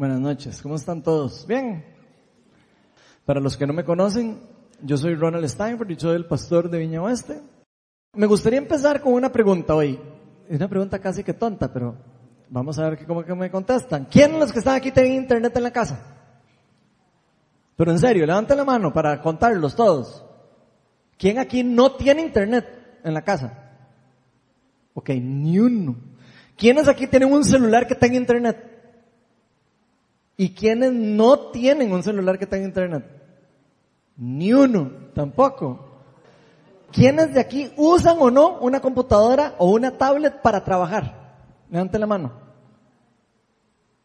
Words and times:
Buenas 0.00 0.18
noches, 0.18 0.62
¿cómo 0.62 0.76
están 0.76 1.02
todos? 1.02 1.46
Bien. 1.46 1.84
Para 3.26 3.38
los 3.38 3.58
que 3.58 3.66
no 3.66 3.74
me 3.74 3.84
conocen, 3.84 4.40
yo 4.80 4.96
soy 4.96 5.14
Ronald 5.14 5.46
Steinford 5.46 5.90
y 5.90 6.00
soy 6.00 6.16
el 6.16 6.24
pastor 6.24 6.70
de 6.70 6.78
Viña 6.78 7.02
Oeste. 7.02 7.42
Me 8.14 8.24
gustaría 8.24 8.58
empezar 8.58 9.02
con 9.02 9.12
una 9.12 9.30
pregunta 9.30 9.74
hoy. 9.74 10.00
Es 10.48 10.56
una 10.56 10.68
pregunta 10.68 10.98
casi 11.00 11.22
que 11.22 11.34
tonta, 11.34 11.70
pero 11.70 11.98
vamos 12.48 12.78
a 12.78 12.88
ver 12.88 13.06
cómo 13.06 13.22
que 13.22 13.34
me 13.34 13.50
contestan. 13.50 14.06
¿Quién 14.10 14.32
de 14.32 14.38
los 14.38 14.52
que 14.52 14.60
están 14.60 14.76
aquí 14.76 14.90
tienen 14.90 15.12
internet 15.12 15.54
en 15.54 15.62
la 15.64 15.70
casa? 15.70 16.02
Pero 17.76 17.90
en 17.90 17.98
serio, 17.98 18.24
levanten 18.24 18.56
la 18.56 18.64
mano 18.64 18.94
para 18.94 19.20
contarlos 19.20 19.76
todos. 19.76 20.24
¿Quién 21.18 21.38
aquí 21.38 21.62
no 21.62 21.92
tiene 21.96 22.22
internet 22.22 23.00
en 23.04 23.12
la 23.12 23.20
casa? 23.20 23.52
Ok, 24.94 25.10
ni 25.10 25.58
uno. 25.58 25.94
¿Quiénes 26.56 26.88
aquí 26.88 27.06
tienen 27.06 27.30
un 27.30 27.44
celular 27.44 27.86
que 27.86 27.94
tenga 27.94 28.16
internet? 28.16 28.70
¿Y 30.40 30.54
quiénes 30.54 30.90
no 30.90 31.50
tienen 31.50 31.92
un 31.92 32.02
celular 32.02 32.38
que 32.38 32.46
tenga 32.46 32.64
internet? 32.64 33.04
Ni 34.16 34.54
uno, 34.54 34.90
tampoco. 35.12 36.00
¿Quiénes 36.90 37.34
de 37.34 37.40
aquí 37.40 37.70
usan 37.76 38.16
o 38.20 38.30
no 38.30 38.58
una 38.60 38.80
computadora 38.80 39.54
o 39.58 39.70
una 39.70 39.98
tablet 39.98 40.40
para 40.40 40.64
trabajar? 40.64 41.36
Levanten 41.68 42.00
la 42.00 42.06
mano. 42.06 42.32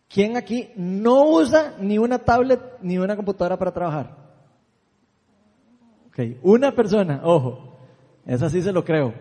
¿Quién 0.10 0.36
aquí 0.36 0.72
no 0.76 1.24
usa 1.24 1.76
ni 1.80 1.98
una 1.98 2.20
tablet 2.20 2.60
ni 2.82 2.98
una 2.98 3.16
computadora 3.16 3.58
para 3.58 3.72
trabajar? 3.72 4.18
Ok, 6.10 6.20
una 6.42 6.76
persona, 6.76 7.22
ojo, 7.24 7.78
esa 8.26 8.50
sí 8.50 8.62
se 8.62 8.74
lo 8.74 8.84
creo. 8.84 9.14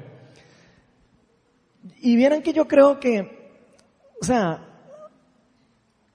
Y 2.00 2.16
vieran 2.16 2.42
que 2.42 2.52
yo 2.52 2.66
creo 2.66 2.98
que, 2.98 3.62
o 4.20 4.24
sea, 4.24 4.73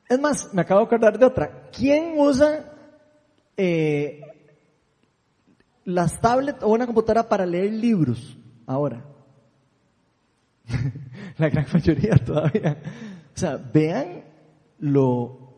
es 0.10 0.20
más, 0.20 0.52
me 0.54 0.62
acabo 0.64 0.82
de 0.82 0.88
acordar 0.88 1.20
de 1.20 1.26
otra. 1.26 1.70
¿Quién 1.72 2.16
usa 2.18 2.66
eh, 3.56 4.22
las 5.86 6.20
tablets 6.20 6.64
o 6.64 6.70
una 6.70 6.88
computadora 6.88 7.30
para 7.30 7.46
leer 7.46 7.72
libros 7.74 8.36
ahora? 8.66 9.06
La 11.38 11.50
gran 11.50 11.68
mayoría 11.72 12.16
todavía. 12.18 12.78
O 13.36 13.40
sea, 13.40 13.58
vean 13.58 14.24
lo 14.80 15.50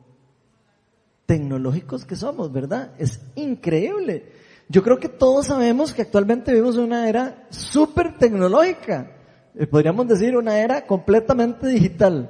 tecnológicos 1.26 2.04
que 2.04 2.18
somos, 2.18 2.52
¿verdad? 2.52 2.92
Es 2.98 3.22
increíble. 3.36 4.34
Yo 4.68 4.84
creo 4.84 5.00
que 5.00 5.08
todos 5.08 5.48
sabemos 5.48 5.94
que 5.94 6.02
actualmente 6.02 6.52
vivimos 6.52 6.76
en 6.76 6.84
una 6.84 7.08
era 7.08 7.48
súper 7.50 8.18
tecnológica. 8.18 9.16
Eh, 9.56 9.66
podríamos 9.66 10.08
decir 10.08 10.36
una 10.36 10.60
era 10.60 10.86
completamente 10.86 11.68
digital. 11.68 12.30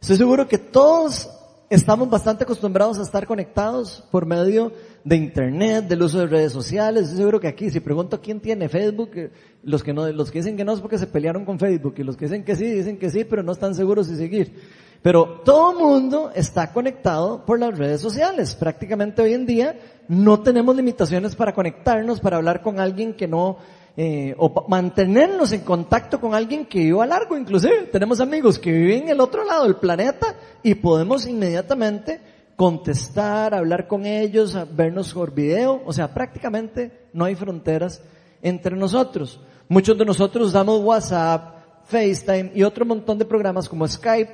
Estoy 0.00 0.16
seguro 0.16 0.46
que 0.46 0.58
todos 0.58 1.30
estamos 1.70 2.08
bastante 2.08 2.44
acostumbrados 2.44 2.98
a 2.98 3.02
estar 3.02 3.26
conectados 3.26 4.04
por 4.10 4.24
medio 4.24 4.72
de 5.04 5.16
internet, 5.16 5.86
del 5.86 6.02
uso 6.02 6.20
de 6.20 6.26
redes 6.26 6.52
sociales. 6.52 7.04
Estoy 7.04 7.18
seguro 7.18 7.40
que 7.40 7.48
aquí, 7.48 7.70
si 7.70 7.80
pregunto 7.80 8.20
quién 8.20 8.40
tiene 8.40 8.68
Facebook, 8.68 9.10
eh, 9.14 9.30
los 9.62 9.82
que 9.82 9.92
no, 9.92 10.10
los 10.10 10.30
que 10.30 10.38
dicen 10.38 10.56
que 10.56 10.64
no 10.64 10.72
es 10.72 10.80
porque 10.80 10.98
se 10.98 11.06
pelearon 11.06 11.44
con 11.44 11.58
Facebook 11.58 11.94
y 11.98 12.04
los 12.04 12.16
que 12.16 12.24
dicen 12.26 12.44
que 12.44 12.56
sí, 12.56 12.64
dicen 12.64 12.98
que 12.98 13.10
sí, 13.10 13.24
pero 13.24 13.42
no 13.42 13.52
están 13.52 13.74
seguros 13.74 14.06
si 14.06 14.16
seguir. 14.16 14.54
Pero 15.02 15.42
todo 15.44 15.78
mundo 15.78 16.32
está 16.34 16.72
conectado 16.72 17.44
por 17.46 17.60
las 17.60 17.78
redes 17.78 18.00
sociales. 18.00 18.56
Prácticamente 18.56 19.22
hoy 19.22 19.34
en 19.34 19.46
día 19.46 19.78
no 20.08 20.40
tenemos 20.40 20.74
limitaciones 20.74 21.36
para 21.36 21.54
conectarnos, 21.54 22.20
para 22.20 22.38
hablar 22.38 22.62
con 22.62 22.80
alguien 22.80 23.14
que 23.14 23.28
no, 23.28 23.58
eh, 24.00 24.32
o 24.38 24.64
mantenernos 24.68 25.50
en 25.50 25.62
contacto 25.62 26.20
con 26.20 26.32
alguien 26.32 26.66
que 26.66 26.78
vive 26.78 27.02
a 27.02 27.06
largo, 27.06 27.36
inclusive. 27.36 27.88
Tenemos 27.90 28.20
amigos 28.20 28.56
que 28.56 28.70
viven 28.70 29.02
en 29.02 29.08
el 29.08 29.20
otro 29.20 29.44
lado 29.44 29.64
del 29.64 29.74
planeta 29.74 30.36
y 30.62 30.76
podemos 30.76 31.26
inmediatamente 31.26 32.20
contestar, 32.54 33.56
hablar 33.56 33.88
con 33.88 34.06
ellos, 34.06 34.56
vernos 34.76 35.12
por 35.12 35.34
video. 35.34 35.82
O 35.84 35.92
sea, 35.92 36.14
prácticamente 36.14 37.08
no 37.12 37.24
hay 37.24 37.34
fronteras 37.34 38.00
entre 38.40 38.76
nosotros. 38.76 39.40
Muchos 39.68 39.98
de 39.98 40.04
nosotros 40.04 40.50
usamos 40.50 40.80
WhatsApp, 40.80 41.56
FaceTime 41.86 42.52
y 42.54 42.62
otro 42.62 42.86
montón 42.86 43.18
de 43.18 43.24
programas 43.24 43.68
como 43.68 43.88
Skype 43.88 44.32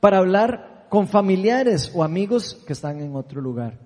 para 0.00 0.18
hablar 0.18 0.86
con 0.88 1.06
familiares 1.06 1.92
o 1.94 2.02
amigos 2.02 2.60
que 2.66 2.72
están 2.72 3.00
en 3.00 3.14
otro 3.14 3.40
lugar. 3.40 3.78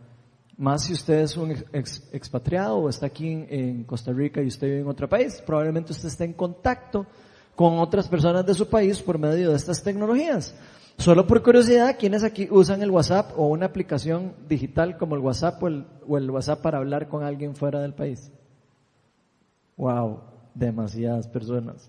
Más 0.59 0.83
si 0.83 0.93
usted 0.93 1.21
es 1.21 1.37
un 1.37 1.53
expatriado 1.53 2.79
o 2.79 2.89
está 2.89 3.07
aquí 3.07 3.47
en, 3.49 3.85
Costa 3.85 4.13
Rica 4.13 4.43
y 4.43 4.49
usted 4.49 4.67
vive 4.67 4.81
en 4.81 4.89
otro 4.89 5.09
país, 5.09 5.41
probablemente 5.47 5.93
usted 5.93 6.09
esté 6.09 6.25
en 6.25 6.33
contacto 6.33 7.07
con 7.55 7.79
otras 7.79 8.09
personas 8.09 8.45
de 8.45 8.55
su 8.55 8.69
país 8.69 9.01
por 9.01 9.19
medio 9.19 9.51
de 9.51 9.57
estas 9.57 9.85
tecnologías. 9.85 10.57
Solo 10.97 11.29
por 11.29 11.45
curiosidad, 11.45 11.95
¿quiénes 11.97 12.25
aquí 12.25 12.49
usan 12.51 12.83
el 12.83 12.91
WhatsApp 12.91 13.39
o 13.39 13.47
una 13.47 13.67
aplicación 13.67 14.35
digital 14.49 14.99
como 14.99 15.15
el 15.15 15.21
WhatsApp 15.21 15.63
o 15.63 15.69
el, 15.69 15.87
o 16.09 16.19
el 16.19 16.29
WhatsApp 16.29 16.61
para 16.61 16.79
hablar 16.79 17.07
con 17.07 17.23
alguien 17.23 17.55
fuera 17.55 17.81
del 17.81 17.95
país? 17.95 18.33
Wow, 19.77 20.23
demasiadas 20.55 21.29
personas. 21.29 21.89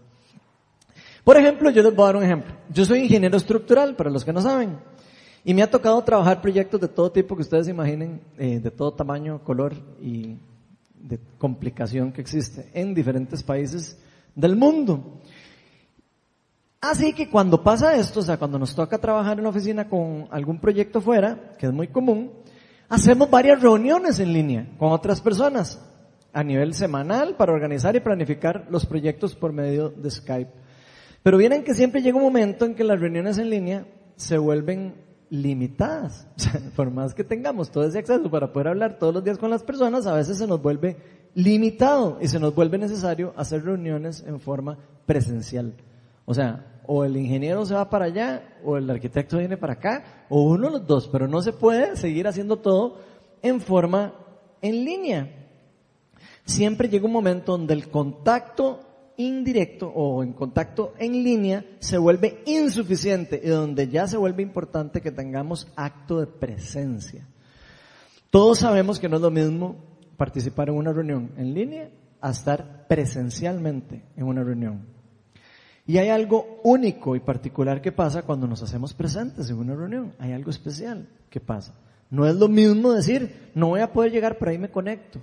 Por 1.24 1.38
ejemplo, 1.38 1.72
yo 1.72 1.82
les 1.82 1.96
voy 1.96 2.04
a 2.04 2.06
dar 2.06 2.16
un 2.18 2.24
ejemplo. 2.24 2.54
Yo 2.70 2.86
soy 2.86 3.00
ingeniero 3.00 3.36
estructural, 3.36 3.96
para 3.96 4.12
los 4.12 4.24
que 4.24 4.32
no 4.32 4.42
saben. 4.42 4.78
Y 5.50 5.54
me 5.56 5.64
ha 5.64 5.72
tocado 5.72 6.00
trabajar 6.04 6.42
proyectos 6.42 6.80
de 6.80 6.88
todo 6.88 7.12
tipo 7.12 7.36
que 7.36 7.42
ustedes 7.42 7.68
imaginen, 7.68 8.22
eh, 8.38 8.60
de 8.60 8.70
todo 8.70 8.94
tamaño, 8.94 9.44
color 9.44 9.74
y 10.00 10.38
de 10.94 11.20
complicación 11.40 12.12
que 12.12 12.22
existe 12.22 12.70
en 12.72 12.94
diferentes 12.94 13.42
países 13.42 13.98
del 14.36 14.56
mundo. 14.56 15.20
Así 16.80 17.14
que 17.14 17.32
cuando 17.32 17.64
pasa 17.64 17.96
esto, 17.96 18.20
o 18.20 18.22
sea, 18.22 18.38
cuando 18.38 18.60
nos 18.60 18.76
toca 18.76 19.00
trabajar 19.00 19.40
en 19.40 19.44
la 19.46 19.50
oficina 19.50 19.90
con 19.90 20.28
algún 20.30 20.60
proyecto 20.60 21.02
fuera, 21.02 21.56
que 21.58 21.66
es 21.66 21.74
muy 21.74 21.88
común, 21.88 22.32
hacemos 22.88 23.28
varias 23.28 23.60
reuniones 23.60 24.20
en 24.20 24.32
línea 24.32 24.68
con 24.78 24.92
otras 24.92 25.20
personas 25.20 25.84
a 26.32 26.44
nivel 26.44 26.76
semanal 26.76 27.36
para 27.38 27.54
organizar 27.54 27.96
y 27.96 28.02
planificar 28.02 28.68
los 28.70 28.86
proyectos 28.86 29.34
por 29.36 29.52
medio 29.52 29.90
de 29.90 30.12
Skype. 30.12 30.52
Pero 31.24 31.40
vienen 31.40 31.64
que 31.64 31.74
siempre 31.74 32.04
llega 32.04 32.18
un 32.18 32.24
momento 32.24 32.66
en 32.66 32.76
que 32.76 32.84
las 32.84 33.00
reuniones 33.00 33.40
en 33.40 33.50
línea 33.50 33.88
se 34.16 34.38
vuelven 34.38 35.09
limitadas. 35.30 36.28
por 36.76 36.92
más 36.92 37.14
que 37.14 37.24
tengamos 37.24 37.72
todo 37.72 37.86
ese 37.86 38.00
acceso 38.00 38.30
para 38.30 38.52
poder 38.52 38.70
hablar 38.70 38.98
todos 38.98 39.14
los 39.14 39.24
días 39.24 39.38
con 39.38 39.50
las 39.50 39.64
personas, 39.64 40.08
a 40.08 40.14
veces 40.14 40.38
se 40.38 40.48
nos 40.48 40.62
vuelve 40.62 40.98
limitado 41.36 42.18
y 42.22 42.28
se 42.28 42.40
nos 42.40 42.56
vuelve 42.56 42.78
necesario 42.78 43.34
hacer 43.38 43.64
reuniones 43.64 44.24
en 44.26 44.40
forma 44.40 44.78
presencial. 45.06 45.74
O 46.26 46.34
sea, 46.34 46.82
o 46.86 47.04
el 47.04 47.18
ingeniero 47.18 47.66
se 47.66 47.76
va 47.76 47.90
para 47.90 48.06
allá, 48.06 48.58
o 48.64 48.78
el 48.78 48.90
arquitecto 48.90 49.38
viene 49.38 49.58
para 49.58 49.74
acá, 49.74 50.26
o 50.30 50.42
uno 50.42 50.68
de 50.68 50.72
los 50.80 50.88
dos, 50.88 51.08
pero 51.08 51.28
no 51.28 51.42
se 51.42 51.54
puede 51.54 51.96
seguir 51.96 52.28
haciendo 52.28 52.58
todo 52.58 52.98
en 53.42 53.62
forma 53.62 54.14
en 54.62 54.86
línea. 54.86 55.36
Siempre 56.46 56.90
llega 56.90 57.06
un 57.06 57.12
momento 57.12 57.52
donde 57.52 57.76
el 57.76 57.90
contacto 57.90 58.80
indirecto 59.20 59.90
o 59.90 60.24
en 60.24 60.32
contacto 60.32 60.94
en 60.98 61.12
línea 61.12 61.66
se 61.80 61.98
vuelve 61.98 62.42
insuficiente 62.46 63.40
y 63.44 63.50
donde 63.50 63.90
ya 63.90 64.08
se 64.08 64.18
vuelve 64.18 64.42
importante 64.42 65.02
que 65.02 65.12
tengamos 65.12 65.68
acto 65.76 66.22
de 66.22 66.28
presencia. 66.28 67.28
Todos 68.30 68.60
sabemos 68.60 68.98
que 68.98 69.10
no 69.10 69.18
es 69.18 69.22
lo 69.22 69.30
mismo 69.30 69.76
participar 70.16 70.70
en 70.70 70.76
una 70.76 70.94
reunión 70.94 71.32
en 71.38 71.54
línea 71.54 71.90
a 72.22 72.32
estar 72.32 72.88
presencialmente 72.88 74.04
en 74.16 74.24
una 74.24 74.44
reunión. 74.44 74.86
Y 75.86 75.98
hay 75.98 76.10
algo 76.10 76.62
único 76.64 77.16
y 77.16 77.20
particular 77.20 77.82
que 77.82 77.92
pasa 77.92 78.22
cuando 78.22 78.48
nos 78.48 78.64
hacemos 78.64 78.94
presentes 78.94 79.50
en 79.50 79.58
una 79.58 79.76
reunión. 79.76 80.14
Hay 80.20 80.32
algo 80.32 80.52
especial 80.52 81.10
que 81.30 81.40
pasa. 81.40 81.74
No 82.10 82.26
es 82.26 82.36
lo 82.36 82.48
mismo 82.48 82.94
decir, 82.94 83.52
no 83.54 83.70
voy 83.70 83.82
a 83.82 83.92
poder 83.92 84.12
llegar, 84.12 84.38
pero 84.38 84.52
ahí 84.52 84.58
me 84.58 84.72
conecto. 84.72 85.20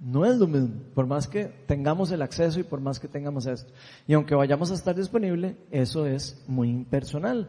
No 0.00 0.24
es 0.26 0.36
lo 0.36 0.46
mismo, 0.46 0.82
por 0.94 1.06
más 1.06 1.26
que 1.28 1.44
tengamos 1.66 2.10
el 2.10 2.22
acceso 2.22 2.60
y 2.60 2.64
por 2.64 2.80
más 2.80 2.98
que 3.00 3.08
tengamos 3.08 3.46
esto. 3.46 3.72
Y 4.06 4.14
aunque 4.14 4.34
vayamos 4.34 4.70
a 4.70 4.74
estar 4.74 4.94
disponible, 4.94 5.56
eso 5.70 6.06
es 6.06 6.42
muy 6.46 6.68
impersonal. 6.68 7.48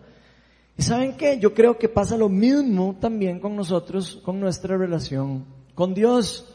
¿Y 0.77 0.83
saben 0.83 1.15
qué? 1.17 1.39
Yo 1.39 1.53
creo 1.53 1.77
que 1.77 1.89
pasa 1.89 2.17
lo 2.17 2.29
mismo 2.29 2.97
también 2.99 3.39
con 3.39 3.55
nosotros, 3.55 4.21
con 4.23 4.39
nuestra 4.39 4.77
relación 4.77 5.45
con 5.73 5.93
Dios. 5.93 6.45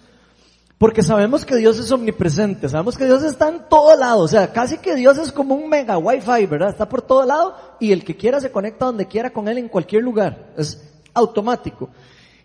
Porque 0.78 1.02
sabemos 1.02 1.44
que 1.44 1.56
Dios 1.56 1.78
es 1.78 1.92
omnipresente, 1.92 2.66
sabemos 2.68 2.96
que 2.96 3.04
Dios 3.04 3.22
está 3.22 3.50
en 3.50 3.68
todo 3.68 3.94
lado, 3.96 4.20
o 4.20 4.28
sea, 4.28 4.50
casi 4.50 4.78
que 4.78 4.94
Dios 4.94 5.18
es 5.18 5.30
como 5.30 5.54
un 5.54 5.68
mega 5.68 5.98
wifi, 5.98 6.46
¿verdad? 6.46 6.70
Está 6.70 6.88
por 6.88 7.02
todo 7.02 7.26
lado 7.26 7.54
y 7.78 7.92
el 7.92 8.02
que 8.02 8.16
quiera 8.16 8.40
se 8.40 8.50
conecta 8.50 8.86
donde 8.86 9.06
quiera 9.06 9.28
con 9.28 9.46
Él 9.46 9.58
en 9.58 9.68
cualquier 9.68 10.02
lugar. 10.02 10.54
Es 10.56 10.82
automático. 11.12 11.90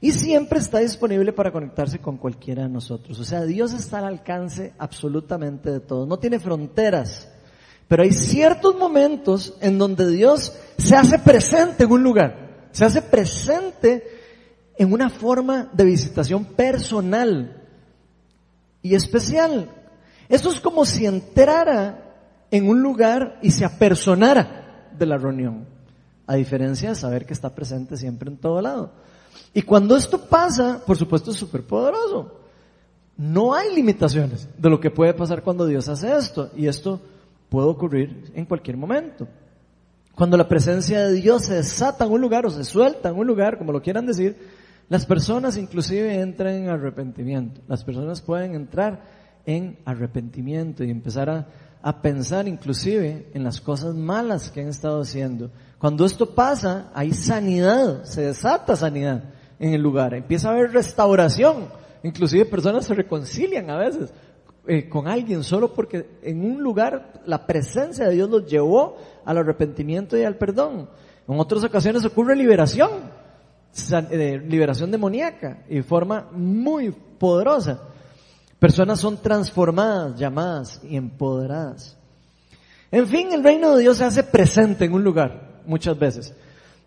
Y 0.06 0.12
siempre 0.12 0.60
está 0.60 0.78
disponible 0.78 1.34
para 1.34 1.52
conectarse 1.52 1.98
con 1.98 2.18
cualquiera 2.18 2.62
de 2.62 2.70
nosotros. 2.70 3.20
O 3.20 3.24
sea, 3.24 3.42
Dios 3.42 3.74
está 3.74 3.98
al 3.98 4.06
alcance 4.06 4.72
absolutamente 4.78 5.72
de 5.72 5.80
todo. 5.80 6.06
No 6.06 6.20
tiene 6.20 6.38
fronteras. 6.38 7.28
Pero 7.88 8.04
hay 8.04 8.12
ciertos 8.12 8.76
momentos 8.76 9.56
en 9.62 9.80
donde 9.80 10.08
Dios 10.12 10.56
se 10.78 10.96
hace 10.96 11.18
presente 11.18 11.86
en 11.86 11.92
un 11.92 12.04
lugar. 12.04 12.68
Se 12.72 12.86
hace 12.86 13.02
presente 13.02 14.04
en 14.78 14.94
una 14.94 15.10
forma 15.10 15.72
de 15.74 15.86
visitación 15.86 16.46
personal 16.46 17.64
y 18.84 18.94
especial. 18.94 19.72
Esto 20.30 20.52
es 20.52 20.60
como 20.60 20.86
si 20.86 21.08
entrara 21.08 22.14
en 22.52 22.70
un 22.70 22.80
lugar 22.80 23.40
y 23.42 23.50
se 23.50 23.66
apersonara 23.66 24.92
de 24.96 25.06
la 25.08 25.18
reunión. 25.18 25.66
a 26.28 26.36
diferencia 26.36 26.90
de 26.90 26.96
saber 26.96 27.26
que 27.26 27.34
está 27.34 27.56
presente 27.56 27.98
siempre 27.98 28.30
en 28.30 28.38
todo 28.38 28.62
lado. 28.62 28.94
Y 29.54 29.62
cuando 29.62 29.96
esto 29.96 30.20
pasa, 30.26 30.82
por 30.86 30.98
supuesto 30.98 31.32
es 31.32 31.38
súper 31.38 31.64
poderoso. 31.64 32.40
No 33.18 33.54
hay 33.54 33.74
limitaciones 33.74 34.50
de 34.58 34.70
lo 34.70 34.80
que 34.80 34.92
puede 34.92 35.14
pasar 35.14 35.42
cuando 35.42 35.66
Dios 35.66 35.88
hace 35.88 36.16
esto. 36.16 36.50
Y 36.56 36.68
esto 36.68 37.00
puede 37.50 37.68
ocurrir 37.68 38.32
en 38.36 38.46
cualquier 38.46 38.78
momento. 38.78 39.28
Cuando 40.14 40.38
la 40.38 40.48
presencia 40.48 41.06
de 41.06 41.14
Dios 41.14 41.44
se 41.46 41.56
desata 41.56 42.06
en 42.06 42.12
un 42.12 42.22
lugar 42.22 42.46
o 42.46 42.50
se 42.50 42.64
suelta 42.64 43.10
en 43.10 43.18
un 43.18 43.28
lugar, 43.28 43.58
como 43.58 43.72
lo 43.72 43.82
quieran 43.82 44.06
decir, 44.06 44.38
las 44.88 45.06
personas 45.06 45.58
inclusive 45.58 46.22
entran 46.22 46.54
en 46.54 46.70
arrepentimiento. 46.70 47.62
Las 47.68 47.84
personas 47.84 48.22
pueden 48.22 48.56
entrar 48.56 49.02
en 49.46 49.78
arrepentimiento 49.86 50.84
y 50.84 50.92
empezar 50.92 51.30
a, 51.30 51.48
a 51.82 52.02
pensar 52.02 52.48
inclusive 52.48 53.30
en 53.34 53.44
las 53.44 53.62
cosas 53.62 53.96
malas 53.96 54.50
que 54.50 54.62
han 54.62 54.68
estado 54.68 55.02
haciendo. 55.02 55.52
Cuando 55.78 56.06
esto 56.06 56.34
pasa, 56.34 56.90
hay 56.94 57.12
sanidad, 57.14 58.04
se 58.06 58.22
desata 58.22 58.76
sanidad 58.76 59.24
en 59.60 59.74
el 59.74 59.82
lugar, 59.82 60.14
empieza 60.14 60.50
a 60.50 60.52
haber 60.52 60.72
restauración, 60.72 61.68
inclusive 62.04 62.46
personas 62.46 62.86
se 62.86 62.94
reconcilian 62.94 63.70
a 63.70 63.78
veces 63.78 64.14
eh, 64.68 64.88
con 64.90 65.08
alguien 65.08 65.44
solo 65.44 65.74
porque 65.74 66.18
en 66.24 66.44
un 66.44 66.64
lugar 66.64 67.22
la 67.26 67.46
presencia 67.46 68.08
de 68.08 68.16
Dios 68.16 68.30
los 68.30 68.46
llevó 68.46 68.98
al 69.26 69.38
arrepentimiento 69.38 70.18
y 70.18 70.24
al 70.24 70.38
perdón. 70.38 70.90
En 71.28 71.40
otras 71.40 71.64
ocasiones 71.64 72.06
ocurre 72.06 72.36
liberación, 72.36 72.90
eh, 73.92 74.42
liberación 74.48 74.92
demoníaca 74.92 75.64
y 75.70 75.76
de 75.76 75.84
forma 75.84 76.30
muy 76.32 76.92
poderosa. 76.92 77.82
Personas 78.58 79.00
son 79.00 79.22
transformadas, 79.22 80.18
llamadas 80.18 80.82
y 80.84 80.96
empoderadas. 80.96 81.98
En 82.92 83.08
fin, 83.08 83.34
el 83.34 83.44
reino 83.44 83.76
de 83.76 83.82
Dios 83.82 83.98
se 83.98 84.06
hace 84.06 84.24
presente 84.24 84.86
en 84.86 84.94
un 84.94 85.04
lugar 85.04 85.55
muchas 85.68 85.98
veces. 85.98 86.34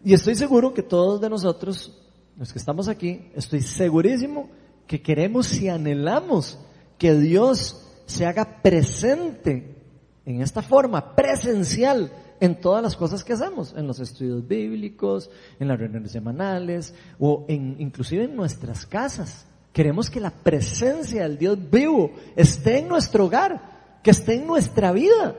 Y 0.04 0.12
estoy 0.14 0.34
seguro 0.34 0.74
que 0.74 0.82
todos 0.82 1.20
de 1.20 1.28
nosotros, 1.28 1.96
los 2.36 2.52
que 2.52 2.58
estamos 2.58 2.88
aquí, 2.88 3.30
estoy 3.34 3.62
segurísimo 3.62 4.48
que 4.86 5.02
queremos 5.02 5.60
y 5.60 5.68
anhelamos 5.68 6.58
que 6.98 7.14
Dios 7.14 7.84
se 8.06 8.26
haga 8.26 8.62
presente 8.62 9.76
en 10.24 10.42
esta 10.42 10.62
forma 10.62 11.14
presencial 11.14 12.10
en 12.40 12.60
todas 12.60 12.82
las 12.82 12.96
cosas 12.96 13.24
que 13.24 13.32
hacemos, 13.32 13.74
en 13.76 13.86
los 13.86 13.98
estudios 14.00 14.46
bíblicos, 14.46 15.30
en 15.58 15.68
las 15.68 15.78
reuniones 15.78 16.12
semanales 16.12 16.94
o 17.18 17.44
en, 17.48 17.76
inclusive 17.78 18.24
en 18.24 18.36
nuestras 18.36 18.86
casas. 18.86 19.46
Queremos 19.72 20.10
que 20.10 20.20
la 20.20 20.30
presencia 20.30 21.22
del 21.22 21.38
Dios 21.38 21.58
vivo 21.70 22.12
esté 22.36 22.78
en 22.78 22.88
nuestro 22.88 23.26
hogar, 23.26 23.98
que 24.02 24.10
esté 24.10 24.34
en 24.34 24.46
nuestra 24.46 24.92
vida 24.92 25.36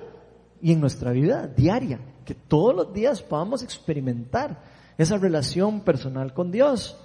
y 0.61 0.73
en 0.73 0.81
nuestra 0.81 1.11
vida 1.11 1.47
diaria, 1.47 1.99
que 2.29 2.35
todos 2.35 2.75
los 2.75 2.93
días 2.93 3.23
podamos 3.23 3.63
experimentar 3.63 4.61
esa 4.99 5.17
relación 5.17 5.81
personal 5.81 6.31
con 6.31 6.51
Dios. 6.51 6.95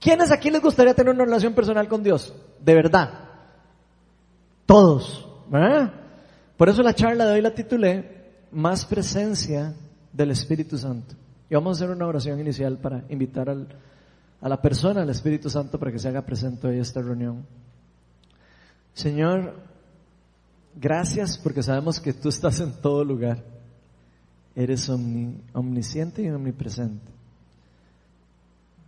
¿Quiénes 0.00 0.32
aquí 0.32 0.50
les 0.50 0.60
gustaría 0.60 0.94
tener 0.94 1.14
una 1.14 1.24
relación 1.24 1.54
personal 1.54 1.86
con 1.86 2.02
Dios? 2.02 2.34
De 2.58 2.74
verdad. 2.74 3.08
Todos. 4.66 5.28
Por 6.56 6.68
eso 6.68 6.82
la 6.82 6.92
charla 6.92 7.26
de 7.26 7.34
hoy 7.34 7.40
la 7.40 7.54
titulé 7.54 8.32
Más 8.50 8.84
presencia 8.84 9.74
del 10.12 10.32
Espíritu 10.32 10.76
Santo. 10.76 11.14
Y 11.48 11.54
vamos 11.54 11.80
a 11.80 11.84
hacer 11.84 11.94
una 11.94 12.08
oración 12.08 12.40
inicial 12.40 12.78
para 12.78 13.04
invitar 13.10 13.48
al, 13.48 13.68
a 14.40 14.48
la 14.48 14.60
persona, 14.60 15.02
al 15.02 15.10
Espíritu 15.10 15.48
Santo, 15.48 15.78
para 15.78 15.92
que 15.92 16.00
se 16.00 16.08
haga 16.08 16.22
presente 16.22 16.66
hoy 16.66 16.80
esta 16.80 17.00
reunión. 17.00 17.46
Señor, 18.92 19.54
gracias 20.74 21.38
porque 21.38 21.62
sabemos 21.62 22.00
que 22.00 22.12
tú 22.12 22.28
estás 22.28 22.58
en 22.58 22.72
todo 22.82 23.04
lugar. 23.04 23.57
Eres 24.58 24.88
omnisciente 24.88 26.20
y 26.20 26.30
omnipresente. 26.30 27.12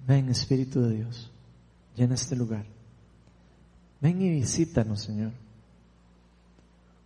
Ven, 0.05 0.28
Espíritu 0.28 0.81
de 0.81 0.96
Dios, 0.96 1.31
llena 1.94 2.17
este 2.17 2.34
lugar. 2.34 2.64
Ven 4.00 4.20
y 4.20 4.31
visítanos, 4.31 5.02
Señor. 5.02 5.31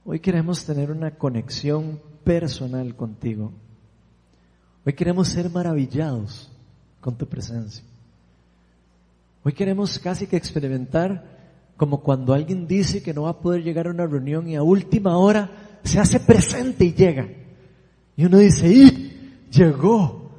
Hoy 0.06 0.18
queremos 0.18 0.64
tener 0.64 0.90
una 0.90 1.10
conexión 1.10 2.00
personal 2.24 2.96
contigo. 2.96 3.52
Hoy 4.86 4.94
queremos 4.94 5.28
ser 5.28 5.50
maravillados 5.50 6.50
con 7.02 7.18
tu 7.18 7.26
presencia. 7.26 7.84
Hoy 9.42 9.52
queremos 9.52 9.98
casi 9.98 10.26
que 10.26 10.38
experimentar 10.38 11.22
como 11.76 12.00
cuando 12.00 12.32
alguien 12.32 12.66
dice 12.66 13.02
que 13.02 13.12
no 13.12 13.24
va 13.24 13.30
a 13.32 13.40
poder 13.40 13.62
llegar 13.62 13.88
a 13.88 13.90
una 13.90 14.06
reunión 14.06 14.48
y 14.48 14.56
a 14.56 14.62
última 14.62 15.18
hora 15.18 15.50
se 15.84 16.00
hace 16.00 16.18
presente 16.18 16.86
y 16.86 16.94
llega. 16.94 17.43
Y 18.16 18.24
uno 18.24 18.38
dice, 18.38 18.68
¡y! 18.68 19.46
Llegó. 19.50 20.30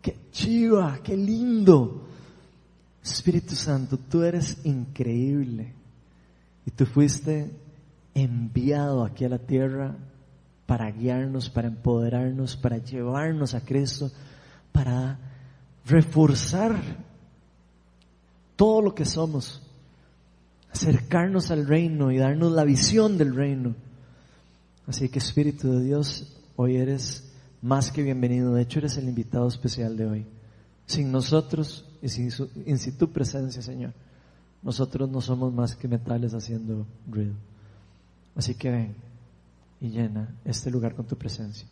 ¡Qué 0.00 0.16
chiva! 0.32 1.00
¡Qué 1.02 1.16
lindo! 1.16 2.06
Espíritu 3.02 3.54
Santo, 3.54 3.98
tú 3.98 4.22
eres 4.22 4.58
increíble. 4.64 5.74
Y 6.66 6.70
tú 6.70 6.86
fuiste 6.86 7.50
enviado 8.14 9.04
aquí 9.04 9.24
a 9.24 9.28
la 9.28 9.38
tierra 9.38 9.96
para 10.66 10.90
guiarnos, 10.90 11.48
para 11.48 11.68
empoderarnos, 11.68 12.56
para 12.56 12.78
llevarnos 12.78 13.54
a 13.54 13.64
Cristo, 13.64 14.10
para 14.72 15.18
reforzar 15.86 16.76
todo 18.56 18.82
lo 18.82 18.94
que 18.94 19.06
somos, 19.06 19.62
acercarnos 20.70 21.50
al 21.50 21.66
reino 21.66 22.10
y 22.10 22.18
darnos 22.18 22.52
la 22.52 22.64
visión 22.64 23.16
del 23.16 23.34
reino. 23.34 23.74
Así 24.86 25.08
que 25.08 25.20
Espíritu 25.20 25.70
de 25.72 25.84
Dios, 25.84 26.37
hoy 26.60 26.76
eres 26.76 27.22
más 27.62 27.92
que 27.92 28.02
bienvenido, 28.02 28.52
de 28.52 28.62
hecho 28.62 28.80
eres 28.80 28.96
el 28.96 29.08
invitado 29.08 29.46
especial 29.46 29.96
de 29.96 30.06
hoy. 30.06 30.26
Sin 30.86 31.12
nosotros 31.12 31.84
y 32.02 32.08
sin, 32.08 32.32
sin 32.32 32.98
tu 32.98 33.12
presencia, 33.12 33.62
Señor, 33.62 33.92
nosotros 34.60 35.08
no 35.08 35.20
somos 35.20 35.52
más 35.52 35.76
que 35.76 35.86
metales 35.86 36.34
haciendo 36.34 36.84
ruido. 37.08 37.34
Así 38.34 38.56
que 38.56 38.70
ven 38.72 38.94
y 39.80 39.90
llena 39.90 40.34
este 40.44 40.68
lugar 40.68 40.96
con 40.96 41.06
tu 41.06 41.16
presencia. 41.16 41.68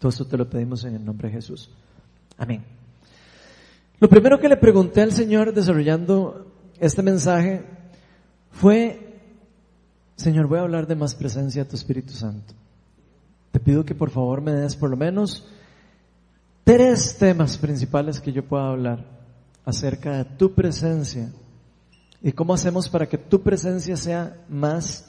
Todo 0.00 0.08
esto 0.08 0.26
te 0.26 0.36
lo 0.36 0.50
pedimos 0.50 0.82
en 0.82 0.96
el 0.96 1.04
nombre 1.04 1.28
de 1.28 1.34
Jesús. 1.34 1.70
Amén. 2.38 2.64
Lo 4.00 4.08
primero 4.08 4.40
que 4.40 4.48
le 4.48 4.56
pregunté 4.56 5.02
al 5.02 5.12
Señor 5.12 5.54
desarrollando 5.54 6.52
este 6.80 7.02
mensaje 7.02 7.64
fue, 8.50 9.20
Señor, 10.16 10.48
voy 10.48 10.58
a 10.58 10.62
hablar 10.62 10.88
de 10.88 10.96
más 10.96 11.14
presencia 11.14 11.62
de 11.62 11.70
tu 11.70 11.76
Espíritu 11.76 12.12
Santo. 12.14 12.52
Te 13.52 13.60
pido 13.60 13.84
que 13.84 13.94
por 13.94 14.10
favor 14.10 14.40
me 14.40 14.52
des 14.52 14.74
por 14.74 14.90
lo 14.90 14.96
menos 14.96 15.46
tres 16.64 17.16
temas 17.18 17.58
principales 17.58 18.20
que 18.20 18.32
yo 18.32 18.44
pueda 18.44 18.70
hablar 18.70 19.04
acerca 19.64 20.16
de 20.16 20.24
tu 20.24 20.52
presencia 20.52 21.30
y 22.22 22.32
cómo 22.32 22.54
hacemos 22.54 22.88
para 22.88 23.08
que 23.08 23.18
tu 23.18 23.42
presencia 23.42 23.96
sea 23.96 24.36
más 24.48 25.08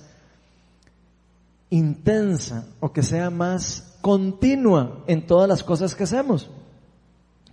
intensa 1.69 2.67
o 2.79 2.91
que 2.91 3.01
sea 3.01 3.29
más 3.29 3.97
continua 4.01 5.03
en 5.07 5.25
todas 5.25 5.47
las 5.47 5.63
cosas 5.63 5.95
que 5.95 6.03
hacemos. 6.03 6.49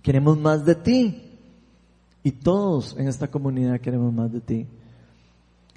Queremos 0.03 0.37
más 0.37 0.65
de 0.65 0.75
ti. 0.75 1.27
Y 2.23 2.31
todos 2.31 2.95
en 2.99 3.07
esta 3.07 3.29
comunidad 3.29 3.79
queremos 3.79 4.13
más 4.13 4.31
de 4.31 4.41
ti. 4.41 4.67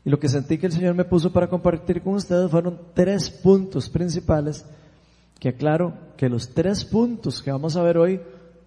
Y 0.05 0.11
lo 0.11 0.19
que 0.19 0.29
sentí 0.29 0.59
que 0.59 0.67
el 0.67 0.73
Señor 0.73 0.95
me 0.95 1.05
puso 1.05 1.33
para 1.33 1.49
compartir 1.49 2.03
con 2.03 2.15
ustedes 2.15 2.51
fueron 2.51 2.79
tres 2.93 3.31
puntos 3.31 3.89
principales 3.89 4.65
que 5.39 5.51
aclaro 5.51 5.95
que 6.17 6.29
los 6.29 6.51
tres 6.51 6.85
puntos 6.85 7.43
que 7.43 7.53
vamos 7.53 7.77
a 7.77 7.83
ver 7.83 7.99
hoy, 7.99 8.21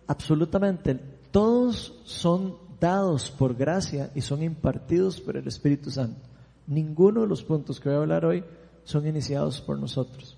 absolutamente 0.08 0.96
todos 1.32 1.94
son 2.06 2.56
dados 2.80 3.32
por 3.32 3.56
gracia 3.56 4.12
y 4.16 4.22
son 4.22 4.44
impartidos 4.44 5.20
por 5.20 5.38
el 5.38 5.48
Espíritu 5.48 5.90
Santo. 5.90 6.20
Ninguno 6.68 7.22
de 7.22 7.28
los 7.28 7.44
puntos 7.44 7.80
que 7.80 7.90
voy 7.90 7.98
a 7.98 8.02
hablar 8.02 8.26
hoy 8.26 8.44
son 8.84 9.08
iniciados 9.08 9.62
por 9.62 9.80
nosotros. 9.80 10.38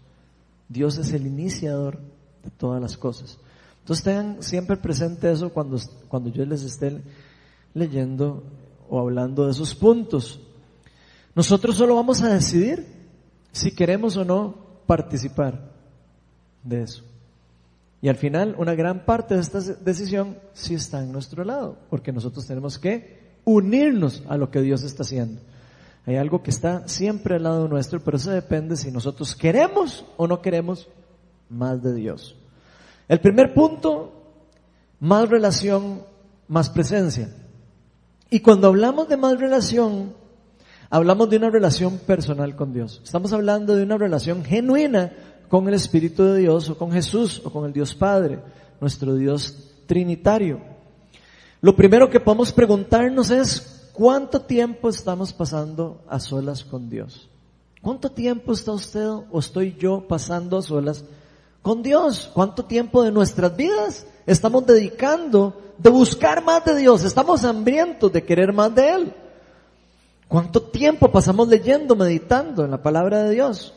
Dios 0.68 0.98
es 0.98 1.12
el 1.14 1.26
iniciador 1.26 2.00
de 2.44 2.52
todas 2.52 2.82
las 2.82 2.98
cosas. 2.98 3.38
Entonces 3.80 4.06
tengan 4.06 4.44
siempre 4.44 4.78
presente 4.78 5.32
eso 5.32 5.52
cuando, 5.52 5.78
cuando 6.08 6.30
yo 6.30 6.46
les 6.46 6.64
esté 6.64 7.02
leyendo 7.74 8.44
o 8.90 9.00
hablando 9.00 9.46
de 9.46 9.52
esos 9.52 9.74
puntos. 9.74 10.40
Nosotros 11.36 11.76
solo 11.76 11.96
vamos 11.96 12.22
a 12.22 12.34
decidir 12.34 12.86
si 13.52 13.72
queremos 13.72 14.16
o 14.18 14.26
no 14.26 14.56
participar 14.86 15.69
de 16.64 16.84
eso. 16.84 17.04
Y 18.02 18.08
al 18.08 18.16
final, 18.16 18.56
una 18.58 18.76
gran 18.76 19.06
parte 19.06 19.36
de 19.36 19.42
esta 19.42 19.60
decisión 19.60 20.38
sí 20.54 20.74
está 20.74 21.04
en 21.04 21.12
nuestro 21.12 21.44
lado, 21.44 21.78
porque 21.90 22.12
nosotros 22.12 22.48
tenemos 22.48 22.80
que 22.80 23.20
unirnos 23.44 24.24
a 24.30 24.38
lo 24.38 24.52
que 24.52 24.62
Dios 24.62 24.84
está 24.84 25.04
haciendo. 25.04 25.42
Hay 26.06 26.16
algo 26.16 26.42
que 26.42 26.50
está 26.50 26.88
siempre 26.88 27.36
al 27.36 27.44
lado 27.44 27.68
nuestro, 27.68 28.00
pero 28.00 28.18
eso 28.18 28.32
depende 28.32 28.78
si 28.78 28.92
nosotros 28.92 29.36
queremos 29.36 30.06
o 30.18 30.28
no 30.28 30.42
queremos 30.42 30.88
más 31.50 31.84
de 31.84 31.94
Dios. 31.94 32.36
El 33.08 33.20
primer 33.20 33.54
punto, 33.54 34.14
más 35.00 35.28
relación, 35.30 36.02
más 36.48 36.70
presencia. 36.70 37.30
Y 38.30 38.40
cuando 38.40 38.68
hablamos 38.68 39.10
de 39.10 39.18
más 39.18 39.40
relación, 39.40 40.14
hablamos 40.90 41.30
de 41.30 41.38
una 41.38 41.50
relación 41.50 41.98
personal 41.98 42.56
con 42.56 42.74
Dios. 42.74 43.02
Estamos 43.04 43.34
hablando 43.34 43.76
de 43.76 43.84
una 43.84 43.98
relación 43.98 44.44
genuina 44.44 45.12
con 45.50 45.68
el 45.68 45.74
Espíritu 45.74 46.24
de 46.24 46.40
Dios 46.40 46.70
o 46.70 46.78
con 46.78 46.92
Jesús 46.92 47.42
o 47.44 47.50
con 47.50 47.66
el 47.66 47.74
Dios 47.74 47.96
Padre. 47.96 48.40
nuestro 48.80 49.16
Dios 49.16 49.58
trinitario. 49.88 50.62
Lo 51.60 51.76
primero 51.76 52.10
que 52.10 52.22
podemos 52.22 52.54
preguntarnos 52.54 53.30
es, 53.32 53.90
¿cuánto 53.92 54.40
tiempo 54.40 54.88
estamos 54.88 55.34
pasando 55.34 56.02
a 56.08 56.20
solas 56.20 56.64
con 56.64 56.90
Dios? 56.90 57.28
¿Cuánto 57.82 58.12
tiempo 58.12 58.54
está 58.54 58.72
usted 58.72 59.06
o 59.06 59.40
estoy 59.40 59.76
yo 59.78 60.06
pasando 60.08 60.58
a 60.58 60.62
solas 60.62 61.04
con 61.62 61.84
Dios? 61.84 62.30
¿Cuánto 62.34 62.64
tiempo 62.64 63.04
de 63.04 63.12
nuestras 63.12 63.56
vidas 63.58 64.06
estamos 64.26 64.66
dedicando 64.66 65.60
de 65.78 65.90
buscar 65.90 66.44
más 66.44 66.64
de 66.64 66.78
Dios? 66.78 67.04
Estamos 67.04 67.44
hambrientos 67.44 68.14
de 68.14 68.24
querer 68.24 68.54
más 68.54 68.74
de 68.74 68.90
Él. 68.90 69.14
¿Cuánto 70.30 70.62
tiempo 70.62 71.12
pasamos 71.12 71.48
leyendo, 71.48 71.96
meditando 71.96 72.64
en 72.64 72.72
la 72.72 72.82
palabra 72.82 73.24
de 73.24 73.32
Dios? 73.32 73.74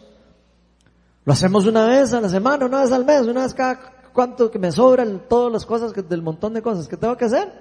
Lo 1.25 1.33
hacemos 1.33 1.67
una 1.67 1.87
vez 1.87 2.13
a 2.13 2.21
la 2.21 2.29
semana, 2.29 2.67
una 2.67 2.83
vez 2.83 2.93
al 2.93 3.05
mes, 3.05 3.23
una 3.23 3.43
vez 3.43 3.55
cada 3.55 3.79
cuánto 4.13 4.51
que 4.51 4.59
me 4.59 4.73
sobran 4.73 5.23
todas 5.29 5.53
las 5.53 5.67
cosas 5.67 5.93
del 5.93 6.23
montón 6.23 6.55
de 6.55 6.63
cosas 6.63 6.89
que 6.89 6.97
tengo 6.97 7.17
que 7.17 7.27
hacer. 7.27 7.53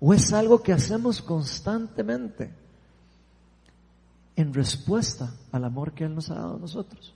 ¿O 0.00 0.12
es 0.14 0.32
algo 0.32 0.62
que 0.62 0.72
hacemos 0.72 1.22
constantemente 1.22 2.52
en 4.34 4.52
respuesta 4.52 5.30
al 5.52 5.64
amor 5.64 5.92
que 5.92 6.04
Él 6.04 6.14
nos 6.14 6.30
ha 6.30 6.34
dado 6.34 6.56
a 6.56 6.58
nosotros? 6.58 7.14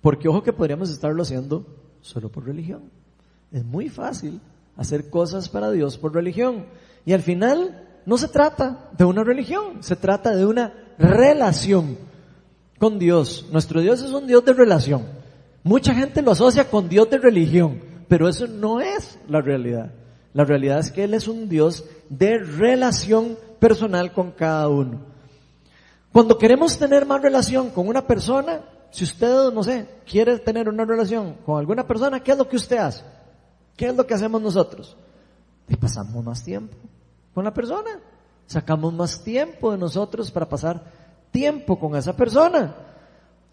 Porque 0.00 0.28
ojo 0.28 0.42
que 0.42 0.52
podríamos 0.52 0.90
estarlo 0.90 1.22
haciendo 1.22 1.64
solo 2.00 2.28
por 2.28 2.44
religión. 2.44 2.90
Es 3.52 3.64
muy 3.64 3.88
fácil 3.88 4.40
hacer 4.76 5.10
cosas 5.10 5.48
para 5.48 5.70
Dios 5.70 5.98
por 5.98 6.14
religión. 6.14 6.66
Y 7.04 7.12
al 7.12 7.22
final 7.22 7.88
no 8.06 8.16
se 8.16 8.28
trata 8.28 8.90
de 8.96 9.04
una 9.04 9.22
religión, 9.22 9.82
se 9.82 9.94
trata 9.94 10.34
de 10.34 10.46
una 10.46 10.72
relación 10.98 11.96
con 12.82 12.98
Dios. 12.98 13.46
Nuestro 13.52 13.80
Dios 13.80 14.02
es 14.02 14.10
un 14.10 14.26
Dios 14.26 14.44
de 14.44 14.54
relación. 14.54 15.06
Mucha 15.62 15.94
gente 15.94 16.20
lo 16.20 16.32
asocia 16.32 16.68
con 16.68 16.88
Dios 16.88 17.08
de 17.08 17.18
religión, 17.18 17.80
pero 18.08 18.28
eso 18.28 18.48
no 18.48 18.80
es 18.80 19.20
la 19.28 19.40
realidad. 19.40 19.92
La 20.34 20.44
realidad 20.44 20.80
es 20.80 20.90
que 20.90 21.04
Él 21.04 21.14
es 21.14 21.28
un 21.28 21.48
Dios 21.48 21.84
de 22.08 22.38
relación 22.38 23.38
personal 23.60 24.12
con 24.12 24.32
cada 24.32 24.68
uno. 24.68 24.98
Cuando 26.12 26.36
queremos 26.36 26.76
tener 26.76 27.06
más 27.06 27.22
relación 27.22 27.70
con 27.70 27.86
una 27.86 28.04
persona, 28.04 28.62
si 28.90 29.04
usted, 29.04 29.52
no 29.52 29.62
sé, 29.62 29.86
quiere 30.04 30.40
tener 30.40 30.68
una 30.68 30.84
relación 30.84 31.36
con 31.46 31.60
alguna 31.60 31.86
persona, 31.86 32.18
¿qué 32.18 32.32
es 32.32 32.38
lo 32.38 32.48
que 32.48 32.56
usted 32.56 32.78
hace? 32.78 33.04
¿Qué 33.76 33.86
es 33.86 33.96
lo 33.96 34.04
que 34.04 34.14
hacemos 34.14 34.42
nosotros? 34.42 34.96
Y 35.68 35.76
pasamos 35.76 36.24
más 36.24 36.42
tiempo 36.42 36.76
con 37.32 37.44
la 37.44 37.54
persona. 37.54 38.00
Sacamos 38.48 38.92
más 38.92 39.22
tiempo 39.22 39.70
de 39.70 39.78
nosotros 39.78 40.32
para 40.32 40.48
pasar 40.48 40.82
tiempo 41.32 41.78
con 41.78 41.96
esa 41.96 42.14
persona. 42.14 42.76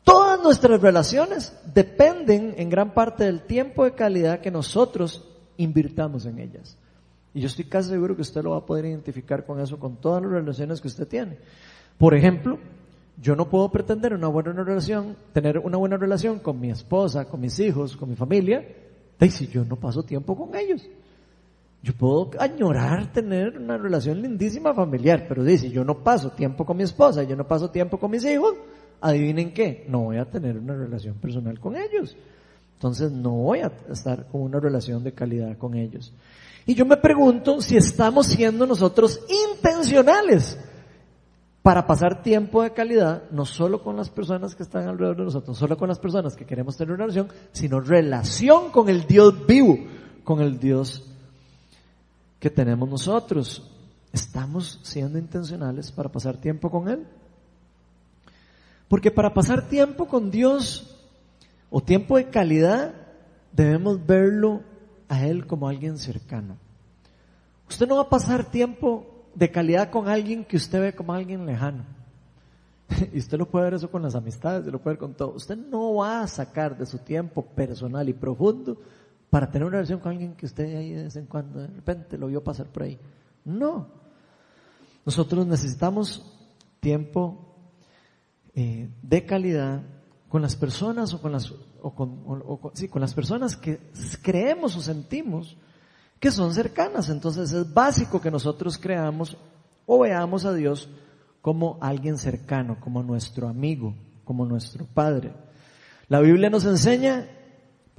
Todas 0.04 0.42
nuestras 0.42 0.80
relaciones 0.80 1.54
dependen 1.74 2.54
en 2.58 2.70
gran 2.70 2.94
parte 2.94 3.24
del 3.24 3.42
tiempo 3.42 3.86
de 3.86 3.94
calidad 3.94 4.42
que 4.42 4.52
nosotros 4.52 5.28
invirtamos 5.58 6.26
en 6.26 6.40
ellas. 6.40 6.78
Y 7.34 7.42
yo 7.42 7.48
estoy 7.48 7.66
casi 7.66 7.90
seguro 7.90 8.16
que 8.16 8.22
usted 8.22 8.44
lo 8.44 8.52
va 8.52 8.58
a 8.58 8.66
poder 8.66 8.86
identificar 8.86 9.46
con 9.46 9.60
eso, 9.60 9.80
con 9.80 9.98
todas 9.98 10.22
las 10.22 10.32
relaciones 10.32 10.82
que 10.82 10.88
usted 10.88 11.08
tiene. 11.08 11.38
Por 11.98 12.14
ejemplo, 12.14 12.60
yo 13.22 13.36
no 13.36 13.50
puedo 13.50 13.70
pretender 13.70 14.14
una 14.14 14.28
buena 14.28 14.52
relación, 14.64 15.16
tener 15.34 15.60
una 15.60 15.78
buena 15.78 15.98
relación 15.98 16.40
con 16.40 16.60
mi 16.60 16.72
esposa, 16.72 17.26
con 17.26 17.42
mis 17.42 17.60
hijos, 17.60 17.98
con 17.98 18.10
mi 18.10 18.16
familia, 18.16 18.66
si 19.30 19.48
yo 19.48 19.66
no 19.66 19.76
paso 19.76 20.04
tiempo 20.04 20.38
con 20.38 20.56
ellos. 20.56 20.88
Yo 21.82 21.94
puedo 21.94 22.32
añorar 22.40 23.12
tener 23.14 23.58
una 23.58 23.78
relación 23.78 24.22
lindísima 24.22 24.74
familiar, 24.74 25.26
pero 25.30 25.44
dice, 25.44 25.70
yo 25.70 25.86
no 25.86 26.04
paso 26.04 26.32
tiempo 26.32 26.66
con 26.66 26.76
mi 26.76 26.84
esposa, 26.84 27.24
yo 27.24 27.38
no 27.38 27.48
paso 27.48 27.70
tiempo 27.70 27.98
con 27.98 28.12
mis 28.12 28.26
hijos, 28.26 28.56
adivinen 29.00 29.54
qué, 29.54 29.86
no 29.88 30.02
voy 30.02 30.18
a 30.18 30.26
tener 30.26 30.58
una 30.58 30.76
relación 30.76 31.16
personal 31.16 31.58
con 31.60 31.78
ellos. 31.78 32.18
Entonces 32.74 33.12
no 33.12 33.32
voy 33.32 33.60
a 33.60 33.72
estar 33.90 34.28
con 34.28 34.42
una 34.42 34.60
relación 34.60 35.04
de 35.04 35.14
calidad 35.14 35.58
con 35.58 35.76
ellos. 35.76 36.14
Y 36.66 36.76
yo 36.76 36.86
me 36.86 36.98
pregunto 36.98 37.62
si 37.62 37.78
estamos 37.78 38.28
siendo 38.28 38.66
nosotros 38.66 39.22
intencionales 39.54 40.60
para 41.62 41.88
pasar 41.88 42.22
tiempo 42.22 42.62
de 42.62 42.72
calidad, 42.72 43.24
no 43.32 43.46
solo 43.46 43.82
con 43.82 43.96
las 43.96 44.10
personas 44.10 44.56
que 44.56 44.64
están 44.64 44.88
alrededor 44.88 45.18
de 45.18 45.24
nosotros, 45.24 45.50
no 45.50 45.56
solo 45.56 45.78
con 45.78 45.90
las 45.90 46.00
personas 46.00 46.36
que 46.36 46.46
queremos 46.46 46.78
tener 46.78 46.94
una 46.94 47.04
relación, 47.04 47.30
sino 47.52 47.80
relación 47.80 48.72
con 48.72 48.90
el 48.90 49.06
Dios 49.06 49.46
vivo, 49.46 49.78
con 50.24 50.42
el 50.42 50.60
Dios 50.60 51.09
que 52.40 52.50
tenemos 52.50 52.90
nosotros. 52.90 53.70
¿Estamos 54.12 54.80
siendo 54.84 55.20
intencionales 55.20 55.92
para 55.92 56.10
pasar 56.10 56.38
tiempo 56.38 56.72
con 56.72 56.88
Él? 56.88 57.06
Porque 58.88 59.12
para 59.12 59.34
pasar 59.34 59.68
tiempo 59.68 60.08
con 60.08 60.32
Dios 60.32 60.96
o 61.70 61.82
tiempo 61.82 62.18
de 62.18 62.30
calidad, 62.30 62.96
debemos 63.52 64.04
verlo 64.06 64.62
a 65.08 65.26
Él 65.26 65.46
como 65.46 65.68
alguien 65.68 65.98
cercano. 65.98 66.58
Usted 67.70 67.88
no 67.88 67.98
va 67.98 68.04
a 68.04 68.10
pasar 68.10 68.50
tiempo 68.50 69.06
de 69.36 69.52
calidad 69.52 69.92
con 69.92 70.08
alguien 70.08 70.44
que 70.44 70.58
usted 70.58 70.82
ve 70.82 70.96
como 70.96 71.14
alguien 71.14 71.46
lejano. 71.46 71.86
Y 73.14 73.20
usted 73.20 73.38
lo 73.38 73.48
puede 73.48 73.66
ver 73.66 73.74
eso 73.76 73.92
con 73.92 74.02
las 74.02 74.16
amistades, 74.16 74.66
lo 74.66 74.80
puede 74.80 74.96
ver 74.96 75.00
con 75.00 75.14
todo. 75.14 75.34
Usted 75.34 75.56
no 75.56 75.96
va 75.96 76.22
a 76.22 76.28
sacar 76.28 76.76
de 76.76 76.88
su 76.88 76.98
tiempo 76.98 77.44
personal 77.44 78.10
y 78.10 78.14
profundo 78.14 78.78
para 79.30 79.52
tener 79.52 79.68
una 79.68 79.78
relación 79.78 80.00
con 80.00 80.12
alguien 80.12 80.36
que 80.36 80.46
usted 80.46 80.76
ahí 80.76 80.92
de 80.92 81.04
vez 81.04 81.16
en 81.16 81.26
cuando 81.26 81.60
de 81.60 81.68
repente 81.68 82.18
lo 82.18 82.28
vio 82.28 82.44
pasar 82.44 82.68
por 82.68 82.84
ahí. 82.84 83.00
No. 83.46 83.88
Nosotros 85.06 85.46
necesitamos 85.46 86.26
tiempo 86.80 87.56
eh, 88.56 88.90
de 89.02 89.26
calidad 89.26 89.82
con 90.28 90.42
las 90.42 90.56
personas 90.56 91.14
o 91.14 91.22
con 91.22 91.32
las 91.32 91.54
o 91.82 91.96
con, 91.96 92.72
sí, 92.74 92.88
con 92.88 93.02
las 93.02 93.14
personas 93.14 93.56
que 93.56 93.80
creemos 94.22 94.76
o 94.76 94.82
sentimos 94.82 95.58
que 96.20 96.32
son 96.32 96.54
cercanas. 96.54 97.10
Entonces 97.10 97.52
es 97.54 97.74
básico 97.74 98.22
que 98.22 98.32
nosotros 98.32 98.78
creamos 98.78 99.38
o 99.86 100.00
veamos 100.00 100.46
a 100.46 100.54
Dios 100.54 100.90
como 101.42 101.78
alguien 101.82 102.18
cercano, 102.18 102.80
como 102.80 103.02
nuestro 103.02 103.48
amigo, 103.48 103.96
como 104.26 104.46
nuestro 104.46 104.86
Padre. 104.86 105.34
La 106.08 106.20
Biblia 106.20 106.50
nos 106.50 106.66
enseña 106.66 107.28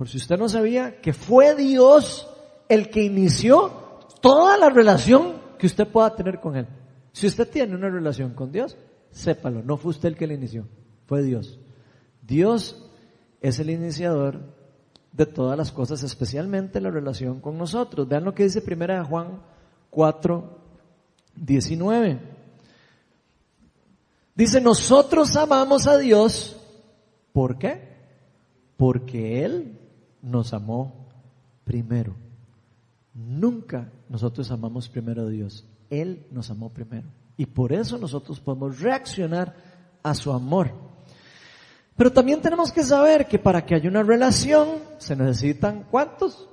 por 0.01 0.09
si 0.09 0.17
usted 0.17 0.39
no 0.39 0.49
sabía, 0.49 0.99
que 1.03 1.13
fue 1.13 1.55
Dios 1.55 2.27
el 2.71 2.89
que 2.89 3.03
inició 3.03 3.99
toda 4.23 4.57
la 4.57 4.71
relación 4.71 5.35
que 5.59 5.67
usted 5.67 5.87
pueda 5.87 6.17
tener 6.17 6.41
con 6.41 6.57
Él. 6.57 6.67
Si 7.13 7.27
usted 7.27 7.47
tiene 7.47 7.75
una 7.75 7.91
relación 7.91 8.33
con 8.33 8.51
Dios, 8.51 8.79
sépalo, 9.11 9.63
no 9.63 9.77
fue 9.77 9.91
usted 9.91 10.09
el 10.09 10.17
que 10.17 10.27
la 10.27 10.33
inició, 10.33 10.67
fue 11.05 11.23
Dios. 11.23 11.61
Dios 12.27 12.83
es 13.43 13.59
el 13.59 13.69
iniciador 13.69 14.41
de 15.13 15.27
todas 15.27 15.59
las 15.59 15.71
cosas, 15.71 16.03
especialmente 16.03 16.81
la 16.81 16.91
relación 16.91 17.39
con 17.39 17.59
nosotros. 17.59 18.09
Vean 18.09 18.25
lo 18.25 18.35
que 18.35 18.45
dice 18.45 18.63
primera 18.63 19.01
de 19.01 19.05
Juan 19.05 19.43
4, 19.91 20.59
19. 21.37 22.21
Dice, 24.35 24.63
nosotros 24.63 25.37
amamos 25.37 25.87
a 25.87 25.99
Dios, 25.99 26.59
¿por 27.35 27.59
qué? 27.59 27.99
Porque 28.79 29.45
Él 29.45 29.77
nos 30.23 30.53
amó 30.53 31.09
primero. 31.65 32.15
Nunca 33.15 33.91
nosotros 34.09 34.51
amamos 34.51 34.89
primero 34.89 35.23
a 35.23 35.29
Dios. 35.29 35.67
Él 35.89 36.27
nos 36.31 36.51
amó 36.51 36.71
primero. 36.71 37.09
Y 37.37 37.47
por 37.47 37.73
eso 37.73 37.99
nosotros 37.99 38.41
podemos 38.41 38.81
reaccionar 38.81 39.55
a 40.03 40.15
su 40.15 40.33
amor. 40.33 40.73
Pero 41.97 42.13
también 42.13 42.41
tenemos 42.41 42.73
que 42.73 42.83
saber 42.83 43.27
que 43.27 43.39
para 43.39 43.65
que 43.65 43.75
haya 43.75 43.89
una 43.89 44.03
relación 44.03 44.69
se 44.99 45.17
necesitan 45.17 45.87
cuántos? 45.91 46.49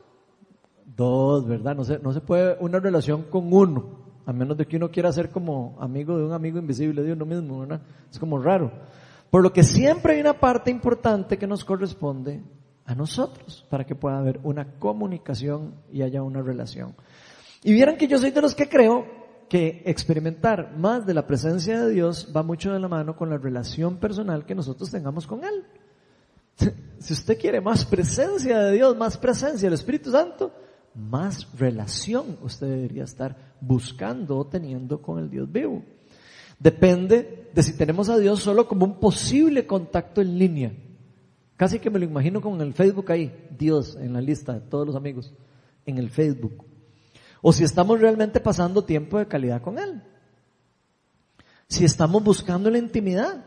Dos, 0.85 1.47
¿verdad? 1.47 1.75
No 1.75 1.83
se, 1.83 1.99
no 1.99 2.11
se 2.11 2.21
puede 2.21 2.57
una 2.59 2.79
relación 2.79 3.23
con 3.23 3.53
uno, 3.53 3.99
a 4.25 4.33
menos 4.33 4.57
de 4.57 4.65
que 4.65 4.77
uno 4.77 4.91
quiera 4.91 5.11
ser 5.11 5.29
como 5.29 5.77
amigo 5.79 6.17
de 6.17 6.25
un 6.25 6.33
amigo 6.33 6.57
invisible 6.57 7.03
de 7.03 7.13
uno 7.13 7.25
mismo, 7.25 7.59
¿verdad? 7.59 7.81
Es 8.11 8.19
como 8.19 8.39
raro. 8.39 8.71
Por 9.29 9.43
lo 9.43 9.53
que 9.53 9.63
siempre 9.63 10.13
hay 10.13 10.21
una 10.21 10.39
parte 10.39 10.71
importante 10.71 11.37
que 11.37 11.47
nos 11.47 11.63
corresponde 11.63 12.41
a 12.87 12.95
nosotros 12.95 13.65
para 13.69 13.85
que 13.85 13.95
pueda 13.95 14.17
haber 14.17 14.39
una 14.43 14.79
comunicación 14.79 15.75
y 15.91 16.01
haya 16.01 16.23
una 16.23 16.41
relación. 16.41 16.95
Y 17.63 17.73
vieran 17.73 17.97
que 17.97 18.07
yo 18.07 18.17
soy 18.17 18.31
de 18.31 18.41
los 18.41 18.55
que 18.55 18.69
creo 18.69 19.05
que 19.49 19.83
experimentar 19.85 20.75
más 20.77 21.05
de 21.05 21.13
la 21.13 21.27
presencia 21.27 21.81
de 21.81 21.91
Dios 21.91 22.31
va 22.35 22.43
mucho 22.43 22.71
de 22.71 22.79
la 22.79 22.87
mano 22.87 23.15
con 23.15 23.29
la 23.29 23.37
relación 23.37 23.97
personal 23.97 24.45
que 24.45 24.55
nosotros 24.55 24.89
tengamos 24.89 25.27
con 25.27 25.43
Él. 25.43 25.63
Si 26.99 27.13
usted 27.13 27.37
quiere 27.37 27.61
más 27.61 27.85
presencia 27.85 28.57
de 28.57 28.71
Dios, 28.71 28.97
más 28.97 29.19
presencia 29.19 29.67
del 29.67 29.75
Espíritu 29.75 30.09
Santo, 30.09 30.51
más 30.95 31.47
relación 31.55 32.39
usted 32.41 32.65
debería 32.65 33.03
estar 33.03 33.53
buscando 33.61 34.35
o 34.35 34.47
teniendo 34.47 34.99
con 34.99 35.19
el 35.19 35.29
Dios 35.29 35.51
vivo. 35.51 35.83
Depende 36.57 37.51
de 37.53 37.61
si 37.61 37.77
tenemos 37.77 38.09
a 38.09 38.17
Dios 38.17 38.41
solo 38.41 38.67
como 38.67 38.83
un 38.85 38.99
posible 38.99 39.67
contacto 39.67 40.21
en 40.21 40.39
línea 40.39 40.71
Casi 41.57 41.79
que 41.79 41.89
me 41.89 41.97
lo 41.97 42.05
imagino 42.05 42.39
con 42.39 42.61
el 42.61 42.73
Facebook 42.75 43.11
ahí, 43.11 43.49
Dios 43.57 43.97
en 43.99 44.13
la 44.13 44.21
lista 44.21 44.53
de 44.53 44.61
todos 44.61 44.85
los 44.85 44.95
amigos, 44.95 45.33
en 45.87 45.97
el 45.97 46.11
Facebook. 46.11 46.63
O 47.41 47.51
si 47.51 47.63
estamos 47.63 47.99
realmente 47.99 48.39
pasando 48.39 48.83
tiempo 48.83 49.17
de 49.17 49.27
calidad 49.27 49.63
con 49.63 49.79
Él. 49.79 50.03
Si 51.67 51.83
estamos 51.83 52.23
buscando 52.23 52.69
la 52.69 52.77
intimidad 52.77 53.43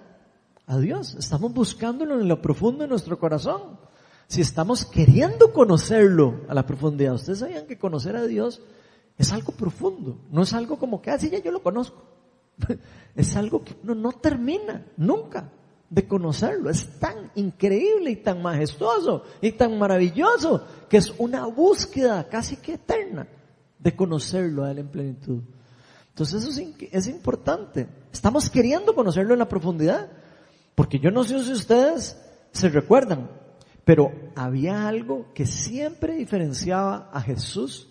a 0.67 0.79
Dios, 0.79 1.15
estamos 1.15 1.55
buscándolo 1.55 2.21
en 2.21 2.27
lo 2.27 2.43
profundo 2.43 2.83
de 2.83 2.89
nuestro 2.89 3.19
corazón. 3.19 3.79
si 4.27 4.41
estamos 4.41 4.85
queriendo 4.85 5.53
conocerlo 5.53 6.43
a 6.49 6.55
la 6.55 6.67
profundidad. 6.67 7.15
Ustedes 7.15 7.41
sabían 7.41 7.67
que 7.67 7.79
conocer 7.79 8.15
a 8.17 8.25
Dios 8.27 8.61
es 9.19 9.33
algo 9.33 9.53
profundo, 9.53 10.21
no 10.31 10.43
es 10.43 10.53
algo 10.53 10.79
como 10.79 11.03
que, 11.03 11.11
así 11.11 11.27
ah, 11.29 11.39
ya 11.39 11.45
yo 11.45 11.53
lo 11.53 11.63
conozco. 11.63 12.05
es 13.15 13.37
algo 13.37 13.65
que 13.65 13.77
no 13.85 14.13
termina 14.13 14.87
nunca 14.97 15.51
de 15.91 16.07
conocerlo. 16.07 16.71
Es 16.71 16.99
tan 16.99 17.31
increíble 17.35 18.13
y 18.13 18.17
tan 18.17 18.41
majestuoso 18.41 19.25
y 19.43 19.53
tan 19.53 19.79
maravilloso 19.79 20.65
que 20.89 20.97
es 20.97 21.13
una 21.19 21.47
búsqueda 21.47 22.27
casi 22.29 22.57
que 22.57 22.75
eterna 22.75 23.27
de 23.79 23.95
conocerlo 23.95 24.65
a 24.65 24.71
Él 24.71 24.79
en 24.79 24.89
plenitud. 24.89 25.43
Entonces 26.09 26.43
eso 26.43 26.61
es, 26.61 26.75
es 26.93 27.07
importante. 27.09 27.89
Estamos 28.13 28.49
queriendo 28.49 28.95
conocerlo 28.95 29.33
en 29.35 29.41
la 29.41 29.49
profundidad. 29.49 30.11
Porque 30.75 30.99
yo 30.99 31.11
no 31.11 31.25
sé 31.25 31.43
si 31.45 31.53
ustedes 31.53 32.17
se 32.53 32.69
recuerdan, 32.69 33.31
pero 33.85 34.13
había 34.35 34.89
algo 34.89 35.27
que 35.35 35.45
siempre 35.45 36.15
diferenciaba 36.15 37.11
a 37.13 37.21
Jesús 37.21 37.89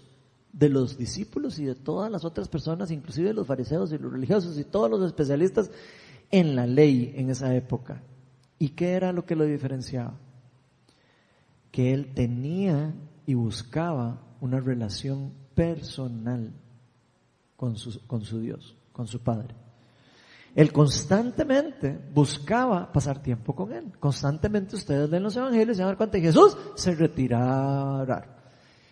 de 0.52 0.70
los 0.70 0.98
discípulos 0.98 1.60
y 1.60 1.66
de 1.66 1.76
todas 1.76 2.12
las 2.12 2.26
otras 2.26 2.48
personas, 2.48 2.90
inclusive 2.90 3.34
los 3.34 3.46
fariseos 3.46 3.92
y 3.92 3.98
los 3.98 4.12
religiosos 4.12 4.58
y 4.58 4.64
todos 4.64 4.90
los 4.90 5.04
especialistas 5.04 5.70
en 6.32 6.56
la 6.56 6.66
ley 6.68 7.14
en 7.16 7.30
esa 7.30 7.56
época. 7.56 8.02
¿Y 8.58 8.70
qué 8.70 8.92
era 8.92 9.12
lo 9.12 9.26
que 9.26 9.36
lo 9.36 9.46
diferenciaba? 9.46 10.18
Que 11.72 11.94
él 11.94 12.14
tenía 12.14 12.94
y 13.26 13.34
buscaba 13.34 14.22
una 14.42 14.60
relación 14.60 15.34
personal 15.56 16.54
con 17.56 17.76
su, 17.76 18.06
con 18.08 18.24
su 18.24 18.40
Dios, 18.40 18.76
con 18.92 19.08
su 19.08 19.22
Padre. 19.22 19.56
Él 20.56 20.74
constantemente 20.74 21.98
buscaba 22.14 22.92
pasar 22.92 23.22
tiempo 23.22 23.56
con 23.56 23.72
Él. 23.72 23.92
Constantemente 24.00 24.76
ustedes 24.76 25.10
leen 25.10 25.24
los 25.24 25.36
evangelios 25.36 25.78
y 25.78 25.78
se 25.78 25.84
dan 25.84 25.96
cuenta 25.96 26.18
que 26.18 26.26
Jesús 26.26 26.58
se 26.76 26.96
retiraba 26.96 28.00
a 28.00 28.02
orar. 28.02 28.40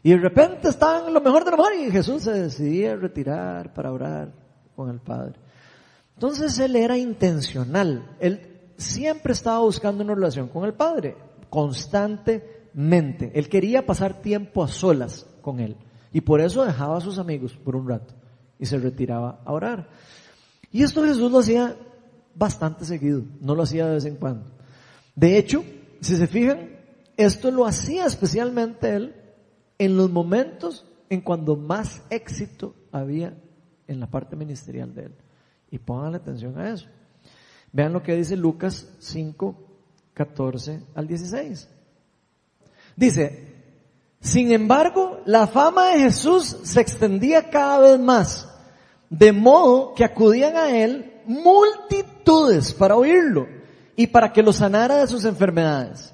Y 0.03 0.11
de 0.11 0.17
repente 0.17 0.69
estaban 0.69 1.13
lo 1.13 1.19
mejor 1.19 1.43
de 1.43 1.51
lo 1.51 1.57
mejor 1.57 1.73
y 1.73 1.91
Jesús 1.91 2.23
se 2.23 2.31
decidía 2.31 2.95
retirar 2.95 3.73
para 3.73 3.91
orar 3.91 4.31
con 4.75 4.89
el 4.89 4.99
Padre. 4.99 5.39
Entonces 6.17 6.57
Él 6.57 6.75
era 6.75 6.97
intencional. 6.97 8.15
Él 8.19 8.71
siempre 8.75 9.33
estaba 9.33 9.59
buscando 9.59 10.03
una 10.03 10.15
relación 10.15 10.47
con 10.47 10.65
el 10.65 10.73
Padre, 10.73 11.15
constantemente. 11.47 13.31
Él 13.35 13.47
quería 13.49 13.85
pasar 13.85 14.19
tiempo 14.19 14.63
a 14.63 14.67
solas 14.67 15.27
con 15.43 15.59
Él. 15.59 15.77
Y 16.11 16.21
por 16.21 16.41
eso 16.41 16.65
dejaba 16.65 16.97
a 16.97 17.01
sus 17.01 17.19
amigos 17.19 17.55
por 17.55 17.75
un 17.75 17.87
rato 17.87 18.15
y 18.57 18.65
se 18.65 18.79
retiraba 18.79 19.41
a 19.45 19.53
orar. 19.53 19.89
Y 20.71 20.81
esto 20.81 21.03
Jesús 21.03 21.31
lo 21.31 21.37
hacía 21.37 21.77
bastante 22.33 22.83
seguido, 22.83 23.21
no 23.39 23.53
lo 23.53 23.61
hacía 23.61 23.85
de 23.85 23.93
vez 23.93 24.05
en 24.05 24.15
cuando. 24.15 24.49
De 25.15 25.37
hecho, 25.37 25.63
si 26.01 26.15
se 26.15 26.25
fijan, 26.25 26.77
esto 27.15 27.51
lo 27.51 27.67
hacía 27.67 28.07
especialmente 28.07 28.95
él 28.95 29.15
en 29.77 29.97
los 29.97 30.09
momentos 30.09 30.87
en 31.11 31.21
cuando 31.21 31.55
más 31.55 32.01
éxito 32.09 32.73
había 32.91 33.37
en 33.87 33.99
la 33.99 34.09
parte 34.09 34.35
ministerial 34.35 34.95
de 34.95 35.03
él. 35.03 35.11
Y 35.71 35.79
pongan 35.79 36.15
atención 36.15 36.57
a 36.59 36.69
eso. 36.71 36.87
Vean 37.71 37.93
lo 37.93 38.01
que 38.01 38.15
dice 38.15 38.35
Lucas 38.35 38.87
5, 38.99 39.55
14 40.13 40.81
al 40.95 41.07
16. 41.07 41.69
Dice, 42.95 43.55
sin 44.19 44.51
embargo, 44.51 45.21
la 45.25 45.47
fama 45.47 45.89
de 45.91 45.99
Jesús 45.99 46.57
se 46.63 46.81
extendía 46.81 47.49
cada 47.49 47.79
vez 47.79 47.99
más 47.99 48.49
de 49.09 49.31
modo 49.31 49.93
que 49.93 50.03
acudían 50.03 50.55
a 50.57 50.75
él 50.75 51.13
multitudes 51.25 52.73
para 52.73 52.95
oírlo 52.95 53.47
y 53.95 54.07
para 54.07 54.31
que 54.31 54.43
lo 54.43 54.53
sanara 54.53 54.97
de 54.97 55.07
sus 55.07 55.25
enfermedades. 55.25 56.13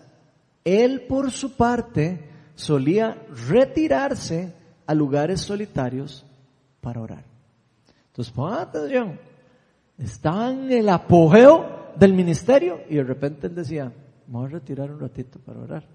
Él 0.64 1.06
por 1.08 1.32
su 1.32 1.56
parte 1.56 2.30
solía 2.56 3.18
retirarse 3.48 4.54
a 4.86 4.94
lugares 4.94 5.42
solitarios 5.42 6.26
para 6.82 7.02
orar. 7.02 7.26
Entonces 8.08 8.34
pongan 8.34 8.60
atención, 8.60 9.20
estaba 9.98 10.52
en 10.52 10.72
el 10.72 10.90
apogeo 10.90 11.92
del 11.96 12.14
ministerio 12.14 12.80
y 12.90 12.96
de 12.96 13.04
repente 13.04 13.48
él 13.48 13.56
decía, 13.56 13.92
me 14.28 14.34
voy 14.34 14.46
a 14.46 14.50
retirar 14.50 14.92
un 14.92 15.00
ratito 15.00 15.40
para 15.40 15.60
orar. 15.60 15.86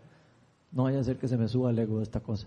No 0.70 0.85
vaya 0.85 1.01
a 1.01 1.05
ser 1.05 1.16
que 1.16 1.29
se 1.29 1.37
me 1.37 1.49
suba 1.49 1.70
el 1.70 1.79
ego 1.79 1.99
de 1.99 2.05
esta 2.05 2.20
cosa. 2.20 2.46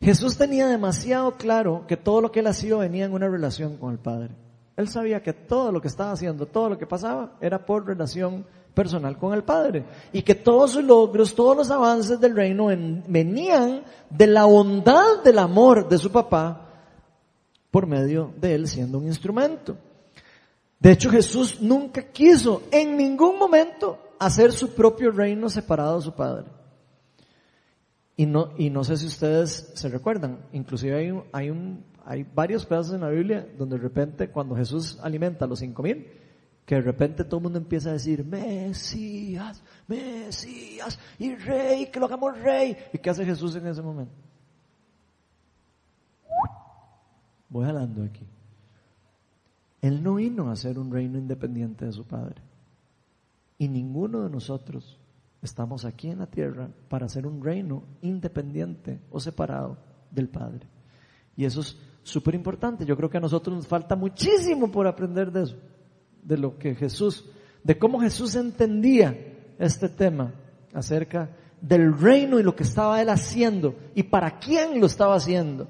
Jesús 0.00 0.36
tenía 0.36 0.68
demasiado 0.68 1.36
claro 1.36 1.84
que 1.86 1.96
todo 1.96 2.20
lo 2.20 2.30
que 2.30 2.40
él 2.40 2.46
hacía 2.46 2.76
venía 2.76 3.06
en 3.06 3.12
una 3.12 3.28
relación 3.28 3.76
con 3.78 3.92
el 3.92 3.98
Padre. 3.98 4.30
Él 4.76 4.88
sabía 4.88 5.22
que 5.22 5.32
todo 5.32 5.72
lo 5.72 5.80
que 5.80 5.88
estaba 5.88 6.12
haciendo, 6.12 6.46
todo 6.46 6.68
lo 6.68 6.78
que 6.78 6.86
pasaba, 6.86 7.32
era 7.40 7.64
por 7.64 7.86
relación 7.86 8.44
personal 8.74 9.16
con 9.16 9.32
el 9.32 9.42
Padre. 9.42 9.84
Y 10.12 10.20
que 10.20 10.34
todos 10.34 10.72
sus 10.72 10.84
logros, 10.84 11.34
todos 11.34 11.56
los 11.56 11.70
avances 11.70 12.20
del 12.20 12.36
reino 12.36 12.66
venían 13.08 13.84
de 14.10 14.26
la 14.26 14.44
bondad 14.44 15.22
del 15.24 15.38
amor 15.38 15.88
de 15.88 15.96
su 15.96 16.12
papá 16.12 16.68
por 17.70 17.86
medio 17.86 18.32
de 18.38 18.54
él 18.54 18.68
siendo 18.68 18.98
un 18.98 19.06
instrumento. 19.06 19.78
De 20.78 20.92
hecho, 20.92 21.10
Jesús 21.10 21.60
nunca 21.60 22.02
quiso 22.02 22.62
en 22.70 22.96
ningún 22.96 23.38
momento 23.38 23.98
hacer 24.18 24.52
su 24.52 24.74
propio 24.74 25.10
reino 25.10 25.48
separado 25.48 25.96
de 25.96 26.02
su 26.02 26.14
Padre. 26.14 26.46
Y 28.16 28.26
no, 28.26 28.52
y 28.56 28.70
no 28.70 28.82
sé 28.84 28.96
si 28.96 29.06
ustedes 29.06 29.72
se 29.74 29.88
recuerdan, 29.88 30.38
inclusive 30.52 30.96
hay, 30.96 31.22
hay, 31.32 31.50
un, 31.50 31.84
hay 32.04 32.22
varios 32.22 32.64
pedazos 32.64 32.94
en 32.94 33.02
la 33.02 33.10
Biblia 33.10 33.46
donde 33.58 33.76
de 33.76 33.82
repente 33.82 34.30
cuando 34.30 34.56
Jesús 34.56 34.98
alimenta 35.02 35.44
a 35.44 35.48
los 35.48 35.58
cinco 35.58 35.82
mil, 35.82 36.06
que 36.64 36.76
de 36.76 36.80
repente 36.80 37.24
todo 37.24 37.38
el 37.38 37.44
mundo 37.44 37.58
empieza 37.58 37.90
a 37.90 37.92
decir, 37.92 38.24
Mesías, 38.24 39.62
Mesías, 39.86 40.98
y 41.18 41.34
rey, 41.36 41.86
que 41.86 42.00
lo 42.00 42.06
hagamos 42.06 42.38
rey. 42.40 42.76
¿Y 42.92 42.98
qué 42.98 43.10
hace 43.10 43.24
Jesús 43.24 43.54
en 43.56 43.66
ese 43.66 43.82
momento? 43.82 44.14
Voy 47.48 47.66
hablando 47.66 48.02
aquí. 48.02 48.26
Él 49.86 50.02
no 50.02 50.16
vino 50.16 50.50
a 50.50 50.56
ser 50.56 50.78
un 50.78 50.90
reino 50.90 51.18
independiente 51.18 51.84
de 51.84 51.92
su 51.92 52.04
Padre. 52.04 52.42
Y 53.58 53.68
ninguno 53.68 54.22
de 54.22 54.30
nosotros 54.30 54.98
Estamos 55.46 55.84
aquí 55.84 56.08
en 56.08 56.18
la 56.18 56.26
tierra 56.26 56.68
para 56.88 57.08
ser 57.08 57.24
un 57.24 57.40
reino 57.40 57.84
independiente 58.02 59.00
o 59.10 59.20
separado 59.20 59.78
del 60.10 60.28
Padre. 60.28 60.66
Y 61.36 61.44
eso 61.44 61.60
es 61.60 61.76
súper 62.02 62.34
importante. 62.34 62.84
Yo 62.84 62.96
creo 62.96 63.08
que 63.08 63.18
a 63.18 63.20
nosotros 63.20 63.54
nos 63.54 63.68
falta 63.68 63.94
muchísimo 63.94 64.72
por 64.72 64.88
aprender 64.88 65.30
de 65.30 65.44
eso, 65.44 65.56
de 66.22 66.38
lo 66.38 66.58
que 66.58 66.74
Jesús, 66.74 67.26
de 67.62 67.78
cómo 67.78 68.00
Jesús 68.00 68.34
entendía 68.34 69.16
este 69.58 69.88
tema 69.88 70.34
acerca 70.74 71.30
del 71.60 71.96
reino 71.96 72.40
y 72.40 72.42
lo 72.42 72.56
que 72.56 72.64
estaba 72.64 73.00
él 73.00 73.08
haciendo 73.08 73.76
y 73.94 74.02
para 74.02 74.40
quién 74.40 74.80
lo 74.80 74.86
estaba 74.86 75.14
haciendo. 75.14 75.68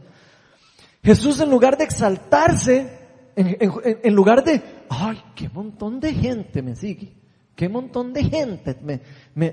Jesús 1.02 1.38
en 1.40 1.50
lugar 1.50 1.76
de 1.76 1.84
exaltarse, 1.84 3.05
en, 3.36 4.14
lugar 4.14 4.42
de, 4.42 4.62
ay, 4.88 5.22
qué 5.34 5.48
montón 5.48 6.00
de 6.00 6.14
gente 6.14 6.62
me 6.62 6.74
sigue 6.74 7.14
qué 7.56 7.70
montón 7.70 8.12
de 8.12 8.22
gente 8.22 8.76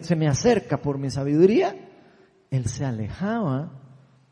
se 0.01 0.15
me 0.15 0.27
acerca 0.27 0.81
por 0.81 0.99
mi 0.99 1.09
sabiduría, 1.09 1.73
él 2.51 2.65
se 2.65 2.85
alejaba, 2.85 3.71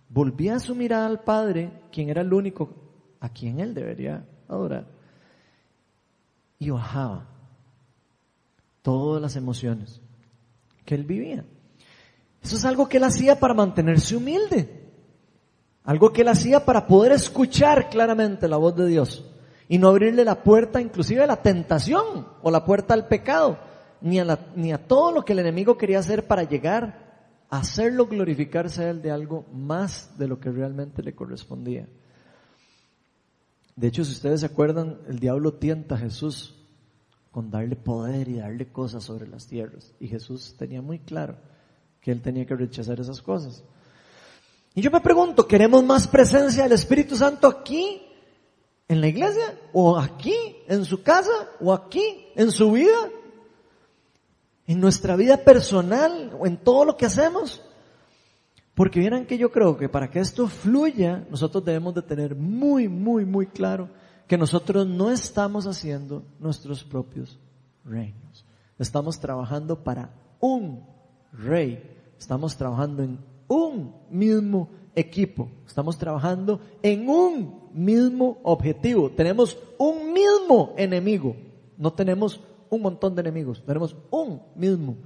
volvía 0.09 0.59
su 0.59 0.75
mirada 0.75 1.07
al 1.07 1.21
Padre, 1.21 1.71
quien 1.91 2.09
era 2.09 2.21
el 2.21 2.33
único 2.33 2.75
a 3.21 3.29
quien 3.29 3.59
él 3.59 3.73
debería 3.73 4.27
adorar, 4.47 4.87
y 6.59 6.69
bajaba 6.69 7.29
todas 8.81 9.21
las 9.21 9.35
emociones 9.37 10.01
que 10.85 10.93
él 10.93 11.05
vivía. 11.05 11.45
Eso 12.43 12.57
es 12.57 12.65
algo 12.65 12.89
que 12.89 12.97
él 12.97 13.03
hacía 13.05 13.39
para 13.39 13.53
mantenerse 13.53 14.17
humilde, 14.17 14.91
algo 15.83 16.11
que 16.11 16.21
él 16.21 16.27
hacía 16.27 16.65
para 16.65 16.85
poder 16.85 17.13
escuchar 17.13 17.89
claramente 17.89 18.47
la 18.49 18.57
voz 18.57 18.75
de 18.75 18.87
Dios 18.87 19.30
y 19.71 19.77
no 19.77 19.87
abrirle 19.87 20.25
la 20.25 20.43
puerta 20.43 20.81
inclusive 20.81 21.23
a 21.23 21.27
la 21.27 21.41
tentación 21.41 22.27
o 22.41 22.51
la 22.51 22.65
puerta 22.65 22.93
al 22.93 23.07
pecado, 23.07 23.57
ni 24.01 24.19
a, 24.19 24.37
ni 24.53 24.73
a 24.73 24.85
todo 24.85 25.13
lo 25.13 25.23
que 25.23 25.31
el 25.31 25.39
enemigo 25.39 25.77
quería 25.77 25.99
hacer 25.99 26.27
para 26.27 26.43
llegar 26.43 27.45
a 27.49 27.59
hacerlo 27.59 28.07
glorificarse 28.07 28.83
a 28.83 28.89
él 28.89 29.01
de 29.01 29.11
algo 29.11 29.45
más 29.53 30.17
de 30.17 30.27
lo 30.27 30.41
que 30.41 30.51
realmente 30.51 31.01
le 31.01 31.15
correspondía. 31.15 31.87
De 33.77 33.87
hecho, 33.87 34.03
si 34.03 34.11
ustedes 34.11 34.41
se 34.41 34.47
acuerdan, 34.47 34.99
el 35.07 35.19
diablo 35.19 35.53
tienta 35.53 35.95
a 35.95 35.99
Jesús 35.99 36.53
con 37.31 37.49
darle 37.49 37.77
poder 37.77 38.27
y 38.27 38.39
darle 38.39 38.73
cosas 38.73 39.05
sobre 39.05 39.25
las 39.25 39.47
tierras. 39.47 39.93
Y 40.01 40.09
Jesús 40.09 40.53
tenía 40.57 40.81
muy 40.81 40.99
claro 40.99 41.37
que 42.01 42.11
él 42.11 42.21
tenía 42.21 42.45
que 42.45 42.57
rechazar 42.57 42.99
esas 42.99 43.21
cosas. 43.21 43.63
Y 44.75 44.81
yo 44.81 44.91
me 44.91 44.99
pregunto, 44.99 45.47
¿queremos 45.47 45.81
más 45.81 46.09
presencia 46.09 46.63
del 46.63 46.73
Espíritu 46.73 47.15
Santo 47.15 47.47
aquí 47.47 48.09
en 48.91 48.99
la 48.99 49.07
iglesia, 49.07 49.57
o 49.71 49.97
aquí, 49.97 50.35
en 50.67 50.83
su 50.83 51.01
casa, 51.01 51.31
o 51.61 51.71
aquí, 51.71 52.27
en 52.35 52.51
su 52.51 52.71
vida, 52.73 53.09
en 54.67 54.79
nuestra 54.81 55.15
vida 55.15 55.37
personal, 55.37 56.35
o 56.37 56.45
en 56.45 56.57
todo 56.57 56.83
lo 56.83 56.97
que 56.97 57.05
hacemos. 57.05 57.61
Porque 58.73 58.99
vieran 58.99 59.25
que 59.25 59.37
yo 59.37 59.49
creo 59.49 59.77
que 59.77 59.87
para 59.87 60.09
que 60.09 60.19
esto 60.19 60.47
fluya, 60.47 61.25
nosotros 61.29 61.63
debemos 61.63 61.95
de 61.95 62.01
tener 62.01 62.35
muy, 62.35 62.89
muy, 62.89 63.23
muy 63.23 63.47
claro 63.47 63.89
que 64.27 64.37
nosotros 64.37 64.85
no 64.85 65.09
estamos 65.09 65.67
haciendo 65.67 66.23
nuestros 66.39 66.83
propios 66.83 67.39
reinos. 67.85 68.45
Estamos 68.77 69.19
trabajando 69.19 69.83
para 69.83 70.13
un 70.41 70.83
rey 71.31 71.97
estamos 72.21 72.55
trabajando 72.55 73.03
en 73.03 73.19
un 73.47 73.95
mismo 74.09 74.69
equipo, 74.95 75.49
estamos 75.67 75.97
trabajando 75.97 76.59
en 76.81 77.09
un 77.09 77.69
mismo 77.73 78.39
objetivo, 78.43 79.09
tenemos 79.09 79.57
un 79.77 80.13
mismo 80.13 80.73
enemigo, 80.77 81.35
no 81.77 81.93
tenemos 81.93 82.39
un 82.69 82.81
montón 82.81 83.15
de 83.15 83.21
enemigos, 83.21 83.63
tenemos 83.65 83.95
un 84.09 84.41
mismo 84.55 84.97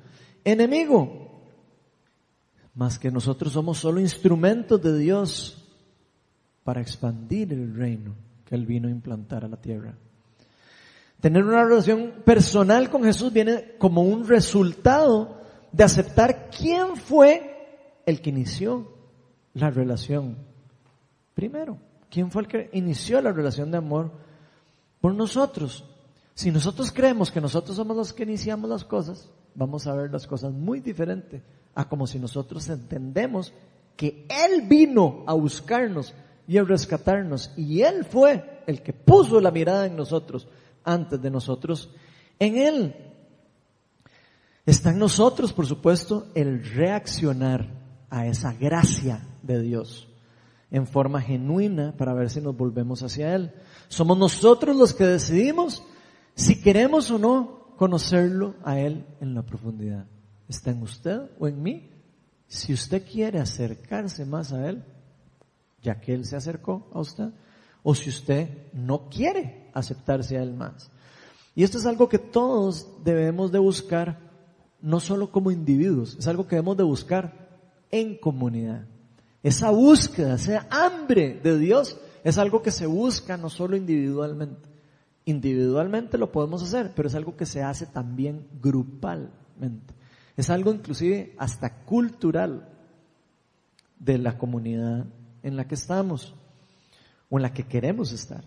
enemigo. 0.44 1.26
Más 2.74 3.00
que 3.00 3.10
nosotros 3.10 3.54
somos 3.54 3.78
solo 3.78 4.00
instrumentos 4.00 4.82
de 4.82 4.98
Dios 4.98 5.64
para 6.64 6.82
expandir 6.82 7.54
el 7.54 7.74
reino 7.76 8.16
que 8.46 8.56
Él 8.56 8.66
vino 8.66 8.88
a 8.88 8.92
implantar 8.92 9.46
a 9.46 9.48
la 9.48 9.58
tierra. 9.58 9.96
Tener 11.22 11.44
una 11.44 11.64
relación 11.64 12.22
personal 12.26 12.90
con 12.90 13.04
Jesús 13.04 13.32
viene 13.32 13.76
como 13.78 14.02
un 14.02 14.28
resultado 14.28 15.42
de 15.72 15.84
aceptar 15.84 16.50
quién 16.50 16.98
fue 16.98 18.02
el 18.06 18.22
que 18.22 18.30
inició 18.30 18.95
la 19.56 19.72
relación. 19.72 20.38
Primero, 21.34 21.78
quién 22.10 22.30
fue 22.30 22.44
el 22.44 22.48
que 22.48 22.70
inició 22.74 23.22
la 23.22 23.32
relación 23.32 23.72
de 23.72 23.78
amor 23.78 24.12
por 25.02 25.16
nosotros. 25.16 25.84
Si 26.36 26.52
nosotros 26.52 26.92
creemos 26.92 27.32
que 27.32 27.42
nosotros 27.42 27.76
somos 27.76 27.98
los 27.98 28.14
que 28.14 28.24
iniciamos 28.24 28.70
las 28.70 28.84
cosas, 28.84 29.30
vamos 29.56 29.88
a 29.88 29.94
ver 29.94 30.12
las 30.12 30.28
cosas 30.28 30.52
muy 30.52 30.82
diferentes 30.82 31.42
a 31.74 31.88
como 31.88 32.06
si 32.06 32.20
nosotros 32.20 32.70
entendemos 32.70 33.54
que 33.96 34.28
Él 34.30 34.68
vino 34.68 35.24
a 35.26 35.34
buscarnos 35.34 36.14
y 36.48 36.58
a 36.58 36.64
rescatarnos 36.64 37.52
y 37.58 37.82
Él 37.82 38.06
fue 38.06 38.62
el 38.68 38.82
que 38.82 38.94
puso 38.94 39.40
la 39.40 39.52
mirada 39.52 39.86
en 39.86 39.96
nosotros 39.96 40.48
antes 40.84 41.22
de 41.22 41.32
nosotros 41.32 41.90
en 42.40 42.58
Él. 42.58 42.96
Está 44.66 44.90
en 44.90 45.00
nosotros, 45.00 45.54
por 45.54 45.66
supuesto, 45.66 46.28
el 46.34 46.64
reaccionar 46.66 47.70
a 48.10 48.26
esa 48.26 48.54
gracia 48.54 49.22
de 49.46 49.62
Dios 49.62 50.08
en 50.72 50.88
forma 50.88 51.22
genuina 51.22 51.94
para 51.98 52.14
ver 52.14 52.30
si 52.30 52.42
nos 52.42 52.58
volvemos 52.58 53.04
hacia 53.04 53.36
Él. 53.36 53.54
Somos 53.88 54.18
nosotros 54.18 54.76
los 54.76 54.94
que 54.94 55.06
decidimos 55.06 55.84
si 56.34 56.62
queremos 56.62 57.10
o 57.12 57.18
no 57.18 57.76
conocerlo 57.78 58.56
a 58.64 58.80
Él 58.80 59.06
en 59.22 59.34
la 59.34 59.44
profundidad. 59.44 60.06
¿Está 60.50 60.72
en 60.72 60.82
usted 60.82 61.22
o 61.40 61.48
en 61.48 61.62
mí? 61.62 61.90
Si 62.48 62.74
usted 62.74 63.04
quiere 63.10 63.40
acercarse 63.40 64.26
más 64.26 64.54
a 64.54 64.68
Él, 64.68 64.84
ya 65.82 66.00
que 66.00 66.14
Él 66.14 66.26
se 66.26 66.36
acercó 66.36 66.90
a 66.94 67.00
usted, 67.00 67.30
o 67.84 67.96
si 67.96 68.10
usted 68.10 68.72
no 68.74 69.10
quiere 69.10 69.70
aceptarse 69.74 70.38
a 70.38 70.44
Él 70.44 70.54
más. 70.54 70.92
Y 71.56 71.64
esto 71.64 71.78
es 71.78 71.86
algo 71.86 72.10
que 72.10 72.20
todos 72.20 72.88
debemos 73.04 73.52
de 73.52 73.60
buscar, 73.60 74.20
no 74.82 75.00
solo 75.00 75.32
como 75.32 75.52
individuos, 75.52 76.18
es 76.20 76.28
algo 76.28 76.48
que 76.48 76.56
debemos 76.56 76.78
de 76.78 76.84
buscar 76.84 77.48
en 77.92 78.18
comunidad. 78.18 78.86
Esa 79.46 79.70
búsqueda, 79.70 80.34
esa 80.34 80.66
hambre 80.72 81.40
de 81.44 81.60
Dios 81.60 82.00
es 82.24 82.40
algo 82.40 82.64
que 82.64 82.72
se 82.72 82.88
busca 82.88 83.38
no 83.38 83.52
solo 83.52 83.76
individualmente. 83.76 84.68
Individualmente 85.26 86.18
lo 86.18 86.32
podemos 86.32 86.64
hacer, 86.64 86.94
pero 86.96 87.08
es 87.08 87.14
algo 87.14 87.38
que 87.38 87.46
se 87.46 87.62
hace 87.62 87.86
también 87.86 88.48
grupalmente. 88.60 89.94
Es 90.36 90.50
algo 90.50 90.74
inclusive 90.74 91.36
hasta 91.38 91.84
cultural 91.84 92.68
de 94.00 94.18
la 94.18 94.36
comunidad 94.36 95.06
en 95.44 95.56
la 95.56 95.68
que 95.68 95.76
estamos 95.76 96.34
o 97.30 97.38
en 97.38 97.44
la 97.44 97.54
que 97.54 97.68
queremos 97.68 98.14
estar. 98.14 98.44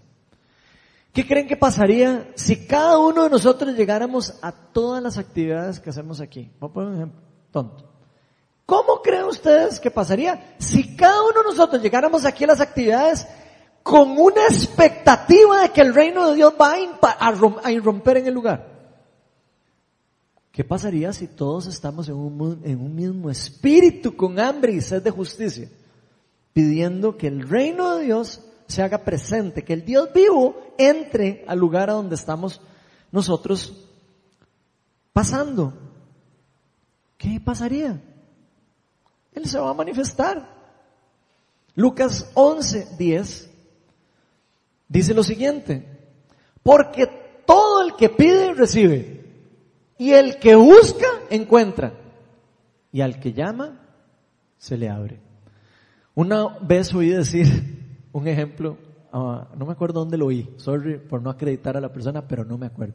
¿Qué 1.12 1.24
creen 1.24 1.46
que 1.46 1.56
pasaría 1.56 2.28
si 2.34 2.66
cada 2.66 2.98
uno 2.98 3.22
de 3.22 3.30
nosotros 3.30 3.76
llegáramos 3.76 4.36
a 4.42 4.50
todas 4.50 5.00
las 5.00 5.16
actividades 5.16 5.78
que 5.78 5.90
hacemos 5.90 6.20
aquí? 6.20 6.50
Voy 6.58 6.70
a 6.70 6.72
poner 6.72 6.88
un 6.88 6.96
ejemplo 6.96 7.20
tonto. 7.52 7.87
¿Cómo 8.68 9.00
creen 9.00 9.24
ustedes 9.24 9.80
que 9.80 9.90
pasaría 9.90 10.54
si 10.58 10.94
cada 10.94 11.22
uno 11.22 11.40
de 11.40 11.48
nosotros 11.48 11.80
llegáramos 11.80 12.26
aquí 12.26 12.44
a 12.44 12.48
las 12.48 12.60
actividades 12.60 13.26
con 13.82 14.10
una 14.10 14.44
expectativa 14.44 15.62
de 15.62 15.70
que 15.70 15.80
el 15.80 15.94
reino 15.94 16.28
de 16.28 16.34
Dios 16.34 16.52
va 16.60 16.74
a 17.62 17.72
irromper 17.72 18.18
en 18.18 18.26
el 18.26 18.34
lugar? 18.34 18.68
¿Qué 20.52 20.64
pasaría 20.64 21.14
si 21.14 21.28
todos 21.28 21.66
estamos 21.66 22.10
en 22.10 22.16
un, 22.16 22.60
en 22.62 22.78
un 22.78 22.94
mismo 22.94 23.30
espíritu 23.30 24.14
con 24.14 24.38
hambre 24.38 24.72
y 24.72 24.82
sed 24.82 25.02
de 25.02 25.12
justicia? 25.12 25.70
Pidiendo 26.52 27.16
que 27.16 27.28
el 27.28 27.48
reino 27.48 27.96
de 27.96 28.04
Dios 28.04 28.42
se 28.66 28.82
haga 28.82 28.98
presente, 28.98 29.64
que 29.64 29.72
el 29.72 29.86
Dios 29.86 30.10
vivo 30.12 30.74
entre 30.76 31.42
al 31.48 31.58
lugar 31.58 31.88
a 31.88 31.94
donde 31.94 32.16
estamos 32.16 32.60
nosotros 33.12 33.88
pasando. 35.14 35.72
¿Qué 37.16 37.40
pasaría? 37.42 37.98
Él 39.38 39.46
se 39.46 39.58
va 39.58 39.70
a 39.70 39.74
manifestar. 39.74 40.48
Lucas 41.76 42.28
11, 42.34 42.96
10 42.98 43.50
dice 44.88 45.14
lo 45.14 45.22
siguiente, 45.22 45.86
porque 46.62 47.06
todo 47.46 47.82
el 47.82 47.94
que 47.94 48.08
pide 48.08 48.52
recibe, 48.54 49.24
y 49.96 50.10
el 50.10 50.38
que 50.38 50.56
busca 50.56 51.06
encuentra, 51.30 51.92
y 52.90 53.00
al 53.00 53.20
que 53.20 53.32
llama 53.32 53.80
se 54.56 54.76
le 54.76 54.88
abre. 54.88 55.20
Una 56.16 56.58
vez 56.58 56.92
oí 56.92 57.10
decir 57.10 57.46
un 58.12 58.26
ejemplo, 58.26 58.76
ah, 59.12 59.46
no 59.56 59.66
me 59.66 59.72
acuerdo 59.72 60.00
dónde 60.00 60.18
lo 60.18 60.26
oí, 60.26 60.52
sorry 60.56 60.98
por 60.98 61.22
no 61.22 61.30
acreditar 61.30 61.76
a 61.76 61.80
la 61.80 61.92
persona, 61.92 62.26
pero 62.26 62.44
no 62.44 62.58
me 62.58 62.66
acuerdo. 62.66 62.94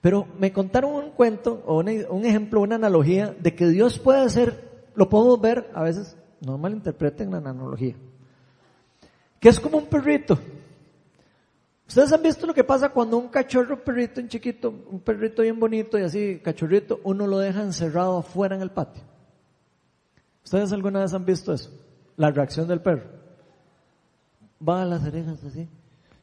Pero 0.00 0.26
me 0.38 0.52
contaron 0.52 0.94
un 0.94 1.10
cuento 1.10 1.62
o 1.66 1.80
un 1.80 2.24
ejemplo, 2.24 2.62
una 2.62 2.76
analogía 2.76 3.34
de 3.38 3.54
que 3.54 3.66
Dios 3.66 3.98
puede 3.98 4.30
ser 4.30 4.65
lo 4.96 5.08
podemos 5.08 5.40
ver 5.40 5.70
a 5.74 5.82
veces, 5.82 6.16
no 6.40 6.58
malinterpreten 6.58 7.30
la 7.30 7.38
analogía, 7.38 7.94
que 9.38 9.48
es 9.48 9.60
como 9.60 9.78
un 9.78 9.86
perrito. 9.86 10.38
Ustedes 11.86 12.12
han 12.12 12.22
visto 12.22 12.46
lo 12.46 12.54
que 12.54 12.64
pasa 12.64 12.88
cuando 12.88 13.16
un 13.16 13.28
cachorro 13.28 13.84
perrito, 13.84 14.20
un 14.20 14.28
chiquito, 14.28 14.74
un 14.90 15.00
perrito 15.00 15.42
bien 15.42 15.60
bonito 15.60 15.98
y 15.98 16.02
así, 16.02 16.40
cachorrito, 16.42 17.00
uno 17.04 17.26
lo 17.26 17.38
deja 17.38 17.62
encerrado 17.62 18.18
afuera 18.18 18.56
en 18.56 18.62
el 18.62 18.70
patio. 18.70 19.04
¿Ustedes 20.44 20.72
alguna 20.72 21.00
vez 21.00 21.14
han 21.14 21.24
visto 21.24 21.52
eso? 21.52 21.70
La 22.16 22.30
reacción 22.30 22.66
del 22.66 22.80
perro. 22.80 23.04
Va 24.66 24.82
a 24.82 24.84
las 24.84 25.04
orejas 25.04 25.44
así 25.44 25.68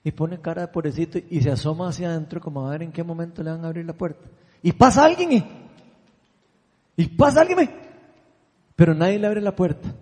y 0.04 0.12
pone 0.12 0.42
cara 0.42 0.64
de 0.64 0.68
pobrecito 0.68 1.20
y 1.30 1.42
se 1.42 1.52
asoma 1.52 1.88
hacia 1.88 2.10
adentro 2.10 2.42
como 2.42 2.68
a 2.68 2.72
ver 2.72 2.84
en 2.84 2.92
qué 2.92 3.04
momento 3.04 3.42
le 3.42 3.52
van 3.52 3.64
a 3.64 3.68
abrir 3.68 3.86
la 3.86 3.94
puerta. 3.94 4.28
Y 4.62 4.74
pasa 4.74 5.06
alguien 5.06 5.32
y, 5.32 5.44
y 6.98 7.08
pasa 7.08 7.42
alguien 7.42 7.70
pero 8.76 8.94
nadie 8.94 9.20
le 9.20 9.28
abre 9.28 9.42
la 9.42 9.56
puerta. 9.56 9.94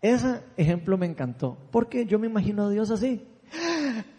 Ese 0.00 0.42
ejemplo 0.56 0.98
me 0.98 1.06
encantó, 1.06 1.56
porque 1.70 2.06
yo 2.06 2.18
me 2.18 2.26
imagino 2.26 2.66
a 2.66 2.70
Dios 2.70 2.90
así. 2.90 3.26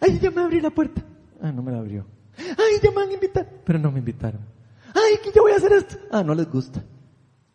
Ay, 0.00 0.18
ya 0.20 0.30
me 0.30 0.42
abrí 0.42 0.60
la 0.60 0.70
puerta. 0.70 1.02
Ah, 1.40 1.52
no 1.52 1.62
me 1.62 1.72
la 1.72 1.78
abrió. 1.78 2.04
Ay, 2.38 2.80
ya 2.82 2.90
me 2.90 2.96
van 2.96 3.10
a 3.10 3.12
invitar, 3.14 3.48
pero 3.64 3.78
no 3.78 3.90
me 3.90 4.00
invitaron. 4.00 4.40
Ay, 4.94 5.18
que 5.22 5.30
yo 5.32 5.42
voy 5.42 5.52
a 5.52 5.56
hacer 5.56 5.72
esto. 5.72 5.96
Ah, 6.10 6.22
no 6.22 6.34
les 6.34 6.50
gusta. 6.50 6.82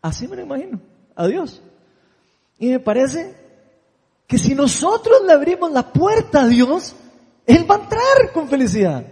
Así 0.01 0.27
me 0.27 0.35
lo 0.35 0.43
imagino, 0.43 0.79
a 1.15 1.27
Dios. 1.27 1.61
Y 2.57 2.69
me 2.69 2.79
parece 2.79 3.35
que 4.27 4.37
si 4.37 4.55
nosotros 4.55 5.23
le 5.25 5.33
abrimos 5.33 5.71
la 5.71 5.91
puerta 5.91 6.43
a 6.43 6.47
Dios, 6.47 6.95
Él 7.45 7.69
va 7.69 7.75
a 7.75 7.79
entrar 7.79 8.31
con 8.33 8.47
felicidad. 8.47 9.05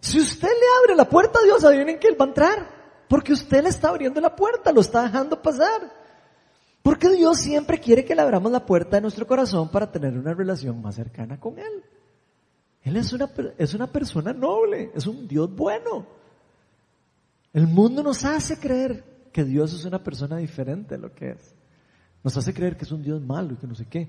Si 0.00 0.18
usted 0.18 0.48
le 0.48 0.66
abre 0.82 0.96
la 0.96 1.08
puerta 1.08 1.38
a 1.38 1.42
Dios, 1.42 1.64
adivinen 1.64 1.98
que 1.98 2.08
Él 2.08 2.16
va 2.20 2.24
a 2.24 2.28
entrar. 2.28 2.76
Porque 3.08 3.32
usted 3.32 3.62
le 3.62 3.68
está 3.68 3.88
abriendo 3.88 4.20
la 4.20 4.34
puerta, 4.34 4.72
lo 4.72 4.80
está 4.80 5.04
dejando 5.04 5.40
pasar. 5.40 5.92
Porque 6.86 7.10
Dios 7.10 7.38
siempre 7.38 7.80
quiere 7.80 8.04
que 8.04 8.14
le 8.14 8.22
abramos 8.22 8.52
la 8.52 8.64
puerta 8.64 8.98
de 8.98 9.00
nuestro 9.00 9.26
corazón 9.26 9.72
para 9.72 9.90
tener 9.90 10.16
una 10.16 10.32
relación 10.32 10.80
más 10.80 10.94
cercana 10.94 11.40
con 11.40 11.58
Él. 11.58 11.82
Él 12.84 12.96
es 12.96 13.12
una, 13.12 13.28
es 13.58 13.74
una 13.74 13.88
persona 13.88 14.32
noble, 14.32 14.92
es 14.94 15.04
un 15.08 15.26
Dios 15.26 15.52
bueno. 15.52 16.06
El 17.52 17.66
mundo 17.66 18.04
nos 18.04 18.24
hace 18.24 18.56
creer 18.60 19.02
que 19.32 19.42
Dios 19.42 19.74
es 19.74 19.84
una 19.84 20.00
persona 20.00 20.36
diferente 20.36 20.94
de 20.94 21.00
lo 21.00 21.12
que 21.12 21.30
es. 21.30 21.56
Nos 22.22 22.36
hace 22.36 22.54
creer 22.54 22.76
que 22.76 22.84
es 22.84 22.92
un 22.92 23.02
Dios 23.02 23.20
malo 23.20 23.54
y 23.54 23.56
que 23.56 23.66
no 23.66 23.74
sé 23.74 23.86
qué. 23.86 24.08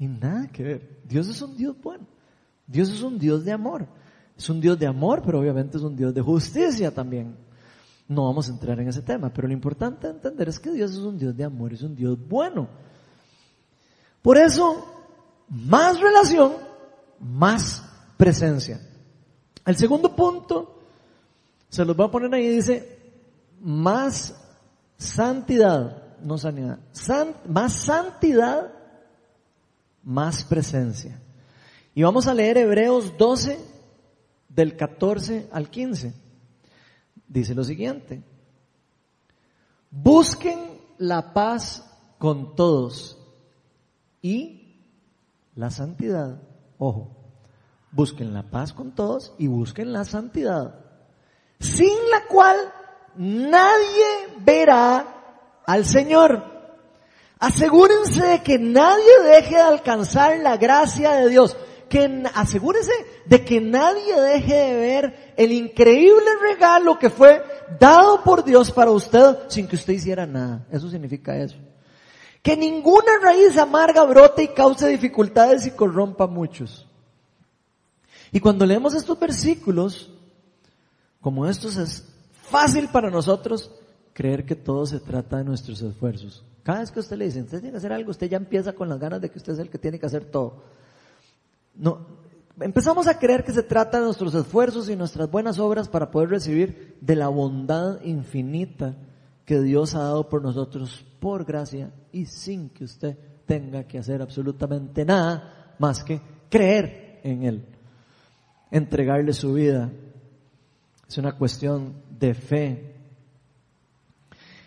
Y 0.00 0.08
nada 0.08 0.48
que 0.48 0.64
ver. 0.64 0.98
Dios 1.04 1.28
es 1.28 1.40
un 1.40 1.56
Dios 1.56 1.76
bueno. 1.80 2.08
Dios 2.66 2.90
es 2.90 3.02
un 3.02 3.20
Dios 3.20 3.44
de 3.44 3.52
amor. 3.52 3.86
Es 4.36 4.50
un 4.50 4.60
Dios 4.60 4.76
de 4.80 4.88
amor, 4.88 5.22
pero 5.24 5.38
obviamente 5.38 5.76
es 5.76 5.84
un 5.84 5.94
Dios 5.94 6.12
de 6.12 6.22
justicia 6.22 6.92
también. 6.92 7.45
No 8.08 8.24
vamos 8.24 8.48
a 8.48 8.52
entrar 8.52 8.78
en 8.78 8.88
ese 8.88 9.02
tema, 9.02 9.32
pero 9.32 9.48
lo 9.48 9.54
importante 9.54 10.06
entender 10.06 10.48
es 10.48 10.60
que 10.60 10.70
Dios 10.70 10.92
es 10.92 10.98
un 10.98 11.18
Dios 11.18 11.36
de 11.36 11.44
amor, 11.44 11.72
es 11.72 11.82
un 11.82 11.96
Dios 11.96 12.16
bueno. 12.28 12.68
Por 14.22 14.38
eso, 14.38 14.86
más 15.48 16.00
relación, 16.00 16.52
más 17.18 17.82
presencia. 18.16 18.80
El 19.64 19.76
segundo 19.76 20.14
punto, 20.14 20.78
se 21.68 21.84
los 21.84 21.96
voy 21.96 22.06
a 22.06 22.10
poner 22.10 22.32
ahí, 22.32 22.48
dice, 22.48 22.98
más 23.60 24.34
santidad, 24.96 26.16
no 26.22 26.38
sanidad, 26.38 26.78
más 27.48 27.72
santidad, 27.72 28.72
más 30.04 30.44
presencia. 30.44 31.20
Y 31.92 32.04
vamos 32.04 32.28
a 32.28 32.34
leer 32.34 32.58
Hebreos 32.58 33.18
12, 33.18 33.58
del 34.48 34.76
14 34.76 35.48
al 35.50 35.68
15 35.70 36.25
dice 37.28 37.54
lo 37.54 37.64
siguiente. 37.64 38.22
Busquen 39.90 40.58
la 40.98 41.32
paz 41.32 41.84
con 42.18 42.54
todos 42.56 43.18
y 44.22 44.76
la 45.54 45.70
santidad. 45.70 46.40
Ojo, 46.78 47.16
busquen 47.92 48.34
la 48.34 48.42
paz 48.42 48.72
con 48.72 48.94
todos 48.94 49.32
y 49.38 49.46
busquen 49.46 49.92
la 49.92 50.04
santidad, 50.04 50.74
sin 51.58 51.94
la 52.10 52.26
cual 52.28 52.56
nadie 53.16 54.04
verá 54.40 55.62
al 55.66 55.84
Señor. 55.84 56.56
Asegúrense 57.38 58.24
de 58.24 58.42
que 58.42 58.58
nadie 58.58 59.22
deje 59.24 59.56
de 59.56 59.60
alcanzar 59.60 60.38
la 60.38 60.56
gracia 60.56 61.12
de 61.12 61.28
Dios. 61.28 61.56
Que 61.88 62.24
asegúrense 62.34 62.92
de 63.26 63.44
que 63.44 63.60
nadie 63.60 64.20
deje 64.20 64.54
de 64.54 64.74
ver 64.74 65.34
el 65.36 65.52
increíble 65.52 66.26
regalo 66.40 66.98
que 66.98 67.10
fue 67.10 67.42
dado 67.78 68.22
por 68.24 68.44
Dios 68.44 68.70
para 68.72 68.90
usted 68.90 69.36
sin 69.48 69.68
que 69.68 69.76
usted 69.76 69.92
hiciera 69.92 70.26
nada. 70.26 70.66
Eso 70.70 70.90
significa 70.90 71.36
eso. 71.36 71.56
Que 72.42 72.56
ninguna 72.56 73.18
raíz 73.22 73.56
amarga 73.56 74.04
brote 74.04 74.42
y 74.42 74.48
cause 74.48 74.88
dificultades 74.88 75.66
y 75.66 75.70
corrompa 75.72 76.24
a 76.24 76.28
muchos. 76.28 76.86
Y 78.32 78.40
cuando 78.40 78.66
leemos 78.66 78.94
estos 78.94 79.18
versículos, 79.18 80.10
como 81.20 81.46
estos 81.46 81.76
es 81.76 82.04
fácil 82.42 82.88
para 82.88 83.10
nosotros 83.10 83.70
creer 84.12 84.46
que 84.46 84.54
todo 84.54 84.86
se 84.86 85.00
trata 85.00 85.38
de 85.38 85.44
nuestros 85.44 85.82
esfuerzos. 85.82 86.44
Cada 86.62 86.80
vez 86.80 86.90
que 86.90 87.00
usted 87.00 87.16
le 87.16 87.26
dice, 87.26 87.42
usted 87.42 87.60
tiene 87.60 87.72
que 87.72 87.78
hacer 87.78 87.92
algo, 87.92 88.10
usted 88.10 88.28
ya 88.28 88.36
empieza 88.36 88.72
con 88.72 88.88
las 88.88 88.98
ganas 88.98 89.20
de 89.20 89.30
que 89.30 89.38
usted 89.38 89.52
es 89.52 89.58
el 89.58 89.70
que 89.70 89.78
tiene 89.78 89.98
que 89.98 90.06
hacer 90.06 90.24
todo. 90.24 90.62
No, 91.76 92.06
empezamos 92.60 93.06
a 93.06 93.18
creer 93.18 93.44
que 93.44 93.52
se 93.52 93.62
trata 93.62 93.98
de 93.98 94.04
nuestros 94.04 94.34
esfuerzos 94.34 94.88
y 94.88 94.96
nuestras 94.96 95.30
buenas 95.30 95.58
obras 95.58 95.88
para 95.88 96.10
poder 96.10 96.30
recibir 96.30 96.96
de 97.00 97.16
la 97.16 97.28
bondad 97.28 98.00
infinita 98.02 98.96
que 99.44 99.60
Dios 99.60 99.94
ha 99.94 100.00
dado 100.00 100.28
por 100.28 100.42
nosotros 100.42 101.04
por 101.20 101.44
gracia 101.44 101.92
y 102.12 102.26
sin 102.26 102.68
que 102.70 102.84
usted 102.84 103.16
tenga 103.46 103.84
que 103.84 103.98
hacer 103.98 104.20
absolutamente 104.20 105.04
nada 105.04 105.74
más 105.78 106.02
que 106.02 106.20
creer 106.50 107.20
en 107.22 107.44
Él, 107.44 107.64
entregarle 108.70 109.32
su 109.32 109.54
vida. 109.54 109.90
Es 111.08 111.18
una 111.18 111.36
cuestión 111.36 111.94
de 112.18 112.34
fe. 112.34 112.94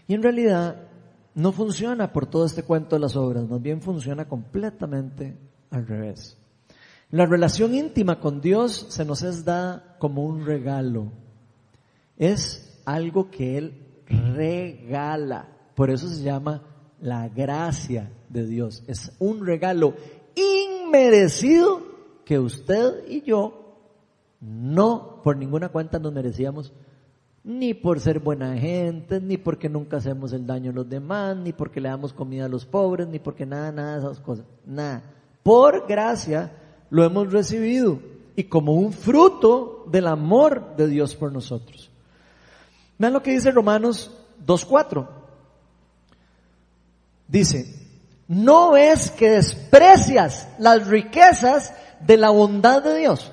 Y 0.08 0.14
en 0.14 0.24
realidad 0.24 0.88
no 1.36 1.52
funciona 1.52 2.12
por 2.12 2.26
todo 2.26 2.46
este 2.46 2.64
cuento 2.64 2.96
de 2.96 3.02
las 3.02 3.16
obras, 3.16 3.48
más 3.48 3.62
bien 3.62 3.82
funciona 3.82 4.28
completamente 4.28 5.38
al 5.72 5.86
revés. 5.86 6.39
La 7.12 7.26
relación 7.26 7.74
íntima 7.74 8.20
con 8.20 8.40
Dios 8.40 8.86
se 8.90 9.04
nos 9.04 9.24
es 9.24 9.44
dada 9.44 9.96
como 9.98 10.24
un 10.26 10.46
regalo. 10.46 11.12
Es 12.18 12.80
algo 12.86 13.32
que 13.32 13.58
Él 13.58 13.74
regala. 14.08 15.48
Por 15.74 15.90
eso 15.90 16.08
se 16.08 16.22
llama 16.22 16.64
la 17.02 17.28
gracia 17.30 18.12
de 18.30 18.46
Dios. 18.46 18.84
Es 18.88 19.12
un 19.18 19.44
regalo 19.46 19.96
inmerecido 20.36 21.82
que 22.26 22.38
usted 22.38 23.08
y 23.08 23.22
yo 23.24 23.76
no 24.40 25.22
por 25.24 25.36
ninguna 25.36 25.70
cuenta 25.70 26.00
nos 26.00 26.14
merecíamos 26.14 26.74
ni 27.44 27.74
por 27.74 28.00
ser 28.00 28.20
buena 28.20 28.56
gente, 28.58 29.20
ni 29.20 29.38
porque 29.38 29.70
nunca 29.70 29.98
hacemos 29.98 30.34
el 30.34 30.46
daño 30.46 30.70
a 30.70 30.76
los 30.76 30.88
demás, 30.88 31.36
ni 31.38 31.54
porque 31.54 31.82
le 31.82 31.90
damos 31.90 32.14
comida 32.14 32.46
a 32.46 32.50
los 32.50 32.66
pobres, 32.66 33.08
ni 33.08 33.18
porque 33.18 33.46
nada, 33.46 33.72
nada 33.72 33.94
de 33.94 34.00
esas 34.00 34.20
cosas. 34.20 34.46
Nada. 34.66 35.04
Por 35.42 35.88
gracia 35.88 36.52
lo 36.90 37.04
hemos 37.04 37.32
recibido 37.32 38.00
y 38.36 38.46
como 38.46 38.74
un 38.74 38.94
fruto 38.94 39.86
del 39.88 40.08
amor 40.08 40.76
de 40.76 40.88
Dios 40.88 41.16
por 41.16 41.32
nosotros. 41.32 41.90
Vean 42.98 43.14
lo 43.14 43.24
que 43.24 43.32
dice 43.32 43.52
Romanos 43.52 44.12
2.4. 44.46 45.08
Dice, 47.28 47.76
no 48.28 48.76
es 48.76 49.12
que 49.12 49.32
desprecias 49.32 50.48
las 50.58 50.88
riquezas 50.88 51.74
de 52.00 52.18
la 52.18 52.30
bondad 52.30 52.84
de 52.84 52.98
Dios 52.98 53.32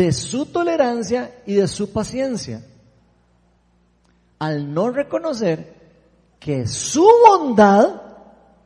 de 0.00 0.12
su 0.12 0.46
tolerancia 0.46 1.42
y 1.44 1.56
de 1.56 1.68
su 1.68 1.92
paciencia, 1.92 2.64
al 4.38 4.72
no 4.72 4.88
reconocer 4.88 5.74
que 6.38 6.66
su 6.66 7.06
bondad, 7.26 7.96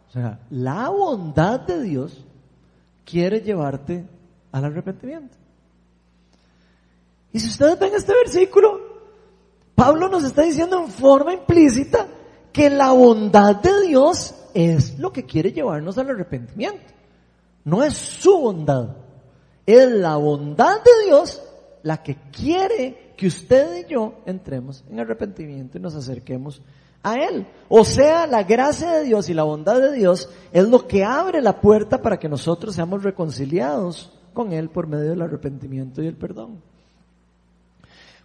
o 0.08 0.12
sea, 0.12 0.38
la 0.50 0.90
bondad 0.90 1.58
de 1.58 1.82
Dios, 1.82 2.24
quiere 3.04 3.40
llevarte 3.40 4.04
al 4.52 4.64
arrepentimiento. 4.64 5.36
Y 7.32 7.40
si 7.40 7.48
ustedes 7.48 7.78
ven 7.78 7.94
este 7.94 8.12
versículo, 8.14 8.80
Pablo 9.74 10.08
nos 10.08 10.24
está 10.24 10.42
diciendo 10.42 10.80
en 10.80 10.88
forma 10.88 11.34
implícita 11.34 12.06
que 12.52 12.70
la 12.70 12.92
bondad 12.92 13.56
de 13.56 13.88
Dios 13.88 14.34
es 14.54 14.98
lo 14.98 15.12
que 15.12 15.24
quiere 15.24 15.52
llevarnos 15.52 15.98
al 15.98 16.10
arrepentimiento. 16.10 16.92
No 17.64 17.82
es 17.82 17.94
su 17.94 18.38
bondad. 18.38 18.96
Es 19.66 19.90
la 19.90 20.16
bondad 20.16 20.76
de 20.84 21.06
Dios 21.06 21.42
la 21.82 22.02
que 22.02 22.16
quiere 22.30 23.14
que 23.16 23.26
usted 23.26 23.84
y 23.84 23.92
yo 23.92 24.22
entremos 24.26 24.84
en 24.88 25.00
arrepentimiento 25.00 25.78
y 25.78 25.80
nos 25.80 25.94
acerquemos 25.94 26.60
a 26.60 26.83
Él. 27.12 27.46
O 27.68 27.84
sea, 27.84 28.26
la 28.26 28.42
gracia 28.42 28.90
de 28.92 29.04
Dios 29.04 29.28
y 29.28 29.34
la 29.34 29.42
bondad 29.42 29.80
de 29.80 29.92
Dios 29.92 30.30
es 30.52 30.66
lo 30.66 30.86
que 30.86 31.04
abre 31.04 31.42
la 31.42 31.60
puerta 31.60 32.00
para 32.00 32.18
que 32.18 32.28
nosotros 32.28 32.74
seamos 32.74 33.02
reconciliados 33.02 34.10
con 34.32 34.52
Él 34.52 34.70
por 34.70 34.86
medio 34.86 35.10
del 35.10 35.22
arrepentimiento 35.22 36.02
y 36.02 36.06
el 36.06 36.16
perdón. 36.16 36.62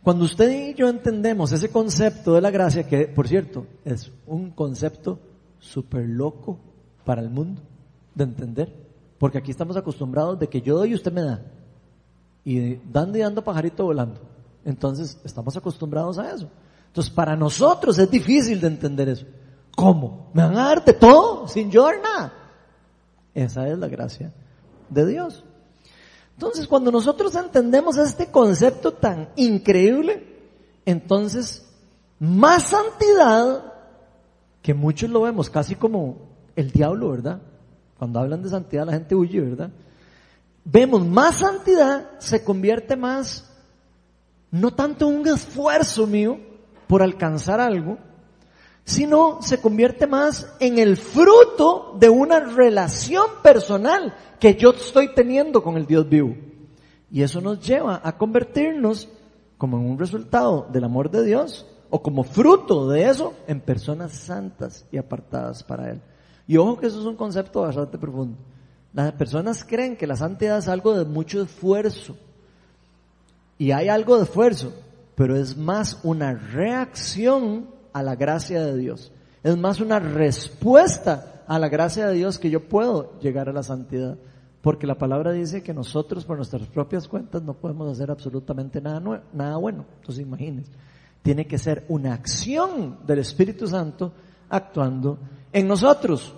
Cuando 0.04 0.24
usted 0.24 0.50
y 0.52 0.74
yo 0.76 0.88
entendemos 0.88 1.52
ese 1.52 1.70
concepto 1.70 2.34
de 2.34 2.42
la 2.42 2.52
gracia, 2.52 2.88
que 2.88 3.08
por 3.08 3.28
cierto 3.28 3.66
es 3.84 4.12
un 4.26 4.52
concepto 4.52 5.20
súper 5.60 6.08
loco 6.08 6.58
para 7.04 7.22
el 7.22 7.30
mundo 7.30 7.62
de 8.16 8.24
entender, 8.24 8.74
porque 9.18 9.38
aquí 9.38 9.52
estamos 9.52 9.76
acostumbrados 9.76 10.40
de 10.40 10.48
que 10.48 10.62
yo 10.62 10.78
doy 10.78 10.92
y 10.92 10.96
usted 10.96 11.12
me 11.12 11.22
da. 11.22 11.42
Y 12.46 12.76
dando 12.76 13.18
y 13.18 13.22
dando 13.22 13.44
pajarito 13.44 13.84
volando. 13.84 14.22
Entonces, 14.64 15.20
estamos 15.24 15.56
acostumbrados 15.58 16.18
a 16.18 16.34
eso. 16.34 16.50
Entonces, 16.90 17.14
para 17.14 17.36
nosotros 17.36 17.98
es 18.00 18.10
difícil 18.10 18.60
de 18.60 18.68
entender 18.68 19.10
eso. 19.10 19.26
¿Cómo? 19.76 20.30
¿Me 20.34 20.44
van 20.44 20.58
a 20.58 20.66
dar 20.66 20.84
de 20.84 20.94
todo 20.94 21.48
sin 21.48 21.70
nada? 21.70 22.34
Esa 23.34 23.68
es 23.68 23.78
la 23.78 23.88
gracia 23.88 24.34
de 24.90 25.06
Dios. 25.06 25.44
Entonces, 26.34 26.68
cuando 26.68 26.92
nosotros 26.92 27.36
entendemos 27.36 27.98
este 27.98 28.32
concepto 28.32 28.94
tan 28.94 29.30
increíble, 29.36 30.38
entonces, 30.84 31.66
más 32.20 32.64
santidad, 32.64 33.74
que 34.62 34.74
muchos 34.74 35.10
lo 35.10 35.22
vemos 35.22 35.50
casi 35.50 35.76
como 35.76 36.18
el 36.56 36.72
diablo, 36.72 37.12
¿verdad? 37.12 37.40
Cuando 38.00 38.20
hablan 38.20 38.42
de 38.42 38.50
santidad 38.50 38.88
la 38.88 38.94
gente 38.94 39.14
huye, 39.14 39.40
¿verdad? 39.42 39.70
Vemos 40.66 41.06
más 41.06 41.36
santidad 41.36 42.18
se 42.18 42.44
convierte 42.44 42.96
más, 42.96 43.50
no 44.50 44.74
tanto 44.74 45.08
un 45.08 45.28
esfuerzo 45.28 46.08
mío 46.08 46.49
por 46.90 47.04
alcanzar 47.04 47.60
algo, 47.60 48.00
sino 48.84 49.44
se 49.44 49.62
convierte 49.62 50.08
más 50.08 50.52
en 50.60 50.80
el 50.80 50.98
fruto 50.98 51.96
de 52.00 52.10
una 52.10 52.40
relación 52.40 53.28
personal 53.44 54.16
que 54.40 54.56
yo 54.56 54.72
estoy 54.72 55.14
teniendo 55.14 55.62
con 55.62 55.78
el 55.78 55.86
Dios 55.86 56.10
vivo. 56.10 56.36
Y 57.12 57.22
eso 57.22 57.42
nos 57.42 57.62
lleva 57.62 58.02
a 58.04 58.18
convertirnos 58.18 59.08
como 59.60 59.78
en 59.78 59.86
un 59.88 60.00
resultado 60.00 60.68
del 60.74 60.84
amor 60.84 61.12
de 61.12 61.24
Dios 61.24 61.68
o 61.92 62.02
como 62.02 62.24
fruto 62.24 62.90
de 62.90 63.08
eso 63.08 63.36
en 63.46 63.62
personas 63.62 64.14
santas 64.14 64.88
y 64.92 64.98
apartadas 64.98 65.62
para 65.62 65.92
Él. 65.92 66.02
Y 66.48 66.58
ojo 66.58 66.80
que 66.80 66.88
eso 66.88 67.00
es 67.02 67.06
un 67.06 67.18
concepto 67.18 67.62
bastante 67.62 68.00
profundo. 68.00 68.36
Las 68.94 69.12
personas 69.12 69.64
creen 69.64 69.96
que 69.96 70.08
la 70.08 70.16
santidad 70.16 70.58
es 70.58 70.68
algo 70.68 70.98
de 70.98 71.06
mucho 71.06 71.44
esfuerzo. 71.44 72.18
Y 73.60 73.74
hay 73.74 73.90
algo 73.90 74.18
de 74.18 74.24
esfuerzo, 74.24 74.74
pero 75.20 75.36
es 75.36 75.58
más 75.58 76.00
una 76.04 76.34
reacción 76.34 77.68
a 77.92 78.02
la 78.04 78.16
gracia 78.16 78.66
de 78.66 78.78
Dios. 78.78 79.12
Es 79.44 79.58
más 79.58 79.82
una 79.82 80.00
respuesta 80.00 81.44
a 81.46 81.60
la 81.60 81.68
gracia 81.68 82.08
de 82.08 82.14
Dios 82.14 82.40
que 82.40 82.50
yo 82.50 82.70
puedo 82.70 83.20
llegar 83.20 83.50
a 83.50 83.52
la 83.52 83.62
santidad. 83.62 84.18
Porque 84.62 84.88
la 84.88 84.98
palabra 84.98 85.34
dice 85.34 85.62
que 85.62 85.74
nosotros 85.74 86.24
por 86.24 86.38
nuestras 86.38 86.66
propias 86.70 87.10
cuentas 87.10 87.44
no 87.44 87.54
podemos 87.54 87.92
hacer 87.92 88.10
absolutamente 88.10 88.80
nada, 88.80 89.22
nada 89.34 89.58
bueno. 89.58 89.84
Entonces 89.98 90.24
imagínense, 90.24 90.72
tiene 91.22 91.46
que 91.46 91.58
ser 91.58 91.84
una 91.90 92.14
acción 92.14 93.00
del 93.06 93.20
Espíritu 93.20 93.68
Santo 93.68 94.14
actuando 94.48 95.20
en 95.52 95.68
nosotros. 95.68 96.34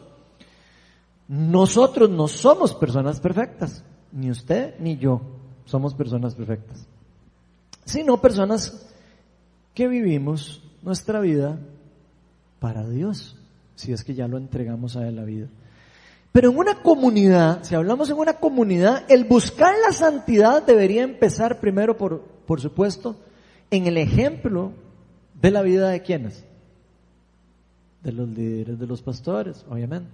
Nosotros 1.28 2.10
no 2.10 2.28
somos 2.28 2.74
personas 2.74 3.20
perfectas, 3.20 3.86
ni 4.12 4.32
usted 4.32 4.74
ni 4.80 4.98
yo 4.98 5.22
somos 5.66 5.94
personas 5.94 6.34
perfectas, 6.34 6.88
sino 7.86 8.22
personas 8.22 8.88
que 9.74 9.88
vivimos 9.88 10.64
nuestra 10.82 11.20
vida 11.20 11.60
para 12.60 12.88
Dios, 12.88 13.38
si 13.76 13.94
es 13.94 14.04
que 14.04 14.14
ya 14.14 14.28
lo 14.28 14.38
entregamos 14.38 14.96
a 14.96 15.08
Él 15.08 15.16
la 15.16 15.24
vida. 15.24 15.48
Pero 16.32 16.52
en 16.52 16.58
una 16.58 16.82
comunidad, 16.82 17.64
si 17.64 17.76
hablamos 17.76 18.10
en 18.10 18.18
una 18.18 18.34
comunidad, 18.34 19.04
el 19.10 19.26
buscar 19.26 19.74
la 19.86 19.94
santidad 19.94 20.66
debería 20.66 21.04
empezar 21.04 21.60
primero, 21.60 21.98
por, 21.98 22.22
por 22.46 22.62
supuesto, 22.62 23.18
en 23.70 23.88
el 23.88 23.98
ejemplo 23.98 24.72
de 25.42 25.52
la 25.52 25.62
vida 25.62 25.90
de 25.90 26.02
quienes? 26.02 26.46
de 28.04 28.12
los 28.12 28.28
líderes 28.30 28.80
de 28.80 28.88
los 28.88 29.02
pastores, 29.02 29.66
obviamente. 29.70 30.10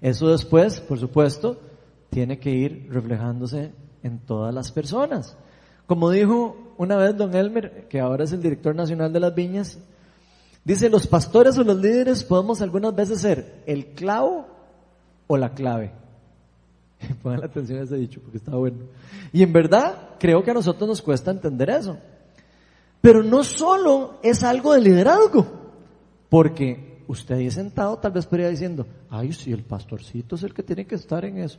Eso 0.00 0.28
después, 0.28 0.80
por 0.80 0.98
supuesto, 0.98 1.60
tiene 2.10 2.38
que 2.38 2.50
ir 2.50 2.88
reflejándose 2.90 3.72
en 4.02 4.18
todas 4.20 4.54
las 4.54 4.70
personas. 4.70 5.36
Como 5.86 6.10
dijo 6.10 6.56
una 6.78 6.96
vez 6.96 7.16
don 7.16 7.34
Elmer, 7.34 7.86
que 7.88 8.00
ahora 8.00 8.24
es 8.24 8.32
el 8.32 8.42
director 8.42 8.74
nacional 8.74 9.12
de 9.12 9.20
las 9.20 9.34
viñas, 9.34 9.78
dice, 10.64 10.88
los 10.88 11.06
pastores 11.06 11.58
o 11.58 11.64
los 11.64 11.76
líderes 11.76 12.24
podemos 12.24 12.60
algunas 12.62 12.94
veces 12.94 13.20
ser 13.20 13.62
el 13.66 13.86
clavo 13.88 14.46
o 15.26 15.36
la 15.36 15.54
clave. 15.54 15.92
Pongan 17.22 17.40
la 17.40 17.46
atención 17.46 17.80
a 17.80 17.82
ese 17.82 17.96
dicho 17.96 18.20
porque 18.20 18.38
está 18.38 18.54
bueno. 18.56 18.78
Y 19.32 19.42
en 19.42 19.52
verdad 19.52 20.10
creo 20.18 20.42
que 20.42 20.50
a 20.50 20.54
nosotros 20.54 20.88
nos 20.88 21.02
cuesta 21.02 21.30
entender 21.30 21.70
eso. 21.70 21.98
Pero 23.00 23.22
no 23.22 23.44
solo 23.44 24.18
es 24.22 24.42
algo 24.42 24.72
de 24.72 24.80
liderazgo, 24.80 25.46
porque 26.30 27.02
usted 27.06 27.34
ahí 27.34 27.50
sentado 27.50 27.98
tal 27.98 28.12
vez 28.12 28.24
podría 28.24 28.48
diciendo, 28.48 28.86
ay, 29.10 29.32
sí, 29.32 29.52
el 29.52 29.62
pastorcito 29.62 30.36
es 30.36 30.42
el 30.42 30.54
que 30.54 30.62
tiene 30.62 30.86
que 30.86 30.94
estar 30.94 31.24
en 31.24 31.38
eso. 31.38 31.58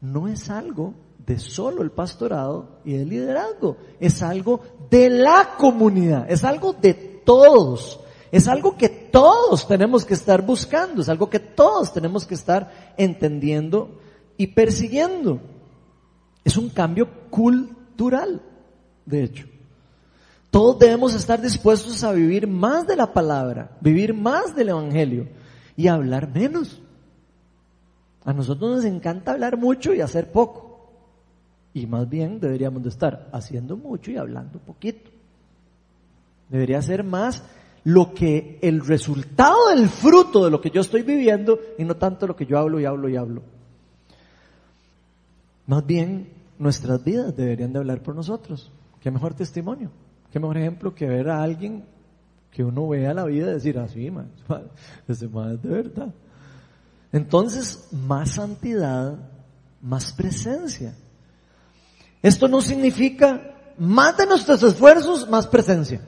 No 0.00 0.28
es 0.28 0.48
algo 0.50 0.94
de 1.26 1.38
solo 1.38 1.82
el 1.82 1.90
pastorado 1.90 2.80
y 2.84 2.94
el 2.94 3.08
liderazgo, 3.08 3.76
es 4.00 4.22
algo 4.22 4.60
de 4.90 5.10
la 5.10 5.56
comunidad, 5.58 6.30
es 6.30 6.42
algo 6.44 6.72
de 6.72 6.94
todos, 6.94 8.00
es 8.32 8.48
algo 8.48 8.76
que 8.76 8.88
todos 8.88 9.66
tenemos 9.68 10.04
que 10.04 10.14
estar 10.14 10.42
buscando, 10.42 11.02
es 11.02 11.08
algo 11.08 11.28
que 11.28 11.38
todos 11.38 11.92
tenemos 11.92 12.26
que 12.26 12.34
estar 12.34 12.94
entendiendo 12.96 14.00
y 14.36 14.48
persiguiendo. 14.48 15.40
Es 16.44 16.56
un 16.56 16.70
cambio 16.70 17.08
cultural, 17.28 18.40
de 19.04 19.24
hecho. 19.24 19.46
Todos 20.50 20.78
debemos 20.78 21.14
estar 21.14 21.40
dispuestos 21.40 22.02
a 22.02 22.12
vivir 22.12 22.46
más 22.48 22.86
de 22.86 22.96
la 22.96 23.12
palabra, 23.12 23.76
vivir 23.80 24.14
más 24.14 24.56
del 24.56 24.70
Evangelio 24.70 25.28
y 25.76 25.86
hablar 25.86 26.28
menos. 26.34 26.79
A 28.30 28.32
nosotros 28.32 28.76
nos 28.76 28.84
encanta 28.84 29.32
hablar 29.32 29.56
mucho 29.56 29.92
y 29.92 30.00
hacer 30.00 30.30
poco. 30.30 30.88
Y 31.74 31.88
más 31.88 32.08
bien 32.08 32.38
deberíamos 32.38 32.80
de 32.84 32.88
estar 32.88 33.28
haciendo 33.32 33.76
mucho 33.76 34.12
y 34.12 34.18
hablando 34.18 34.60
poquito. 34.60 35.10
Debería 36.48 36.80
ser 36.80 37.02
más 37.02 37.42
lo 37.82 38.14
que 38.14 38.60
el 38.62 38.86
resultado 38.86 39.70
del 39.70 39.88
fruto 39.88 40.44
de 40.44 40.52
lo 40.52 40.60
que 40.60 40.70
yo 40.70 40.80
estoy 40.80 41.02
viviendo 41.02 41.58
y 41.76 41.82
no 41.82 41.96
tanto 41.96 42.28
lo 42.28 42.36
que 42.36 42.46
yo 42.46 42.56
hablo 42.56 42.78
y 42.78 42.84
hablo 42.84 43.08
y 43.08 43.16
hablo. 43.16 43.42
Más 45.66 45.84
bien, 45.84 46.28
nuestras 46.56 47.02
vidas 47.02 47.36
deberían 47.36 47.72
de 47.72 47.80
hablar 47.80 48.00
por 48.00 48.14
nosotros. 48.14 48.70
Qué 49.00 49.10
mejor 49.10 49.34
testimonio, 49.34 49.90
qué 50.30 50.38
mejor 50.38 50.56
ejemplo 50.56 50.94
que 50.94 51.08
ver 51.08 51.30
a 51.30 51.42
alguien 51.42 51.82
que 52.52 52.62
uno 52.62 52.86
vea 52.86 53.12
la 53.12 53.24
vida 53.24 53.50
y 53.50 53.54
decir, 53.54 53.76
así, 53.80 54.08
ah, 54.48 54.60
es 55.08 55.18
de 55.18 55.28
verdad. 55.68 56.14
Entonces, 57.12 57.88
más 57.92 58.32
santidad, 58.32 59.18
más 59.80 60.12
presencia. 60.12 60.94
Esto 62.22 62.48
no 62.48 62.60
significa 62.60 63.72
más 63.78 64.16
de 64.16 64.26
nuestros 64.26 64.62
esfuerzos, 64.62 65.28
más 65.28 65.46
presencia, 65.46 66.00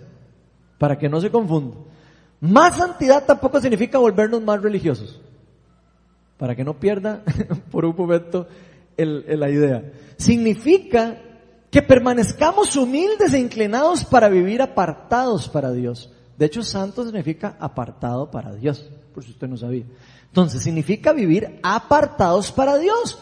para 0.79 0.99
que 0.99 1.09
no 1.09 1.21
se 1.21 1.31
confunda. 1.31 1.77
Más 2.41 2.77
santidad 2.77 3.25
tampoco 3.25 3.61
significa 3.61 3.99
volvernos 3.99 4.43
más 4.43 4.61
religiosos, 4.61 5.21
para 6.37 6.55
que 6.55 6.65
no 6.65 6.79
pierda 6.79 7.23
por 7.71 7.85
un 7.85 7.97
momento 7.97 8.47
la 8.97 9.49
idea. 9.49 9.93
Significa 10.17 11.17
que 11.71 11.83
permanezcamos 11.83 12.77
humildes 12.77 13.33
e 13.33 13.39
inclinados 13.39 14.05
para 14.05 14.29
vivir 14.29 14.61
apartados 14.61 15.49
para 15.49 15.73
Dios. 15.73 16.13
De 16.37 16.47
hecho, 16.47 16.63
santo 16.63 17.05
significa 17.05 17.57
apartado 17.59 18.31
para 18.31 18.55
Dios, 18.55 18.91
por 19.15 19.25
si 19.25 19.31
usted 19.31 19.49
no 19.49 19.57
sabía. 19.57 19.85
Entonces, 20.33 20.63
significa 20.63 21.13
vivir 21.13 21.61
apartados 21.63 22.51
para 22.53 22.79
Dios. 22.79 23.19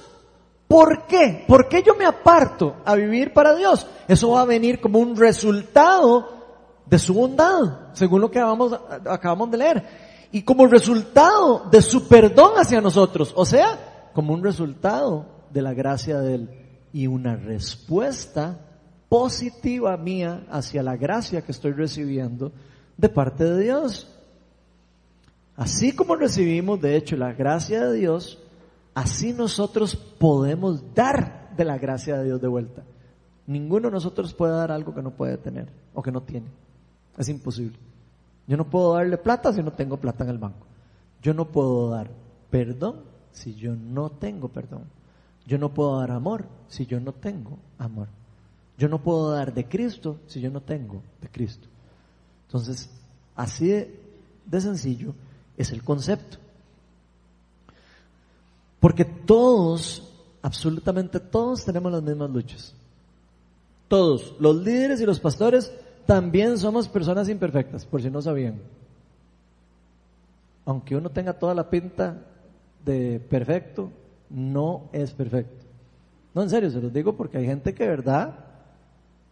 ¿Por 0.68 1.08
qué? 1.08 1.44
¿Por 1.48 1.68
qué 1.68 1.82
yo 1.82 1.96
me 1.96 2.06
aparto 2.06 2.76
a 2.84 2.94
vivir 2.94 3.32
para 3.32 3.56
Dios? 3.56 3.84
Eso 4.06 4.30
va 4.30 4.42
a 4.42 4.44
venir 4.44 4.80
como 4.80 5.00
un 5.00 5.16
resultado 5.16 6.28
de 6.86 7.00
su 7.00 7.12
bondad, 7.12 7.92
según 7.94 8.20
lo 8.20 8.30
que 8.30 8.38
acabamos, 8.38 8.78
acabamos 9.06 9.50
de 9.50 9.56
leer. 9.56 9.84
Y 10.30 10.42
como 10.42 10.68
resultado 10.68 11.68
de 11.68 11.82
su 11.82 12.06
perdón 12.06 12.52
hacia 12.56 12.80
nosotros. 12.80 13.32
O 13.34 13.44
sea, 13.44 14.10
como 14.14 14.32
un 14.32 14.44
resultado 14.44 15.26
de 15.50 15.62
la 15.62 15.74
gracia 15.74 16.20
de 16.20 16.34
Él 16.36 16.50
y 16.92 17.08
una 17.08 17.34
respuesta 17.34 18.56
positiva 19.08 19.96
mía 19.96 20.46
hacia 20.48 20.84
la 20.84 20.96
gracia 20.96 21.42
que 21.42 21.50
estoy 21.50 21.72
recibiendo 21.72 22.52
de 22.96 23.08
parte 23.08 23.42
de 23.42 23.60
Dios. 23.60 24.06
Así 25.60 25.92
como 25.92 26.16
recibimos, 26.16 26.80
de 26.80 26.96
hecho, 26.96 27.18
la 27.18 27.34
gracia 27.34 27.84
de 27.84 27.98
Dios, 27.98 28.38
así 28.94 29.34
nosotros 29.34 29.94
podemos 29.94 30.94
dar 30.94 31.54
de 31.54 31.66
la 31.66 31.76
gracia 31.76 32.16
de 32.16 32.24
Dios 32.24 32.40
de 32.40 32.48
vuelta. 32.48 32.82
Ninguno 33.46 33.88
de 33.88 33.92
nosotros 33.92 34.32
puede 34.32 34.54
dar 34.54 34.72
algo 34.72 34.94
que 34.94 35.02
no 35.02 35.10
puede 35.10 35.36
tener 35.36 35.68
o 35.92 36.00
que 36.00 36.10
no 36.10 36.22
tiene. 36.22 36.46
Es 37.18 37.28
imposible. 37.28 37.76
Yo 38.46 38.56
no 38.56 38.70
puedo 38.70 38.94
darle 38.94 39.18
plata 39.18 39.52
si 39.52 39.62
no 39.62 39.70
tengo 39.74 39.98
plata 39.98 40.24
en 40.24 40.30
el 40.30 40.38
banco. 40.38 40.66
Yo 41.20 41.34
no 41.34 41.48
puedo 41.48 41.90
dar 41.90 42.10
perdón 42.48 43.02
si 43.30 43.54
yo 43.54 43.76
no 43.76 44.08
tengo 44.08 44.48
perdón. 44.48 44.84
Yo 45.46 45.58
no 45.58 45.74
puedo 45.74 46.00
dar 46.00 46.12
amor 46.12 46.46
si 46.68 46.86
yo 46.86 47.00
no 47.00 47.12
tengo 47.12 47.58
amor. 47.76 48.08
Yo 48.78 48.88
no 48.88 49.02
puedo 49.02 49.32
dar 49.32 49.52
de 49.52 49.68
Cristo 49.68 50.20
si 50.26 50.40
yo 50.40 50.50
no 50.50 50.62
tengo 50.62 51.02
de 51.20 51.28
Cristo. 51.28 51.68
Entonces, 52.46 52.88
así 53.36 53.68
de, 53.68 54.00
sencillo 54.58 55.12
es 55.60 55.72
el 55.72 55.82
concepto. 55.82 56.38
Porque 58.80 59.04
todos, 59.04 60.10
absolutamente 60.40 61.20
todos 61.20 61.64
tenemos 61.64 61.92
las 61.92 62.02
mismas 62.02 62.30
luchas. 62.30 62.74
Todos, 63.88 64.34
los 64.40 64.56
líderes 64.56 65.00
y 65.00 65.06
los 65.06 65.20
pastores, 65.20 65.72
también 66.06 66.56
somos 66.56 66.88
personas 66.88 67.28
imperfectas, 67.28 67.84
por 67.84 68.00
si 68.00 68.10
no 68.10 68.22
sabían. 68.22 68.60
Aunque 70.64 70.96
uno 70.96 71.10
tenga 71.10 71.34
toda 71.34 71.54
la 71.54 71.68
pinta 71.68 72.16
de 72.84 73.20
perfecto, 73.20 73.90
no 74.30 74.88
es 74.92 75.12
perfecto. 75.12 75.66
No, 76.34 76.42
en 76.42 76.50
serio, 76.50 76.70
se 76.70 76.80
los 76.80 76.92
digo 76.92 77.16
porque 77.16 77.38
hay 77.38 77.46
gente 77.46 77.74
que 77.74 77.86
verdad, 77.86 78.34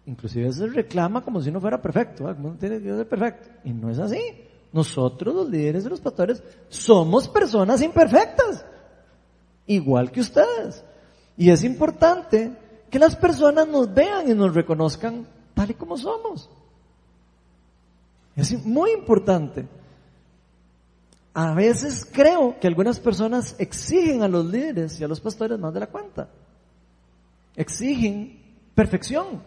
inclusive 0.05 0.53
se 0.53 0.67
reclama 0.67 1.23
como 1.23 1.41
si 1.41 1.51
no 1.51 1.61
fuera 1.61 1.81
perfecto, 1.81 2.25
como 2.35 2.51
tiene 2.55 2.81
que 2.83 2.89
ser 2.89 3.09
perfecto. 3.09 3.49
Y 3.65 3.73
no 3.73 3.89
es 3.89 3.99
así. 3.99 4.48
Nosotros, 4.73 5.35
los 5.35 5.49
líderes 5.49 5.85
de 5.85 5.91
los 5.91 6.01
pastores, 6.01 6.43
somos 6.69 7.29
personas 7.29 7.81
imperfectas, 7.83 8.65
igual 9.67 10.11
que 10.11 10.21
ustedes. 10.21 10.85
Y 11.37 11.51
es 11.51 11.65
importante 11.65 12.53
que 12.91 12.99
las 12.99 13.17
personas 13.17 13.67
nos 13.67 13.93
vean 13.93 14.31
y 14.31 14.35
nos 14.35 14.55
reconozcan 14.55 15.27
tal 15.55 15.71
y 15.71 15.75
como 15.75 15.97
somos. 15.97 16.51
Es 18.37 18.65
muy 18.65 18.93
importante. 18.93 19.67
A 21.35 21.55
veces 21.55 22.05
creo 22.11 22.59
que 22.61 22.67
algunas 22.67 22.99
personas 22.99 23.55
exigen 23.59 24.23
a 24.23 24.29
los 24.29 24.47
líderes 24.47 25.01
y 25.01 25.05
a 25.05 25.09
los 25.09 25.21
pastores 25.21 25.59
más 25.59 25.73
de 25.73 25.81
la 25.81 25.87
cuenta. 25.87 26.29
Exigen 27.57 28.41
perfección, 28.75 29.43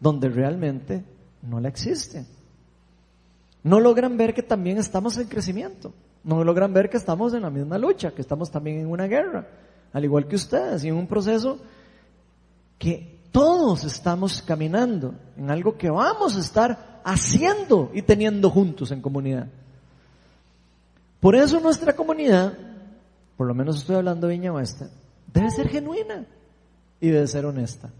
donde 0.00 0.28
realmente 0.28 1.04
no 1.42 1.60
la 1.60 1.68
existe. 1.68 2.26
No 3.66 3.80
logran 3.80 4.16
ver 4.16 4.32
que 4.32 4.44
también 4.44 4.78
estamos 4.78 5.18
en 5.18 5.26
crecimiento. 5.26 5.92
No 6.22 6.44
logran 6.44 6.72
ver 6.72 6.88
que 6.88 6.98
estamos 6.98 7.34
en 7.34 7.42
la 7.42 7.50
misma 7.50 7.78
lucha, 7.78 8.12
que 8.12 8.22
estamos 8.22 8.48
también 8.48 8.78
en 8.78 8.86
una 8.86 9.08
guerra, 9.08 9.44
al 9.92 10.04
igual 10.04 10.28
que 10.28 10.36
ustedes, 10.36 10.84
y 10.84 10.88
en 10.88 10.94
un 10.94 11.08
proceso 11.08 11.58
que 12.78 13.18
todos 13.32 13.82
estamos 13.82 14.40
caminando, 14.40 15.16
en 15.36 15.50
algo 15.50 15.76
que 15.76 15.90
vamos 15.90 16.36
a 16.36 16.40
estar 16.40 17.00
haciendo 17.02 17.90
y 17.92 18.02
teniendo 18.02 18.50
juntos 18.50 18.92
en 18.92 19.02
comunidad. 19.02 19.48
Por 21.18 21.34
eso 21.34 21.58
nuestra 21.58 21.96
comunidad, 21.96 22.56
por 23.36 23.48
lo 23.48 23.54
menos 23.54 23.78
estoy 23.78 23.96
hablando 23.96 24.28
de 24.28 24.34
Viña 24.34 24.52
Oeste, 24.52 24.86
debe 25.34 25.50
ser 25.50 25.68
genuina 25.68 26.24
y 27.00 27.08
debe 27.08 27.26
ser 27.26 27.44
honesta. 27.44 27.90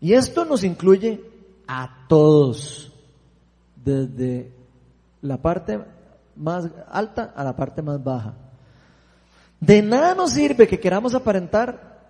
Y 0.00 0.12
esto 0.12 0.44
nos 0.44 0.62
incluye 0.62 1.20
a 1.66 2.06
todos, 2.08 2.92
desde 3.86 4.52
la 5.22 5.40
parte 5.40 5.80
más 6.34 6.68
alta 6.90 7.32
a 7.34 7.44
la 7.44 7.56
parte 7.56 7.80
más 7.80 8.02
baja. 8.02 8.34
De 9.60 9.80
nada 9.80 10.14
nos 10.14 10.32
sirve 10.32 10.66
que 10.66 10.80
queramos 10.80 11.14
aparentar 11.14 12.04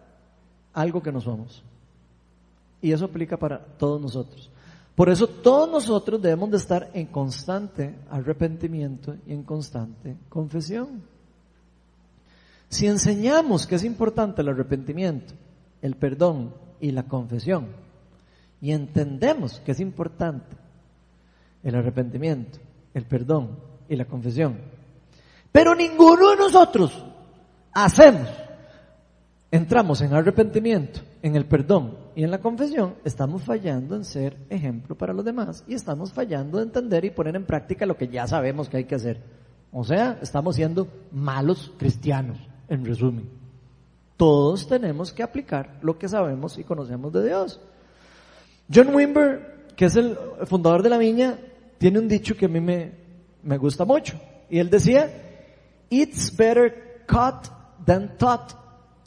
algo 0.72 1.02
que 1.02 1.12
no 1.12 1.20
somos. 1.20 1.62
Y 2.80 2.92
eso 2.92 3.04
aplica 3.04 3.36
para 3.36 3.58
todos 3.58 4.00
nosotros. 4.00 4.50
Por 4.94 5.10
eso 5.10 5.28
todos 5.28 5.70
nosotros 5.70 6.20
debemos 6.20 6.50
de 6.50 6.56
estar 6.56 6.90
en 6.94 7.06
constante 7.06 7.94
arrepentimiento 8.10 9.16
y 9.26 9.34
en 9.34 9.42
constante 9.42 10.16
confesión. 10.30 11.02
Si 12.70 12.86
enseñamos 12.86 13.66
que 13.66 13.74
es 13.74 13.84
importante 13.84 14.40
el 14.40 14.48
arrepentimiento, 14.48 15.34
el 15.82 15.94
perdón 15.96 16.54
y 16.80 16.90
la 16.90 17.04
confesión, 17.04 17.68
y 18.60 18.72
entendemos 18.72 19.60
que 19.60 19.72
es 19.72 19.80
importante 19.80 20.65
el 21.68 21.74
arrepentimiento, 21.74 22.58
el 22.94 23.04
perdón 23.04 23.58
y 23.88 23.96
la 23.96 24.04
confesión, 24.04 24.56
pero 25.50 25.74
ninguno 25.74 26.30
de 26.30 26.36
nosotros 26.36 27.04
hacemos, 27.72 28.28
entramos 29.50 30.00
en 30.00 30.14
arrepentimiento, 30.14 31.00
en 31.22 31.34
el 31.34 31.44
perdón 31.46 31.96
y 32.14 32.22
en 32.22 32.30
la 32.30 32.38
confesión, 32.38 32.94
estamos 33.04 33.42
fallando 33.42 33.96
en 33.96 34.04
ser 34.04 34.36
ejemplo 34.48 34.96
para 34.96 35.12
los 35.12 35.24
demás 35.24 35.64
y 35.66 35.74
estamos 35.74 36.12
fallando 36.12 36.58
en 36.58 36.68
entender 36.68 37.04
y 37.04 37.10
poner 37.10 37.34
en 37.34 37.44
práctica 37.44 37.84
lo 37.84 37.96
que 37.96 38.08
ya 38.08 38.28
sabemos 38.28 38.68
que 38.68 38.76
hay 38.76 38.84
que 38.84 38.94
hacer. 38.94 39.20
O 39.72 39.82
sea, 39.82 40.18
estamos 40.22 40.54
siendo 40.54 40.86
malos 41.10 41.72
cristianos, 41.76 42.38
en 42.68 42.84
resumen. 42.84 43.28
Todos 44.16 44.68
tenemos 44.68 45.12
que 45.12 45.24
aplicar 45.24 45.78
lo 45.82 45.98
que 45.98 46.08
sabemos 46.08 46.58
y 46.58 46.64
conocemos 46.64 47.12
de 47.12 47.26
Dios. 47.26 47.60
John 48.72 48.94
Wimber, 48.94 49.66
que 49.76 49.86
es 49.86 49.96
el 49.96 50.16
fundador 50.46 50.82
de 50.82 50.90
la 50.90 50.98
viña, 50.98 51.38
tiene 51.78 51.98
un 51.98 52.08
dicho 52.08 52.36
que 52.36 52.46
a 52.46 52.48
mí 52.48 52.60
me, 52.60 52.92
me 53.42 53.58
gusta 53.58 53.84
mucho. 53.84 54.20
Y 54.48 54.58
él 54.58 54.70
decía, 54.70 55.10
It's 55.90 56.34
better 56.36 57.04
caught 57.06 57.46
than 57.84 58.16
taught. 58.18 58.52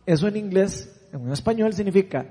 Eso 0.05 0.27
en 0.27 0.37
inglés, 0.37 1.07
en 1.11 1.31
español 1.31 1.73
significa, 1.73 2.25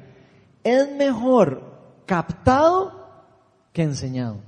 es 0.65 0.91
mejor 0.97 2.03
captado 2.07 2.93
que 3.73 3.83
enseñado. 3.83 4.41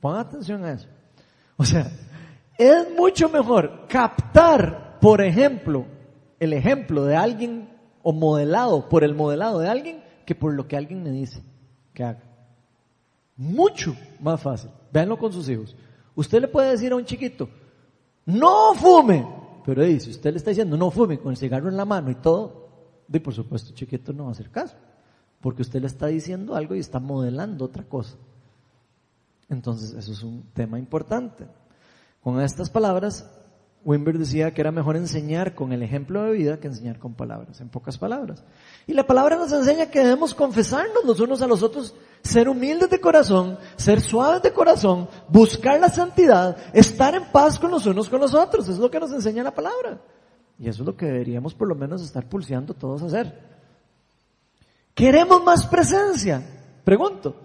Pongan 0.00 0.20
atención 0.20 0.64
a 0.64 0.72
eso. 0.72 0.88
O 1.56 1.64
sea, 1.64 1.90
es 2.56 2.86
mucho 2.96 3.28
mejor 3.28 3.86
captar, 3.88 4.98
por 5.00 5.20
ejemplo, 5.20 5.86
el 6.38 6.52
ejemplo 6.52 7.04
de 7.04 7.16
alguien 7.16 7.68
o 8.02 8.12
modelado 8.12 8.88
por 8.88 9.02
el 9.02 9.14
modelado 9.14 9.58
de 9.58 9.68
alguien 9.68 10.04
que 10.24 10.34
por 10.34 10.54
lo 10.54 10.68
que 10.68 10.76
alguien 10.76 11.02
me 11.02 11.10
dice 11.10 11.42
que 11.94 12.04
haga. 12.04 12.27
Mucho 13.38 13.96
más 14.20 14.40
fácil. 14.40 14.70
Véanlo 14.92 15.16
con 15.16 15.32
sus 15.32 15.48
hijos. 15.48 15.74
Usted 16.16 16.40
le 16.40 16.48
puede 16.48 16.72
decir 16.72 16.92
a 16.92 16.96
un 16.96 17.04
chiquito, 17.04 17.48
no 18.26 18.74
fume. 18.74 19.26
Pero 19.64 19.84
si 20.00 20.10
usted 20.10 20.32
le 20.32 20.38
está 20.38 20.50
diciendo 20.50 20.76
no 20.76 20.90
fume 20.90 21.18
con 21.18 21.30
el 21.30 21.36
cigarro 21.36 21.68
en 21.68 21.76
la 21.76 21.84
mano 21.84 22.10
y 22.10 22.16
todo, 22.16 22.68
y 23.12 23.18
por 23.20 23.32
supuesto 23.32 23.72
chiquito 23.72 24.12
no 24.12 24.24
va 24.24 24.30
a 24.30 24.32
hacer 24.32 24.50
caso. 24.50 24.74
Porque 25.40 25.62
usted 25.62 25.80
le 25.80 25.86
está 25.86 26.08
diciendo 26.08 26.56
algo 26.56 26.74
y 26.74 26.80
está 26.80 26.98
modelando 26.98 27.64
otra 27.64 27.84
cosa. 27.84 28.16
Entonces 29.48 29.92
eso 29.92 30.12
es 30.12 30.22
un 30.24 30.42
tema 30.52 30.78
importante. 30.78 31.46
Con 32.20 32.40
estas 32.40 32.70
palabras 32.70 33.30
Wimber 33.84 34.18
decía 34.18 34.52
que 34.52 34.60
era 34.60 34.72
mejor 34.72 34.96
enseñar 34.96 35.54
con 35.54 35.72
el 35.72 35.82
ejemplo 35.82 36.24
de 36.24 36.32
vida 36.32 36.58
que 36.58 36.66
enseñar 36.66 36.98
con 36.98 37.14
palabras, 37.14 37.60
en 37.60 37.68
pocas 37.68 37.96
palabras. 37.96 38.44
Y 38.86 38.92
la 38.92 39.06
palabra 39.06 39.36
nos 39.36 39.52
enseña 39.52 39.86
que 39.86 40.00
debemos 40.00 40.34
confesarnos 40.34 41.04
los 41.04 41.20
unos 41.20 41.40
a 41.42 41.46
los 41.46 41.62
otros, 41.62 41.94
ser 42.22 42.48
humildes 42.48 42.90
de 42.90 43.00
corazón, 43.00 43.58
ser 43.76 44.00
suaves 44.00 44.42
de 44.42 44.52
corazón, 44.52 45.08
buscar 45.28 45.80
la 45.80 45.88
santidad, 45.88 46.56
estar 46.72 47.14
en 47.14 47.24
paz 47.30 47.58
con 47.58 47.70
los 47.70 47.86
unos 47.86 48.08
con 48.08 48.20
los 48.20 48.34
otros. 48.34 48.68
Es 48.68 48.78
lo 48.78 48.90
que 48.90 49.00
nos 49.00 49.12
enseña 49.12 49.42
la 49.42 49.54
palabra. 49.54 50.00
Y 50.58 50.68
eso 50.68 50.82
es 50.82 50.86
lo 50.86 50.96
que 50.96 51.06
deberíamos 51.06 51.54
por 51.54 51.68
lo 51.68 51.74
menos 51.74 52.02
estar 52.02 52.28
pulseando 52.28 52.74
todos 52.74 53.02
a 53.02 53.06
hacer. 53.06 53.40
¿Queremos 54.92 55.42
más 55.44 55.66
presencia? 55.66 56.42
Pregunto. 56.84 57.36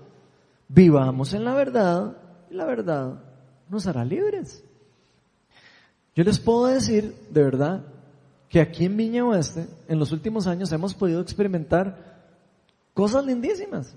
Vivamos 0.68 1.34
en 1.36 1.46
la 1.46 1.54
verdad 1.54 2.18
y 2.50 2.56
la 2.56 2.66
verdad 2.66 3.24
nos 3.70 3.86
hará 3.86 4.04
libres. 4.04 4.64
Yo 6.16 6.24
les 6.24 6.40
puedo 6.40 6.68
decir, 6.68 7.16
de 7.32 7.44
verdad, 7.44 7.84
que 8.50 8.62
aquí 8.62 8.86
en 8.86 8.96
Viña 8.96 9.26
Oeste, 9.26 9.68
en 9.88 9.98
los 9.98 10.12
últimos 10.12 10.46
años 10.46 10.72
hemos 10.72 10.94
podido 10.94 11.22
experimentar 11.22 12.22
cosas 12.94 13.26
lindísimas 13.26 13.96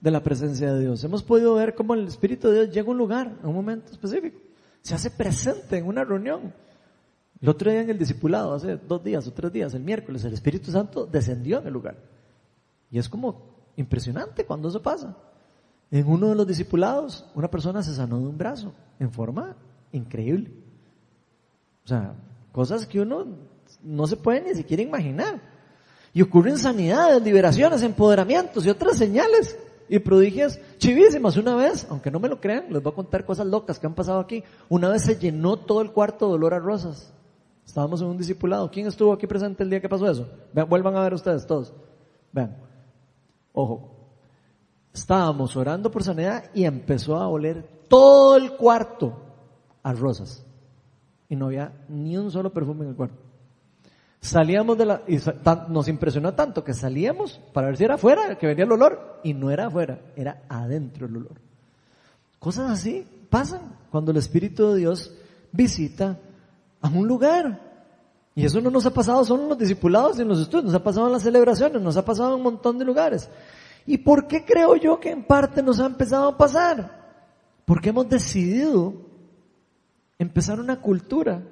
de 0.00 0.10
la 0.10 0.22
presencia 0.22 0.74
de 0.74 0.80
Dios. 0.80 1.02
Hemos 1.04 1.22
podido 1.22 1.54
ver 1.54 1.74
cómo 1.74 1.94
el 1.94 2.06
Espíritu 2.06 2.48
de 2.48 2.54
Dios 2.54 2.74
llega 2.74 2.88
a 2.88 2.90
un 2.90 2.98
lugar, 2.98 3.38
a 3.42 3.48
un 3.48 3.54
momento 3.54 3.92
específico. 3.92 4.38
Se 4.82 4.94
hace 4.94 5.10
presente 5.10 5.78
en 5.78 5.86
una 5.86 6.04
reunión. 6.04 6.52
El 7.40 7.48
otro 7.48 7.70
día 7.70 7.80
en 7.80 7.88
el 7.88 7.98
discipulado, 7.98 8.52
hace 8.52 8.76
dos 8.76 9.02
días 9.02 9.26
o 9.26 9.32
tres 9.32 9.50
días, 9.50 9.72
el 9.72 9.82
miércoles, 9.82 10.22
el 10.24 10.34
Espíritu 10.34 10.70
Santo 10.70 11.06
descendió 11.06 11.60
en 11.60 11.66
el 11.66 11.72
lugar. 11.72 11.96
Y 12.90 12.98
es 12.98 13.08
como 13.08 13.54
impresionante 13.76 14.44
cuando 14.44 14.68
eso 14.68 14.82
pasa. 14.82 15.16
En 15.90 16.06
uno 16.06 16.28
de 16.28 16.34
los 16.34 16.46
discipulados, 16.46 17.24
una 17.34 17.50
persona 17.50 17.82
se 17.82 17.94
sanó 17.94 18.18
de 18.18 18.26
un 18.26 18.36
brazo 18.36 18.74
en 18.98 19.10
forma 19.10 19.56
increíble. 19.92 20.63
O 21.84 21.88
sea, 21.88 22.14
cosas 22.52 22.86
que 22.86 23.00
uno 23.00 23.26
no 23.82 24.06
se 24.06 24.16
puede 24.16 24.40
ni 24.40 24.54
siquiera 24.54 24.82
imaginar. 24.82 25.40
Y 26.12 26.22
ocurren 26.22 26.56
sanidades, 26.56 27.22
liberaciones, 27.22 27.82
empoderamientos 27.82 28.64
y 28.64 28.70
otras 28.70 28.96
señales 28.96 29.58
y 29.88 29.98
prodigios 29.98 30.58
chivísimas. 30.78 31.36
Una 31.36 31.56
vez, 31.56 31.86
aunque 31.90 32.10
no 32.10 32.20
me 32.20 32.28
lo 32.28 32.40
crean, 32.40 32.66
les 32.70 32.82
voy 32.82 32.92
a 32.92 32.96
contar 32.96 33.26
cosas 33.26 33.46
locas 33.46 33.78
que 33.78 33.86
han 33.86 33.94
pasado 33.94 34.20
aquí. 34.20 34.42
Una 34.68 34.88
vez 34.88 35.02
se 35.02 35.16
llenó 35.16 35.58
todo 35.58 35.82
el 35.82 35.90
cuarto 35.90 36.28
de 36.28 36.34
olor 36.34 36.54
a 36.54 36.58
rosas. 36.58 37.12
Estábamos 37.66 38.00
en 38.00 38.08
un 38.08 38.16
discipulado. 38.16 38.70
¿Quién 38.70 38.86
estuvo 38.86 39.12
aquí 39.12 39.26
presente 39.26 39.62
el 39.62 39.70
día 39.70 39.80
que 39.80 39.88
pasó 39.88 40.08
eso? 40.08 40.28
Vuelvan 40.68 40.96
a 40.96 41.02
ver 41.02 41.14
ustedes 41.14 41.46
todos. 41.46 41.74
Vean. 42.32 42.56
Ojo. 43.52 43.90
Estábamos 44.92 45.56
orando 45.56 45.90
por 45.90 46.04
sanidad 46.04 46.44
y 46.54 46.64
empezó 46.64 47.16
a 47.16 47.28
oler 47.28 47.66
todo 47.88 48.36
el 48.36 48.52
cuarto 48.52 49.18
a 49.82 49.92
rosas 49.92 50.43
y 51.28 51.36
no 51.36 51.46
había 51.46 51.72
ni 51.88 52.16
un 52.16 52.30
solo 52.30 52.52
perfume 52.52 52.84
en 52.84 52.90
el 52.90 52.96
cuarto. 52.96 53.16
Salíamos 54.20 54.78
de 54.78 54.86
la, 54.86 55.02
y 55.06 55.18
nos 55.68 55.86
impresionó 55.88 56.32
tanto 56.32 56.64
que 56.64 56.72
salíamos 56.72 57.40
para 57.52 57.66
ver 57.66 57.76
si 57.76 57.84
era 57.84 57.96
afuera, 57.96 58.38
que 58.38 58.46
venía 58.46 58.64
el 58.64 58.72
olor, 58.72 59.20
y 59.22 59.34
no 59.34 59.50
era 59.50 59.66
afuera, 59.66 60.00
era 60.16 60.42
adentro 60.48 61.06
el 61.06 61.16
olor. 61.16 61.34
Cosas 62.38 62.70
así 62.70 63.06
pasan 63.28 63.76
cuando 63.90 64.12
el 64.12 64.16
Espíritu 64.16 64.70
de 64.70 64.78
Dios 64.78 65.14
visita 65.52 66.18
a 66.80 66.88
un 66.88 67.06
lugar. 67.06 67.60
Y 68.34 68.44
eso 68.44 68.60
no 68.60 68.70
nos 68.70 68.86
ha 68.86 68.92
pasado 68.92 69.24
solo 69.24 69.44
en 69.44 69.48
los 69.50 69.58
discipulados 69.58 70.18
y 70.18 70.22
en 70.22 70.28
los 70.28 70.40
estudios, 70.40 70.64
nos 70.64 70.74
ha 70.74 70.82
pasado 70.82 71.06
en 71.06 71.12
las 71.12 71.22
celebraciones, 71.22 71.80
nos 71.80 71.96
ha 71.96 72.04
pasado 72.04 72.30
en 72.30 72.36
un 72.36 72.42
montón 72.42 72.78
de 72.78 72.84
lugares. 72.84 73.28
¿Y 73.86 73.98
por 73.98 74.26
qué 74.26 74.44
creo 74.44 74.76
yo 74.76 74.98
que 74.98 75.10
en 75.10 75.24
parte 75.24 75.62
nos 75.62 75.80
ha 75.80 75.86
empezado 75.86 76.28
a 76.28 76.36
pasar? 76.36 77.04
Porque 77.64 77.90
hemos 77.90 78.08
decidido 78.08 78.94
empezar 80.18 80.60
una 80.60 80.80
cultura 80.80 81.42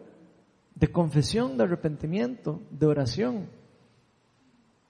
de 0.74 0.90
confesión, 0.90 1.56
de 1.56 1.64
arrepentimiento, 1.64 2.60
de 2.70 2.86
oración 2.86 3.48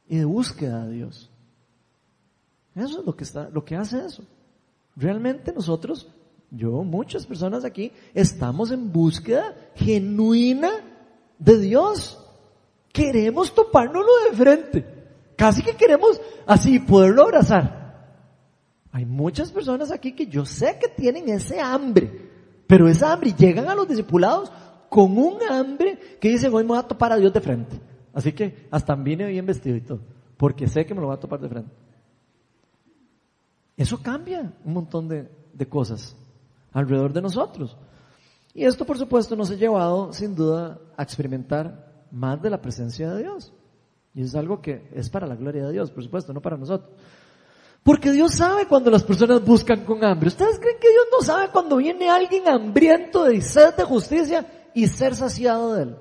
y 0.09 0.18
de 0.18 0.25
búsqueda 0.25 0.87
de 0.87 0.93
Dios. 0.93 1.31
Eso 2.75 3.01
es 3.01 3.07
lo 3.07 3.14
que 3.14 3.25
está, 3.25 3.51
lo 3.51 3.64
que 3.64 3.77
hace 3.77 4.05
eso. 4.05 4.25
Realmente 4.97 5.53
nosotros, 5.53 6.09
yo, 6.51 6.83
muchas 6.85 7.27
personas 7.27 7.64
aquí, 7.64 7.93
estamos 8.14 8.70
en 8.70 8.93
búsqueda 8.93 9.55
genuina 9.75 10.70
de 11.39 11.59
Dios. 11.59 12.18
Queremos 12.93 13.55
topárnoslo 13.55 14.11
de 14.31 14.37
frente. 14.37 14.87
Casi 15.37 15.62
que 15.62 15.77
queremos 15.77 16.20
así 16.47 16.79
poderlo 16.79 17.23
abrazar. 17.23 17.83
Hay 18.93 19.07
muchas 19.07 19.51
personas 19.51 19.91
aquí 19.91 20.12
que 20.12 20.27
yo 20.27 20.45
sé 20.45 20.79
que 20.79 20.89
tienen 20.89 21.29
ese 21.31 21.59
hambre 21.59 22.22
pero 22.73 22.89
esa 22.89 23.12
hambre, 23.12 23.35
llegan 23.35 23.68
a 23.68 23.75
los 23.75 23.87
discipulados 23.87 24.51
con 24.89 25.18
un 25.18 25.43
hambre 25.51 25.99
que 26.18 26.31
dicen, 26.31 26.55
hoy 26.55 26.62
me 26.62 26.70
voy 26.70 26.79
a 26.79 26.83
topar 26.83 27.12
a 27.12 27.16
Dios 27.16 27.31
de 27.31 27.43
frente. 27.43 27.79
Así 28.14 28.33
que 28.33 28.66
hasta 28.70 28.95
vine 28.95 29.27
bien 29.27 29.45
vestido 29.45 29.77
y 29.77 29.83
todo, 29.83 30.01
porque 30.39 30.66
sé 30.66 30.87
que 30.87 30.95
me 30.95 31.03
lo 31.03 31.09
va 31.09 31.16
a 31.16 31.20
topar 31.20 31.39
de 31.39 31.51
frente. 31.51 31.70
Eso 33.77 34.01
cambia 34.01 34.55
un 34.64 34.73
montón 34.73 35.07
de, 35.07 35.31
de 35.53 35.68
cosas 35.68 36.16
alrededor 36.73 37.12
de 37.12 37.20
nosotros. 37.20 37.77
Y 38.55 38.64
esto, 38.64 38.87
por 38.87 38.97
supuesto, 38.97 39.37
nos 39.37 39.51
ha 39.51 39.55
llevado, 39.55 40.11
sin 40.14 40.35
duda, 40.35 40.79
a 40.97 41.03
experimentar 41.03 42.07
más 42.11 42.41
de 42.41 42.49
la 42.49 42.62
presencia 42.62 43.12
de 43.12 43.23
Dios. 43.25 43.53
Y 44.14 44.23
es 44.23 44.35
algo 44.35 44.62
que 44.62 44.89
es 44.95 45.11
para 45.11 45.27
la 45.27 45.37
gloria 45.37 45.66
de 45.66 45.73
Dios, 45.73 45.91
por 45.91 46.03
supuesto, 46.03 46.33
no 46.33 46.41
para 46.41 46.57
nosotros. 46.57 46.91
Porque 47.83 48.12
Dios 48.12 48.35
sabe 48.35 48.66
cuando 48.66 48.91
las 48.91 49.03
personas 49.03 49.45
buscan 49.45 49.85
con 49.85 50.05
hambre. 50.05 50.28
¿Ustedes 50.28 50.59
creen 50.61 50.76
que 50.80 50.91
Dios 50.91 51.07
no 51.11 51.20
sabe 51.20 51.49
cuando 51.49 51.76
viene 51.78 52.09
alguien 52.09 52.47
hambriento 52.47 53.24
de 53.24 53.41
sed 53.41 53.74
de 53.74 53.85
justicia 53.85 54.70
y 54.72 54.87
ser 54.87 55.16
saciado 55.16 55.74
de 55.74 55.83
él? 55.83 55.97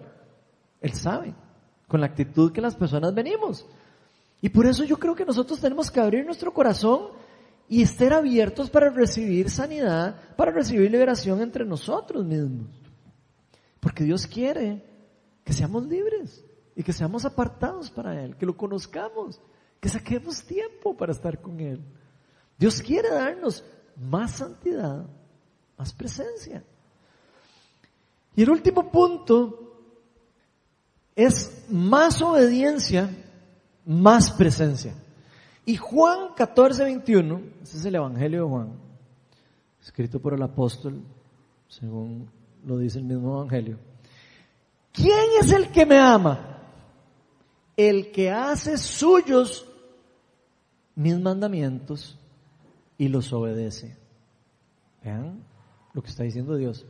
Él 0.81 0.93
sabe, 0.93 1.33
con 1.87 2.01
la 2.01 2.07
actitud 2.07 2.51
que 2.51 2.61
las 2.61 2.75
personas 2.75 3.13
venimos. 3.15 3.65
Y 4.41 4.49
por 4.49 4.67
eso 4.67 4.83
yo 4.83 4.97
creo 4.97 5.15
que 5.15 5.25
nosotros 5.25 5.59
tenemos 5.59 5.89
que 5.89 5.99
abrir 5.99 6.23
nuestro 6.25 6.53
corazón 6.53 7.09
y 7.67 7.81
estar 7.81 8.13
abiertos 8.13 8.69
para 8.69 8.89
recibir 8.89 9.49
sanidad, 9.49 10.15
para 10.35 10.51
recibir 10.51 10.91
liberación 10.91 11.41
entre 11.41 11.65
nosotros 11.65 12.25
mismos. 12.25 12.67
Porque 13.79 14.03
Dios 14.03 14.27
quiere 14.27 14.83
que 15.43 15.53
seamos 15.53 15.87
libres 15.87 16.43
y 16.75 16.83
que 16.83 16.93
seamos 16.93 17.25
apartados 17.25 17.89
para 17.89 18.23
Él, 18.23 18.35
que 18.35 18.45
lo 18.45 18.55
conozcamos 18.55 19.41
que 19.81 19.89
saquemos 19.89 20.43
tiempo 20.43 20.95
para 20.95 21.11
estar 21.11 21.41
con 21.41 21.59
Él. 21.59 21.81
Dios 22.57 22.81
quiere 22.81 23.09
darnos 23.09 23.65
más 23.97 24.31
santidad, 24.31 25.05
más 25.77 25.91
presencia. 25.91 26.63
Y 28.35 28.43
el 28.43 28.49
último 28.49 28.89
punto 28.89 29.73
es 31.15 31.65
más 31.67 32.21
obediencia, 32.21 33.09
más 33.85 34.31
presencia. 34.31 34.93
Y 35.65 35.75
Juan 35.75 36.33
14, 36.35 36.85
21, 36.85 37.41
ese 37.63 37.77
es 37.77 37.85
el 37.85 37.95
Evangelio 37.95 38.43
de 38.43 38.49
Juan, 38.49 38.79
escrito 39.81 40.21
por 40.21 40.33
el 40.33 40.41
apóstol, 40.41 41.01
según 41.67 42.29
lo 42.65 42.77
dice 42.77 42.99
el 42.99 43.05
mismo 43.05 43.39
Evangelio. 43.39 43.91
¿quién 44.91 45.29
es 45.39 45.51
el 45.51 45.71
que 45.71 45.85
me 45.85 45.97
ama? 45.97 46.57
El 47.75 48.11
que 48.11 48.29
hace 48.29 48.77
suyos 48.77 49.65
mis 51.01 51.19
mandamientos 51.19 52.17
y 52.97 53.07
los 53.07 53.33
obedece. 53.33 53.97
Vean 55.03 55.43
lo 55.93 56.01
que 56.01 56.09
está 56.09 56.23
diciendo 56.23 56.55
Dios. 56.55 56.85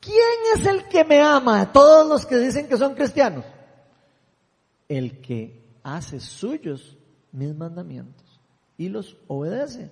¿Quién 0.00 0.16
es 0.56 0.66
el 0.66 0.84
que 0.88 1.04
me 1.04 1.20
ama? 1.20 1.72
Todos 1.72 2.08
los 2.08 2.26
que 2.26 2.36
dicen 2.36 2.68
que 2.68 2.76
son 2.76 2.94
cristianos. 2.94 3.44
El 4.88 5.20
que 5.20 5.62
hace 5.82 6.20
suyos 6.20 6.96
mis 7.32 7.54
mandamientos 7.54 8.40
y 8.76 8.88
los 8.88 9.16
obedece. 9.28 9.90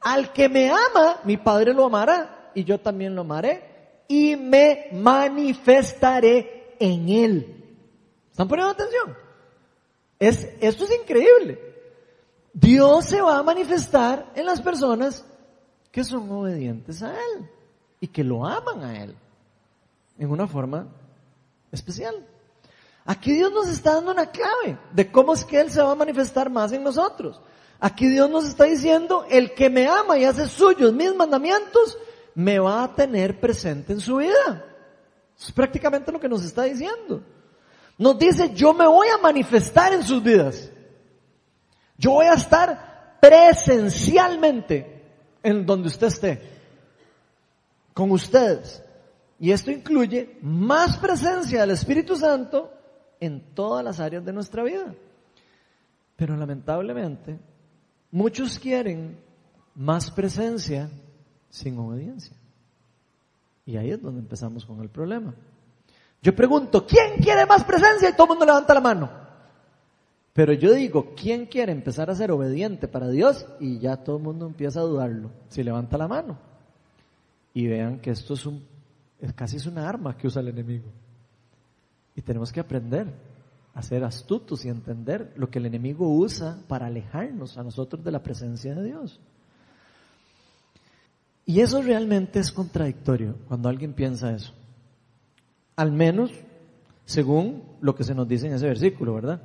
Al 0.00 0.32
que 0.32 0.48
me 0.48 0.70
ama, 0.70 1.20
mi 1.24 1.36
Padre 1.36 1.74
lo 1.74 1.84
amará 1.84 2.50
y 2.54 2.64
yo 2.64 2.78
también 2.78 3.14
lo 3.14 3.22
amaré 3.22 4.02
y 4.08 4.36
me 4.36 4.88
manifestaré 4.92 6.74
en 6.78 7.08
él. 7.08 7.64
¿Están 8.30 8.48
poniendo 8.48 8.72
atención? 8.72 9.16
Es, 10.18 10.48
esto 10.60 10.84
es 10.84 11.00
increíble. 11.00 11.75
Dios 12.58 13.04
se 13.04 13.20
va 13.20 13.36
a 13.36 13.42
manifestar 13.42 14.32
en 14.34 14.46
las 14.46 14.62
personas 14.62 15.22
que 15.92 16.02
son 16.02 16.30
obedientes 16.30 17.02
a 17.02 17.12
Él 17.12 17.50
y 18.00 18.08
que 18.08 18.24
lo 18.24 18.46
aman 18.46 18.82
a 18.82 19.02
Él 19.04 19.14
en 20.18 20.30
una 20.30 20.48
forma 20.48 20.86
especial. 21.70 22.14
Aquí 23.04 23.34
Dios 23.34 23.52
nos 23.52 23.68
está 23.68 23.96
dando 23.96 24.12
una 24.12 24.30
clave 24.30 24.78
de 24.90 25.12
cómo 25.12 25.34
es 25.34 25.44
que 25.44 25.60
Él 25.60 25.70
se 25.70 25.82
va 25.82 25.92
a 25.92 25.96
manifestar 25.96 26.48
más 26.48 26.72
en 26.72 26.82
nosotros. 26.82 27.42
Aquí 27.78 28.08
Dios 28.08 28.30
nos 28.30 28.46
está 28.46 28.64
diciendo, 28.64 29.26
el 29.28 29.52
que 29.52 29.68
me 29.68 29.86
ama 29.86 30.16
y 30.16 30.24
hace 30.24 30.48
suyos 30.48 30.94
mis 30.94 31.14
mandamientos, 31.14 31.98
me 32.34 32.58
va 32.58 32.84
a 32.84 32.94
tener 32.94 33.38
presente 33.38 33.92
en 33.92 34.00
su 34.00 34.16
vida. 34.16 34.64
Es 35.38 35.52
prácticamente 35.52 36.10
lo 36.10 36.18
que 36.18 36.28
nos 36.30 36.42
está 36.42 36.62
diciendo. 36.62 37.22
Nos 37.98 38.18
dice, 38.18 38.54
yo 38.54 38.72
me 38.72 38.86
voy 38.86 39.08
a 39.08 39.18
manifestar 39.18 39.92
en 39.92 40.02
sus 40.02 40.22
vidas. 40.22 40.70
Yo 41.98 42.12
voy 42.12 42.26
a 42.26 42.34
estar 42.34 43.18
presencialmente 43.20 45.04
en 45.42 45.64
donde 45.64 45.88
usted 45.88 46.06
esté, 46.08 46.42
con 47.94 48.10
ustedes. 48.10 48.82
Y 49.38 49.52
esto 49.52 49.70
incluye 49.70 50.38
más 50.42 50.96
presencia 50.98 51.60
del 51.60 51.70
Espíritu 51.70 52.16
Santo 52.16 52.72
en 53.20 53.54
todas 53.54 53.84
las 53.84 54.00
áreas 54.00 54.24
de 54.24 54.32
nuestra 54.32 54.62
vida. 54.62 54.94
Pero 56.16 56.36
lamentablemente, 56.36 57.38
muchos 58.10 58.58
quieren 58.58 59.18
más 59.74 60.10
presencia 60.10 60.88
sin 61.50 61.78
obediencia. 61.78 62.36
Y 63.66 63.76
ahí 63.76 63.90
es 63.90 64.00
donde 64.00 64.20
empezamos 64.20 64.64
con 64.64 64.80
el 64.80 64.88
problema. 64.88 65.34
Yo 66.22 66.34
pregunto, 66.34 66.86
¿quién 66.86 67.18
quiere 67.22 67.44
más 67.46 67.64
presencia? 67.64 68.08
Y 68.08 68.12
todo 68.12 68.24
el 68.24 68.30
mundo 68.30 68.46
levanta 68.46 68.74
la 68.74 68.80
mano. 68.80 69.25
Pero 70.36 70.52
yo 70.52 70.74
digo, 70.74 71.14
¿quién 71.16 71.46
quiere 71.46 71.72
empezar 71.72 72.10
a 72.10 72.14
ser 72.14 72.30
obediente 72.30 72.88
para 72.88 73.08
Dios? 73.08 73.46
Y 73.58 73.78
ya 73.78 73.96
todo 73.96 74.18
el 74.18 74.22
mundo 74.22 74.46
empieza 74.46 74.80
a 74.80 74.82
dudarlo. 74.82 75.30
Si 75.48 75.62
levanta 75.64 75.96
la 75.96 76.08
mano. 76.08 76.38
Y 77.54 77.66
vean 77.66 78.00
que 78.00 78.10
esto 78.10 78.34
es 78.34 78.44
un, 78.44 78.62
es 79.18 79.32
casi 79.32 79.56
es 79.56 79.64
una 79.64 79.88
arma 79.88 80.14
que 80.14 80.26
usa 80.26 80.42
el 80.42 80.48
enemigo. 80.48 80.90
Y 82.14 82.20
tenemos 82.20 82.52
que 82.52 82.60
aprender 82.60 83.06
a 83.72 83.80
ser 83.80 84.04
astutos 84.04 84.62
y 84.66 84.68
entender 84.68 85.32
lo 85.36 85.48
que 85.48 85.58
el 85.58 85.64
enemigo 85.64 86.06
usa 86.06 86.58
para 86.68 86.88
alejarnos 86.88 87.56
a 87.56 87.62
nosotros 87.62 88.04
de 88.04 88.10
la 88.10 88.22
presencia 88.22 88.74
de 88.74 88.84
Dios. 88.84 89.18
Y 91.46 91.60
eso 91.60 91.80
realmente 91.80 92.40
es 92.40 92.52
contradictorio 92.52 93.36
cuando 93.48 93.70
alguien 93.70 93.94
piensa 93.94 94.34
eso. 94.34 94.52
Al 95.76 95.92
menos 95.92 96.30
según 97.06 97.62
lo 97.80 97.94
que 97.94 98.04
se 98.04 98.14
nos 98.14 98.28
dice 98.28 98.48
en 98.48 98.52
ese 98.52 98.66
versículo, 98.66 99.14
¿verdad? 99.14 99.40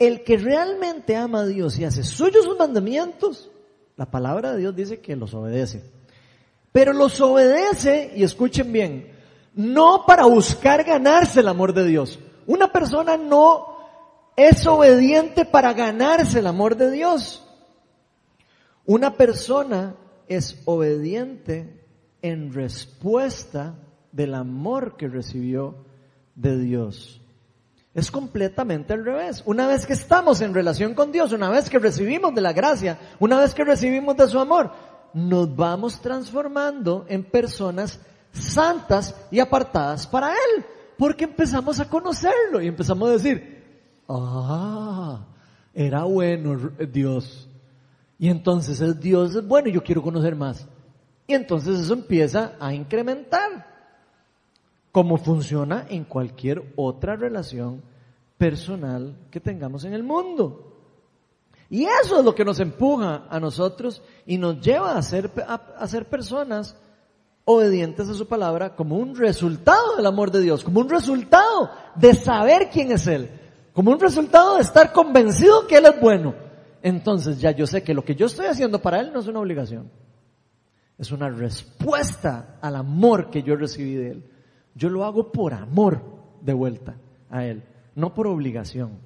El 0.00 0.24
que 0.24 0.38
realmente 0.38 1.14
ama 1.14 1.40
a 1.40 1.46
Dios 1.46 1.78
y 1.78 1.84
hace 1.84 2.02
suyos 2.02 2.46
sus 2.46 2.58
mandamientos, 2.58 3.50
la 3.96 4.10
palabra 4.10 4.52
de 4.52 4.58
Dios 4.58 4.74
dice 4.74 4.98
que 5.00 5.14
los 5.14 5.34
obedece. 5.34 5.84
Pero 6.72 6.94
los 6.94 7.20
obedece, 7.20 8.14
y 8.16 8.22
escuchen 8.22 8.72
bien, 8.72 9.12
no 9.54 10.04
para 10.06 10.24
buscar 10.24 10.84
ganarse 10.84 11.40
el 11.40 11.48
amor 11.48 11.74
de 11.74 11.84
Dios. 11.84 12.18
Una 12.46 12.72
persona 12.72 13.18
no 13.18 13.76
es 14.36 14.66
obediente 14.66 15.44
para 15.44 15.74
ganarse 15.74 16.38
el 16.38 16.46
amor 16.46 16.76
de 16.76 16.90
Dios. 16.90 17.46
Una 18.86 19.18
persona 19.18 19.96
es 20.28 20.62
obediente 20.64 21.84
en 22.22 22.54
respuesta 22.54 23.74
del 24.12 24.32
amor 24.32 24.96
que 24.96 25.08
recibió 25.08 25.84
de 26.36 26.58
Dios. 26.58 27.20
Es 27.92 28.10
completamente 28.10 28.92
al 28.92 29.04
revés. 29.04 29.42
Una 29.46 29.66
vez 29.66 29.84
que 29.84 29.94
estamos 29.94 30.40
en 30.40 30.54
relación 30.54 30.94
con 30.94 31.10
Dios, 31.10 31.32
una 31.32 31.50
vez 31.50 31.68
que 31.68 31.78
recibimos 31.78 32.34
de 32.34 32.40
la 32.40 32.52
gracia, 32.52 32.98
una 33.18 33.40
vez 33.40 33.52
que 33.52 33.64
recibimos 33.64 34.16
de 34.16 34.28
su 34.28 34.38
amor, 34.38 34.70
nos 35.12 35.54
vamos 35.56 36.00
transformando 36.00 37.04
en 37.08 37.24
personas 37.24 37.98
santas 38.32 39.14
y 39.30 39.40
apartadas 39.40 40.06
para 40.06 40.30
Él. 40.30 40.64
Porque 40.96 41.24
empezamos 41.24 41.80
a 41.80 41.88
conocerlo 41.88 42.60
y 42.60 42.68
empezamos 42.68 43.08
a 43.08 43.12
decir, 43.12 43.64
ah, 44.08 45.26
era 45.74 46.04
bueno 46.04 46.56
Dios. 46.92 47.48
Y 48.18 48.28
entonces 48.28 48.80
el 48.82 49.00
Dios 49.00 49.34
es 49.34 49.46
bueno 49.46 49.68
yo 49.68 49.82
quiero 49.82 50.02
conocer 50.02 50.36
más. 50.36 50.68
Y 51.26 51.34
entonces 51.34 51.80
eso 51.80 51.94
empieza 51.94 52.52
a 52.60 52.74
incrementar. 52.74 53.66
Como 54.92 55.18
funciona 55.18 55.86
en 55.88 56.04
cualquier 56.04 56.72
otra 56.76 57.16
relación 57.16 57.82
personal 58.36 59.16
que 59.30 59.40
tengamos 59.40 59.84
en 59.84 59.94
el 59.94 60.02
mundo. 60.02 60.66
Y 61.68 61.84
eso 61.84 62.18
es 62.18 62.24
lo 62.24 62.34
que 62.34 62.44
nos 62.44 62.58
empuja 62.58 63.26
a 63.30 63.38
nosotros 63.38 64.02
y 64.26 64.38
nos 64.38 64.60
lleva 64.60 64.96
a 64.96 65.02
ser, 65.02 65.30
a, 65.46 65.86
ser 65.86 66.08
personas 66.08 66.76
obedientes 67.44 68.08
a 68.08 68.14
su 68.14 68.26
palabra 68.26 68.74
como 68.74 68.96
un 68.96 69.14
resultado 69.14 69.96
del 69.96 70.06
amor 70.06 70.32
de 70.32 70.40
Dios, 70.40 70.64
como 70.64 70.80
un 70.80 70.88
resultado 70.88 71.70
de 71.94 72.14
saber 72.14 72.70
quién 72.72 72.90
es 72.90 73.06
Él, 73.06 73.30
como 73.72 73.92
un 73.92 74.00
resultado 74.00 74.56
de 74.56 74.62
estar 74.62 74.92
convencido 74.92 75.66
que 75.68 75.76
Él 75.76 75.86
es 75.86 76.00
bueno 76.00 76.50
entonces 76.82 77.40
ya 77.40 77.50
yo 77.50 77.66
sé 77.66 77.82
que 77.82 77.94
lo 77.94 78.04
que 78.04 78.14
yo 78.14 78.26
estoy 78.26 78.46
haciendo 78.46 78.80
para 78.80 79.00
Él 79.00 79.12
no 79.12 79.20
es 79.20 79.26
una 79.26 79.40
obligación. 79.40 79.90
Es 80.98 81.12
una 81.12 81.28
respuesta 81.30 82.58
al 82.60 82.76
amor 82.76 83.30
que 83.30 83.42
yo 83.42 83.56
recibí 83.56 83.94
de 83.94 84.10
Él. 84.12 84.29
Yo 84.74 84.88
lo 84.88 85.04
hago 85.04 85.32
por 85.32 85.54
amor 85.54 86.02
de 86.40 86.52
vuelta 86.52 86.96
a 87.28 87.44
Él, 87.44 87.62
no 87.94 88.14
por 88.14 88.26
obligación. 88.26 88.98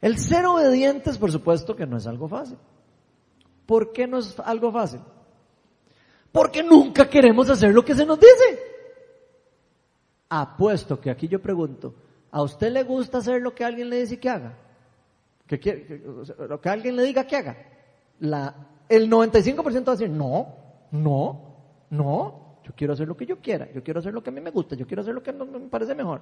El 0.00 0.18
ser 0.18 0.46
obedientes, 0.46 1.18
por 1.18 1.32
supuesto 1.32 1.74
que 1.74 1.86
no 1.86 1.96
es 1.96 2.06
algo 2.06 2.28
fácil. 2.28 2.58
¿Por 3.66 3.92
qué 3.92 4.06
no 4.06 4.18
es 4.18 4.38
algo 4.40 4.70
fácil? 4.70 5.00
Porque 6.30 6.62
nunca 6.62 7.08
queremos 7.08 7.50
hacer 7.50 7.74
lo 7.74 7.84
que 7.84 7.94
se 7.94 8.06
nos 8.06 8.18
dice. 8.18 8.60
Apuesto 10.28 11.00
que 11.00 11.10
aquí 11.10 11.26
yo 11.26 11.40
pregunto, 11.40 11.94
¿a 12.30 12.42
usted 12.42 12.70
le 12.70 12.84
gusta 12.84 13.18
hacer 13.18 13.42
lo 13.42 13.54
que 13.54 13.64
alguien 13.64 13.88
le 13.88 14.00
dice 14.00 14.20
que 14.20 14.28
haga? 14.28 14.56
que, 15.48 15.58
que, 15.58 16.02
lo 16.48 16.60
que 16.60 16.68
alguien 16.68 16.94
le 16.94 17.04
diga 17.04 17.26
que 17.26 17.36
haga, 17.36 17.56
el 18.88 19.10
95% 19.10 19.88
va 19.88 19.92
a 19.92 19.96
decir, 19.96 20.10
no, 20.10 20.54
no, 20.90 21.56
no, 21.90 22.47
yo 22.68 22.74
quiero 22.76 22.92
hacer 22.92 23.08
lo 23.08 23.16
que 23.16 23.24
yo 23.24 23.38
quiera, 23.40 23.70
yo 23.72 23.82
quiero 23.82 24.00
hacer 24.00 24.12
lo 24.12 24.22
que 24.22 24.28
a 24.28 24.32
mí 24.32 24.42
me 24.42 24.50
gusta, 24.50 24.76
yo 24.76 24.86
quiero 24.86 25.00
hacer 25.00 25.14
lo 25.14 25.22
que 25.22 25.32
me 25.32 25.68
parece 25.70 25.94
mejor. 25.94 26.20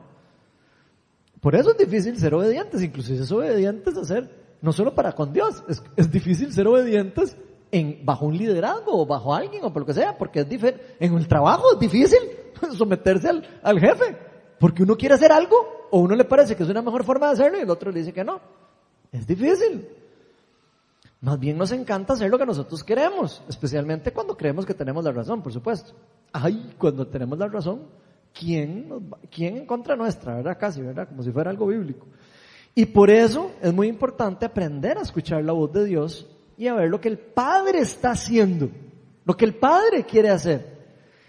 Por 1.40 1.56
eso 1.56 1.72
es 1.72 1.76
difícil 1.76 2.16
ser 2.16 2.34
obedientes, 2.34 2.82
inclusive 2.82 3.20
es 3.20 3.32
obedientes 3.32 4.10
a 4.10 4.28
no 4.62 4.72
solo 4.72 4.94
para 4.94 5.12
con 5.12 5.32
Dios, 5.32 5.64
es, 5.68 5.82
es 5.96 6.10
difícil 6.10 6.52
ser 6.52 6.68
obedientes 6.68 7.36
en, 7.72 8.04
bajo 8.04 8.26
un 8.26 8.36
liderazgo 8.36 9.02
o 9.02 9.06
bajo 9.06 9.34
alguien 9.34 9.64
o 9.64 9.72
por 9.72 9.82
lo 9.82 9.86
que 9.86 9.94
sea, 9.94 10.16
porque 10.16 10.40
es 10.40 10.48
difícil, 10.48 10.80
en 11.00 11.14
el 11.14 11.26
trabajo 11.26 11.72
es 11.72 11.80
difícil 11.80 12.18
someterse 12.76 13.28
al, 13.28 13.60
al 13.62 13.80
jefe, 13.80 14.16
porque 14.60 14.84
uno 14.84 14.96
quiere 14.96 15.16
hacer 15.16 15.32
algo 15.32 15.88
o 15.90 15.98
uno 15.98 16.14
le 16.14 16.24
parece 16.24 16.54
que 16.54 16.62
es 16.62 16.68
una 16.68 16.82
mejor 16.82 17.04
forma 17.04 17.26
de 17.26 17.32
hacerlo 17.32 17.58
y 17.58 17.62
el 17.62 17.70
otro 17.70 17.90
le 17.90 17.98
dice 17.98 18.12
que 18.12 18.24
no. 18.24 18.40
Es 19.10 19.26
difícil. 19.26 19.88
Más 21.20 21.38
bien 21.40 21.58
nos 21.58 21.72
encanta 21.72 22.12
hacer 22.12 22.30
lo 22.30 22.38
que 22.38 22.46
nosotros 22.46 22.84
queremos, 22.84 23.42
especialmente 23.48 24.12
cuando 24.12 24.36
creemos 24.36 24.64
que 24.64 24.74
tenemos 24.74 25.04
la 25.04 25.12
razón, 25.12 25.42
por 25.42 25.52
supuesto. 25.52 25.92
Ay, 26.32 26.74
cuando 26.78 27.06
tenemos 27.06 27.38
la 27.38 27.48
razón, 27.48 27.82
¿quién, 28.32 28.88
quién 29.30 29.56
en 29.56 29.66
contra 29.66 29.96
nuestra, 29.96 30.36
verdad? 30.36 30.58
Casi, 30.58 30.82
¿verdad? 30.82 31.08
Como 31.08 31.22
si 31.22 31.30
fuera 31.30 31.50
algo 31.50 31.66
bíblico. 31.66 32.06
Y 32.74 32.86
por 32.86 33.10
eso 33.10 33.52
es 33.62 33.72
muy 33.72 33.88
importante 33.88 34.44
aprender 34.44 34.98
a 34.98 35.02
escuchar 35.02 35.42
la 35.42 35.52
voz 35.52 35.72
de 35.72 35.86
Dios 35.86 36.28
y 36.58 36.66
a 36.66 36.74
ver 36.74 36.90
lo 36.90 37.00
que 37.00 37.08
el 37.08 37.18
Padre 37.18 37.78
está 37.78 38.10
haciendo, 38.10 38.68
lo 39.24 39.34
que 39.34 39.46
el 39.46 39.54
Padre 39.54 40.04
quiere 40.04 40.28
hacer. 40.28 40.76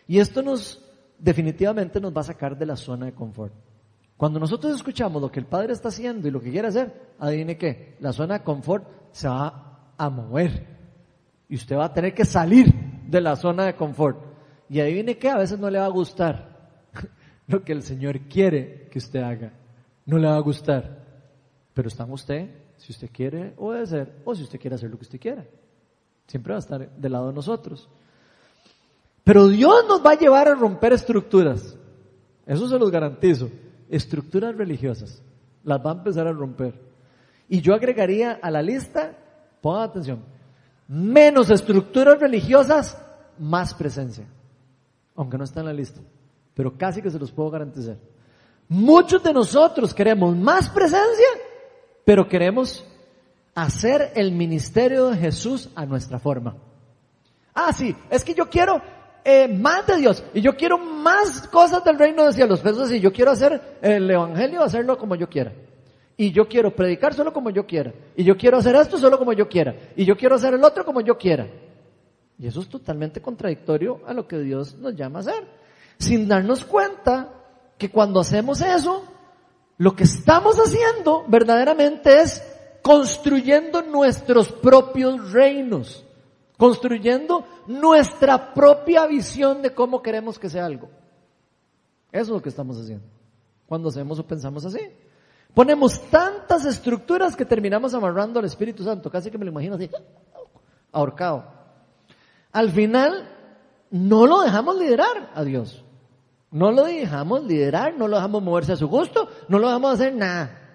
Y 0.07 0.19
esto 0.19 0.41
nos, 0.41 0.83
definitivamente 1.17 2.01
nos 2.01 2.15
va 2.15 2.21
a 2.21 2.25
sacar 2.25 2.57
de 2.57 2.65
la 2.65 2.75
zona 2.75 3.05
de 3.05 3.13
confort. 3.13 3.53
Cuando 4.17 4.39
nosotros 4.39 4.75
escuchamos 4.75 5.21
lo 5.21 5.31
que 5.31 5.39
el 5.39 5.45
Padre 5.45 5.73
está 5.73 5.89
haciendo 5.89 6.27
y 6.27 6.31
lo 6.31 6.41
que 6.41 6.51
quiere 6.51 6.67
hacer, 6.67 7.13
adivine 7.19 7.57
qué, 7.57 7.95
la 7.99 8.11
zona 8.11 8.39
de 8.39 8.43
confort 8.43 8.85
se 9.11 9.29
va 9.29 9.93
a 9.97 10.09
mover. 10.09 10.65
Y 11.47 11.55
usted 11.55 11.77
va 11.77 11.85
a 11.85 11.93
tener 11.93 12.13
que 12.13 12.25
salir 12.25 12.73
de 13.07 13.21
la 13.21 13.35
zona 13.35 13.65
de 13.65 13.75
confort. 13.75 14.26
Y 14.69 14.79
adivine 14.79 15.17
qué, 15.17 15.29
a 15.29 15.37
veces 15.37 15.59
no 15.59 15.69
le 15.69 15.79
va 15.79 15.85
a 15.85 15.89
gustar. 15.89 16.57
lo 17.47 17.63
que 17.63 17.71
el 17.71 17.83
Señor 17.83 18.19
quiere 18.21 18.87
que 18.91 18.99
usted 18.99 19.21
haga. 19.21 19.53
No 20.05 20.17
le 20.17 20.27
va 20.27 20.35
a 20.35 20.41
gustar, 20.41 21.03
pero 21.73 21.87
está 21.87 22.05
usted 22.05 22.49
si 22.77 22.91
usted 22.91 23.09
quiere 23.11 23.53
obedecer 23.57 24.21
o 24.23 24.35
si 24.35 24.43
usted 24.43 24.59
quiere 24.59 24.75
hacer 24.75 24.89
lo 24.89 24.97
que 24.97 25.03
usted 25.03 25.19
quiera. 25.19 25.45
Siempre 26.27 26.53
va 26.53 26.57
a 26.57 26.59
estar 26.59 26.89
del 26.89 27.11
lado 27.11 27.27
de 27.27 27.33
nosotros. 27.33 27.89
Pero 29.23 29.47
Dios 29.47 29.85
nos 29.87 30.05
va 30.05 30.11
a 30.11 30.17
llevar 30.17 30.47
a 30.47 30.55
romper 30.55 30.93
estructuras. 30.93 31.75
Eso 32.45 32.67
se 32.69 32.79
los 32.79 32.91
garantizo. 32.91 33.49
Estructuras 33.89 34.55
religiosas. 34.55 35.21
Las 35.63 35.85
va 35.85 35.91
a 35.91 35.95
empezar 35.95 36.27
a 36.27 36.31
romper. 36.31 36.79
Y 37.49 37.61
yo 37.61 37.73
agregaría 37.73 38.39
a 38.41 38.51
la 38.51 38.61
lista, 38.61 39.17
pongan 39.61 39.83
atención, 39.83 40.23
menos 40.87 41.49
estructuras 41.49 42.19
religiosas, 42.19 42.97
más 43.39 43.73
presencia. 43.73 44.25
Aunque 45.17 45.37
no 45.37 45.43
está 45.43 45.59
en 45.59 45.65
la 45.65 45.73
lista. 45.73 45.99
Pero 46.53 46.77
casi 46.77 47.01
que 47.01 47.11
se 47.11 47.19
los 47.19 47.31
puedo 47.31 47.49
garantizar. 47.49 47.97
Muchos 48.69 49.21
de 49.23 49.33
nosotros 49.33 49.93
queremos 49.93 50.35
más 50.35 50.69
presencia, 50.69 51.27
pero 52.05 52.27
queremos 52.27 52.85
hacer 53.53 54.11
el 54.15 54.31
ministerio 54.31 55.09
de 55.09 55.17
Jesús 55.17 55.69
a 55.75 55.85
nuestra 55.85 56.19
forma. 56.19 56.55
Ah, 57.53 57.73
sí, 57.73 57.95
es 58.09 58.23
que 58.23 58.33
yo 58.33 58.49
quiero 58.49 58.81
eh, 59.23 59.47
más 59.47 59.87
de 59.87 59.97
Dios 59.97 60.23
y 60.33 60.41
yo 60.41 60.55
quiero 60.55 60.77
más 60.77 61.47
cosas 61.47 61.83
del 61.83 61.97
reino 61.97 62.25
de 62.25 62.33
cielos. 62.33 62.59
Pues 62.61 62.77
así, 62.77 62.99
yo 62.99 63.11
quiero 63.11 63.31
hacer 63.31 63.79
el 63.81 64.09
evangelio, 64.09 64.63
hacerlo 64.63 64.97
como 64.97 65.15
yo 65.15 65.27
quiera. 65.27 65.53
Y 66.15 66.31
yo 66.31 66.47
quiero 66.47 66.75
predicar 66.75 67.13
solo 67.13 67.31
como 67.31 67.49
yo 67.49 67.65
quiera. 67.65 67.93
Y 68.15 68.23
yo 68.23 68.37
quiero 68.37 68.57
hacer 68.57 68.75
esto 68.75 68.97
solo 68.97 69.17
como 69.17 69.33
yo 69.33 69.47
quiera. 69.47 69.75
Y 69.95 70.05
yo 70.05 70.17
quiero 70.17 70.35
hacer 70.35 70.53
el 70.53 70.63
otro 70.63 70.83
como 70.83 71.01
yo 71.01 71.17
quiera. 71.17 71.47
Y 72.39 72.47
eso 72.47 72.61
es 72.61 72.69
totalmente 72.69 73.21
contradictorio 73.21 74.01
a 74.05 74.13
lo 74.13 74.27
que 74.27 74.39
Dios 74.39 74.75
nos 74.75 74.95
llama 74.95 75.19
a 75.19 75.21
hacer. 75.21 75.47
Sin 75.97 76.27
darnos 76.27 76.65
cuenta 76.65 77.33
que 77.77 77.89
cuando 77.89 78.19
hacemos 78.19 78.61
eso, 78.61 79.03
lo 79.77 79.95
que 79.95 80.03
estamos 80.03 80.57
haciendo 80.57 81.25
verdaderamente 81.27 82.21
es 82.21 82.43
construyendo 82.81 83.81
nuestros 83.81 84.51
propios 84.51 85.31
reinos, 85.31 86.05
construyendo 86.57 87.45
nuestra 87.67 88.53
propia 88.53 89.07
visión 89.07 89.61
de 89.61 89.73
cómo 89.73 90.01
queremos 90.01 90.37
que 90.37 90.49
sea 90.49 90.65
algo. 90.65 90.89
Eso 92.11 92.23
es 92.23 92.29
lo 92.29 92.41
que 92.41 92.49
estamos 92.49 92.77
haciendo 92.79 93.17
cuando 93.67 93.89
hacemos 93.89 94.17
o 94.17 94.25
pensamos 94.25 94.65
así. 94.65 94.79
Ponemos 95.53 96.01
tantas 96.09 96.65
estructuras 96.65 97.35
que 97.35 97.45
terminamos 97.45 97.93
amarrando 97.93 98.39
al 98.39 98.45
Espíritu 98.45 98.83
Santo, 98.83 99.09
casi 99.09 99.29
que 99.29 99.37
me 99.37 99.45
lo 99.45 99.51
imagino 99.51 99.75
así, 99.75 99.89
ahorcado. 100.91 101.56
Al 102.51 102.71
final, 102.71 103.29
no 103.91 104.25
lo 104.25 104.41
dejamos 104.41 104.77
liderar 104.77 105.31
a 105.33 105.43
Dios. 105.43 105.83
No 106.51 106.71
lo 106.71 106.85
dejamos 106.85 107.43
liderar, 107.43 107.97
no 107.97 108.07
lo 108.07 108.15
dejamos 108.15 108.41
moverse 108.41 108.73
a 108.73 108.77
su 108.77 108.87
gusto, 108.87 109.29
no 109.49 109.59
lo 109.59 109.67
dejamos 109.67 109.93
hacer 109.93 110.15
nada 110.15 110.67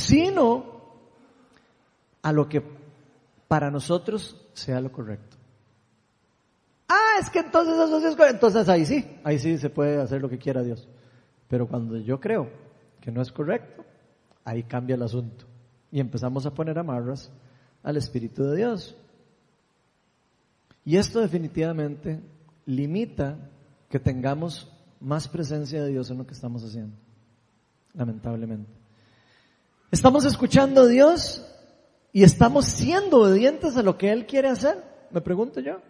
sino 0.00 0.80
a 2.22 2.32
lo 2.32 2.48
que 2.48 2.62
para 3.48 3.70
nosotros 3.70 4.36
sea 4.52 4.80
lo 4.80 4.92
correcto. 4.92 5.36
Ah, 6.88 7.18
es 7.20 7.30
que 7.30 7.40
entonces 7.40 7.74
eso 7.74 7.98
es 7.98 8.16
correcto. 8.16 8.46
Entonces 8.46 8.68
ahí 8.68 8.84
sí, 8.84 9.18
ahí 9.24 9.38
sí 9.38 9.58
se 9.58 9.70
puede 9.70 10.00
hacer 10.00 10.20
lo 10.20 10.28
que 10.28 10.38
quiera 10.38 10.62
Dios. 10.62 10.88
Pero 11.48 11.68
cuando 11.68 11.96
yo 11.98 12.20
creo 12.20 12.50
que 13.00 13.10
no 13.10 13.22
es 13.22 13.30
correcto, 13.32 13.84
ahí 14.44 14.64
cambia 14.64 14.96
el 14.96 15.02
asunto. 15.02 15.44
Y 15.92 16.00
empezamos 16.00 16.46
a 16.46 16.54
poner 16.54 16.78
amarras 16.78 17.30
al 17.82 17.96
Espíritu 17.96 18.44
de 18.44 18.56
Dios. 18.56 18.96
Y 20.84 20.96
esto 20.96 21.20
definitivamente 21.20 22.20
limita 22.66 23.50
que 23.88 23.98
tengamos 23.98 24.70
más 25.00 25.28
presencia 25.28 25.82
de 25.82 25.90
Dios 25.90 26.10
en 26.10 26.18
lo 26.18 26.26
que 26.26 26.34
estamos 26.34 26.62
haciendo. 26.64 26.96
Lamentablemente. 27.94 28.70
¿Estamos 29.90 30.24
escuchando 30.24 30.82
a 30.82 30.86
Dios 30.86 31.44
y 32.12 32.22
estamos 32.22 32.66
siendo 32.66 33.22
obedientes 33.22 33.76
a 33.76 33.82
lo 33.82 33.98
que 33.98 34.12
Él 34.12 34.26
quiere 34.26 34.48
hacer? 34.48 34.82
Me 35.10 35.20
pregunto 35.20 35.60
yo. 35.60 35.80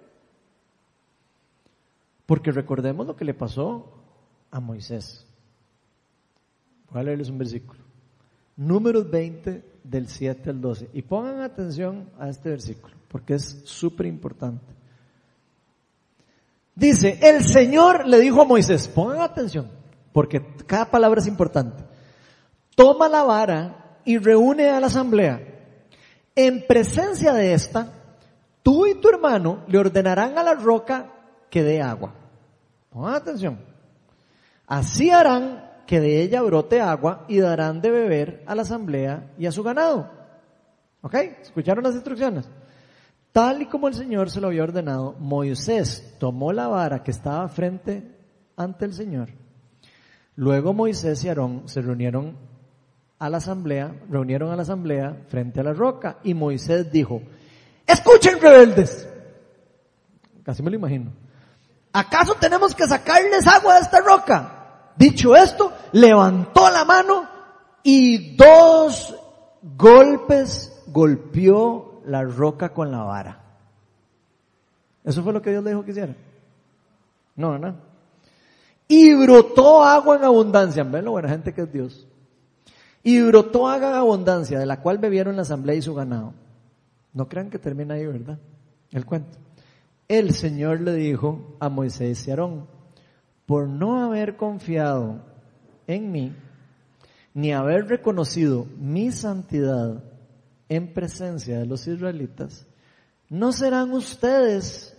Porque 2.25 2.53
recordemos 2.53 3.07
lo 3.07 3.17
que 3.17 3.25
le 3.25 3.35
pasó 3.35 3.93
a 4.51 4.61
Moisés. 4.61 5.27
Voy 6.91 7.01
a 7.01 7.05
leerles 7.05 7.29
un 7.29 7.39
versículo. 7.39 7.81
Números 8.57 9.11
20 9.11 9.65
del 9.85 10.09
7 10.09 10.51
al 10.51 10.61
12. 10.61 10.91
Y 10.93 11.03
pongan 11.03 11.41
atención 11.41 12.09
a 12.19 12.29
este 12.29 12.51
versículo, 12.51 12.95
porque 13.09 13.35
es 13.35 13.63
súper 13.65 14.07
importante. 14.07 14.80
Dice, 16.75 17.19
el 17.23 17.45
Señor 17.45 18.07
le 18.07 18.19
dijo 18.21 18.43
a 18.43 18.45
Moisés, 18.45 18.89
pongan 18.89 19.21
atención, 19.21 19.71
porque 20.13 20.45
cada 20.67 20.91
palabra 20.91 21.21
es 21.21 21.27
importante. 21.27 21.85
Toma 22.75 23.09
la 23.09 23.23
vara 23.23 23.99
y 24.05 24.19
reúne 24.19 24.71
a 24.71 24.81
la 24.81 24.87
asamblea. 24.87 25.41
En 26.35 26.67
presencia 26.67 27.33
de 27.33 27.53
esta, 27.53 27.93
tú 28.63 28.87
y 28.87 28.95
tu 28.95 29.09
hermano 29.09 29.65
le 29.67 29.79
ordenarán 29.79 30.39
a 30.39 30.43
la 30.43 30.55
roca 30.55 31.13
que 31.51 31.63
dé 31.63 31.83
agua. 31.83 32.15
Pongan 32.91 33.15
atención. 33.15 33.59
Así 34.67 35.11
harán 35.11 35.69
que 35.87 36.01
de 36.01 36.23
ella 36.23 36.43
brote 36.43 36.81
agua 36.81 37.25
y 37.29 37.41
darán 37.41 37.81
de 37.81 37.91
beber 37.91 38.45
a 38.47 38.55
la 38.55 38.63
asamblea 38.63 39.33
y 39.37 39.47
a 39.47 39.53
su 39.53 39.63
ganado. 39.63 40.09
¿Ok? 41.03 41.15
¿Escucharon 41.43 41.83
las 41.83 41.95
instrucciones? 41.95 42.49
Tal 43.33 43.63
y 43.63 43.67
como 43.67 43.87
el 43.89 43.95
Señor 43.95 44.31
se 44.31 44.41
lo 44.41 44.49
había 44.49 44.65
ordenado, 44.65 45.15
Moisés 45.19 46.17
tomó 46.19 46.53
la 46.53 46.67
vara 46.67 47.05
que 47.05 47.13
estaba 47.13 47.49
frente 47.49 48.05
ante 48.57 48.85
el 48.85 48.93
Señor. 48.93 49.29
Luego 50.35 50.73
Moisés 50.73 51.23
y 51.25 51.29
Aarón 51.29 51.63
se 51.67 51.81
reunieron 51.81 52.37
a 53.19 53.29
la 53.29 53.37
asamblea, 53.37 53.95
reunieron 54.09 54.51
a 54.51 54.57
la 54.57 54.63
asamblea 54.63 55.25
frente 55.29 55.61
a 55.61 55.63
la 55.63 55.73
roca 55.73 56.19
y 56.25 56.35
Moisés 56.35 56.91
dijo, 56.91 57.23
escuchen 57.87 58.41
rebeldes. 58.41 59.09
Casi 60.43 60.63
me 60.63 60.71
lo 60.71 60.77
imagino. 60.77 61.13
¿Acaso 61.93 62.35
tenemos 62.35 62.75
que 62.75 62.87
sacarles 62.87 63.47
agua 63.47 63.75
de 63.75 63.81
esta 63.81 64.01
roca? 64.01 64.93
Dicho 64.97 65.37
esto, 65.37 65.73
levantó 65.93 66.69
la 66.71 66.85
mano 66.85 67.29
y 67.83 68.37
dos 68.37 69.15
golpes 69.77 70.83
golpeó 70.89 71.90
la 72.05 72.23
roca 72.23 72.71
con 72.71 72.91
la 72.91 73.03
vara. 73.03 73.41
¿Eso 75.05 75.23
fue 75.23 75.33
lo 75.33 75.43
que 75.43 75.51
Dios 75.51 75.65
le 75.65 75.71
dijo 75.71 75.85
que 75.85 75.93
hiciera? 75.93 76.15
No, 77.37 77.59
no. 77.59 77.75
Y 78.87 79.15
brotó 79.15 79.83
agua 79.83 80.17
en 80.17 80.25
abundancia. 80.25 80.85
¿Ven 80.85 81.05
lo 81.05 81.13
buena 81.13 81.29
gente 81.29 81.55
que 81.55 81.63
es 81.63 81.73
Dios? 81.73 82.07
Y 83.03 83.21
brotó 83.23 83.69
haga 83.69 83.97
abundancia, 83.99 84.59
de 84.59 84.67
la 84.67 84.81
cual 84.81 84.99
bebieron 84.99 85.37
la 85.37 85.43
asamblea 85.43 85.77
y 85.77 85.83
su 85.83 85.95
ganado. 85.95 86.35
No 87.13 87.29
crean 87.29 87.51
que 87.51 87.59
termina 87.59 87.95
ahí, 87.95 88.07
¿verdad? 88.07 88.39
El 88.91 89.07
cuento. 89.07 89.39
El 90.09 90.35
Señor 90.35 90.81
le 90.81 90.95
dijo 90.95 91.57
a 91.61 91.69
Moisés 91.69 92.27
y 92.27 92.31
Aarón, 92.31 92.67
por 93.47 93.69
no 93.69 94.03
haber 94.03 94.37
confiado 94.37 95.21
en 95.87 96.13
mí, 96.13 96.33
ni 97.33 97.53
haber 97.53 97.87
reconocido 97.87 98.67
mi 98.79 99.13
santidad 99.13 100.03
en 100.71 100.95
presencia 100.95 101.59
de 101.59 101.67
los 101.67 101.87
israelitas, 101.87 102.67
no 103.29 103.53
serán 103.53 103.93
ustedes 103.93 104.97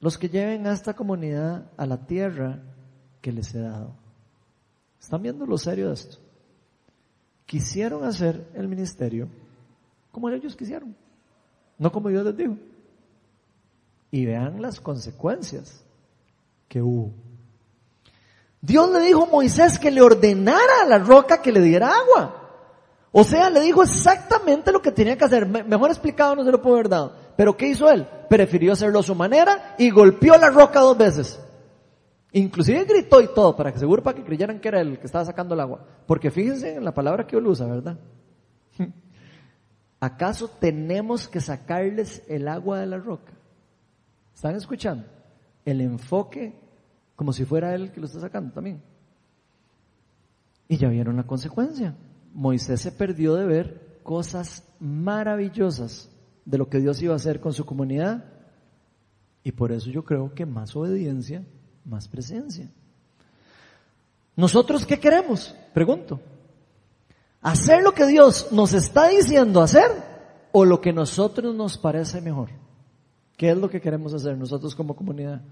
los 0.00 0.16
que 0.16 0.30
lleven 0.30 0.66
a 0.66 0.72
esta 0.72 0.94
comunidad 0.94 1.70
a 1.76 1.84
la 1.84 2.06
tierra 2.06 2.62
que 3.20 3.32
les 3.32 3.54
he 3.54 3.60
dado. 3.60 3.94
¿Están 4.98 5.22
viendo 5.22 5.44
lo 5.44 5.58
serio 5.58 5.88
de 5.88 5.94
esto? 5.94 6.22
quisieron 7.52 8.02
hacer 8.04 8.48
el 8.54 8.66
ministerio 8.66 9.28
como 10.10 10.30
ellos 10.30 10.56
quisieron, 10.56 10.96
no 11.78 11.92
como 11.92 12.08
Dios 12.08 12.24
les 12.24 12.34
dijo. 12.34 12.56
Y 14.10 14.24
vean 14.24 14.62
las 14.62 14.80
consecuencias 14.80 15.84
que 16.66 16.80
hubo. 16.80 17.12
Dios 18.58 18.90
le 18.90 19.00
dijo 19.00 19.24
a 19.24 19.26
Moisés 19.26 19.78
que 19.78 19.90
le 19.90 20.00
ordenara 20.00 20.82
a 20.82 20.86
la 20.86 20.98
roca 20.98 21.42
que 21.42 21.52
le 21.52 21.60
diera 21.60 21.90
agua. 21.94 22.41
O 23.14 23.24
sea, 23.24 23.50
le 23.50 23.60
dijo 23.60 23.82
exactamente 23.82 24.72
lo 24.72 24.80
que 24.80 24.90
tenía 24.90 25.18
que 25.18 25.24
hacer. 25.24 25.46
Mejor 25.46 25.90
explicado 25.90 26.34
no 26.34 26.44
se 26.44 26.50
lo 26.50 26.62
puedo 26.62 26.76
haber 26.76 26.88
dado. 26.88 27.14
Pero 27.36 27.54
¿qué 27.56 27.68
hizo 27.68 27.90
él? 27.90 28.06
Prefirió 28.28 28.72
hacerlo 28.72 29.00
a 29.00 29.02
su 29.02 29.14
manera 29.14 29.74
y 29.78 29.90
golpeó 29.90 30.36
la 30.38 30.48
roca 30.48 30.80
dos 30.80 30.96
veces. 30.96 31.38
Inclusive 32.32 32.84
gritó 32.84 33.20
y 33.20 33.28
todo 33.34 33.54
para 33.54 33.70
que 33.70 33.78
seguro 33.78 34.02
para 34.02 34.16
que 34.16 34.24
creyeran 34.24 34.58
que 34.58 34.68
era 34.68 34.80
el 34.80 34.98
que 34.98 35.04
estaba 35.04 35.26
sacando 35.26 35.54
el 35.54 35.60
agua. 35.60 35.84
Porque 36.06 36.30
fíjense 36.30 36.76
en 36.76 36.84
la 36.84 36.94
palabra 36.94 37.26
que 37.26 37.36
él 37.36 37.46
usa, 37.46 37.66
¿verdad? 37.66 37.98
¿Acaso 40.00 40.48
tenemos 40.48 41.28
que 41.28 41.42
sacarles 41.42 42.22
el 42.28 42.48
agua 42.48 42.80
de 42.80 42.86
la 42.86 42.96
roca? 42.96 43.32
¿Están 44.34 44.56
escuchando? 44.56 45.04
El 45.66 45.82
enfoque 45.82 46.58
como 47.14 47.34
si 47.34 47.44
fuera 47.44 47.74
él 47.74 47.92
que 47.92 48.00
lo 48.00 48.06
está 48.06 48.20
sacando 48.20 48.54
también. 48.54 48.82
Y 50.66 50.78
ya 50.78 50.88
vieron 50.88 51.16
la 51.18 51.24
consecuencia. 51.24 51.94
Moisés 52.32 52.80
se 52.80 52.92
perdió 52.92 53.34
de 53.34 53.46
ver 53.46 54.00
cosas 54.02 54.64
maravillosas 54.80 56.10
de 56.44 56.58
lo 56.58 56.68
que 56.68 56.80
Dios 56.80 57.00
iba 57.02 57.12
a 57.12 57.16
hacer 57.16 57.40
con 57.40 57.52
su 57.52 57.64
comunidad. 57.64 58.24
Y 59.44 59.52
por 59.52 59.72
eso 59.72 59.90
yo 59.90 60.04
creo 60.04 60.34
que 60.34 60.46
más 60.46 60.74
obediencia 60.76 61.44
más 61.84 62.08
presencia. 62.08 62.68
¿Nosotros 64.36 64.86
qué 64.86 64.98
queremos? 64.98 65.54
Pregunto. 65.74 66.20
¿Hacer 67.40 67.82
lo 67.82 67.92
que 67.92 68.06
Dios 68.06 68.48
nos 68.52 68.72
está 68.72 69.08
diciendo 69.08 69.60
hacer 69.60 69.90
o 70.52 70.64
lo 70.64 70.80
que 70.80 70.92
nosotros 70.92 71.54
nos 71.54 71.76
parece 71.76 72.20
mejor? 72.20 72.50
¿Qué 73.36 73.50
es 73.50 73.56
lo 73.56 73.68
que 73.68 73.80
queremos 73.80 74.14
hacer 74.14 74.38
nosotros 74.38 74.74
como 74.74 74.94
comunidad? 74.94 75.42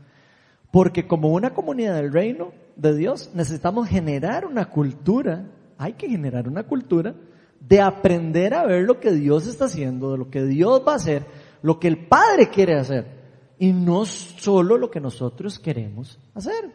Porque 0.70 1.06
como 1.06 1.30
una 1.30 1.52
comunidad 1.52 1.96
del 1.96 2.12
reino 2.12 2.52
de 2.76 2.96
Dios 2.96 3.30
necesitamos 3.34 3.88
generar 3.88 4.46
una 4.46 4.66
cultura, 4.66 5.46
hay 5.80 5.94
que 5.94 6.10
generar 6.10 6.46
una 6.46 6.64
cultura 6.64 7.14
de 7.58 7.80
aprender 7.80 8.52
a 8.52 8.66
ver 8.66 8.82
lo 8.82 9.00
que 9.00 9.12
Dios 9.12 9.46
está 9.46 9.64
haciendo, 9.64 10.12
de 10.12 10.18
lo 10.18 10.30
que 10.30 10.44
Dios 10.44 10.82
va 10.86 10.92
a 10.92 10.96
hacer, 10.96 11.24
lo 11.62 11.80
que 11.80 11.88
el 11.88 12.06
Padre 12.06 12.50
quiere 12.50 12.78
hacer 12.78 13.06
y 13.58 13.72
no 13.72 14.04
solo 14.04 14.76
lo 14.76 14.90
que 14.90 15.00
nosotros 15.00 15.58
queremos 15.58 16.18
hacer. 16.34 16.70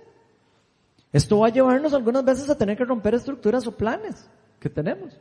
Esto 1.14 1.38
va 1.38 1.48
a 1.48 1.52
llevarnos 1.52 1.94
algunas 1.94 2.26
veces 2.26 2.50
a 2.50 2.58
tener 2.58 2.76
que 2.76 2.84
romper 2.84 3.14
estructuras 3.14 3.68
o 3.68 3.78
planes 3.78 4.28
que 4.60 4.72
tenemos. 4.72 5.16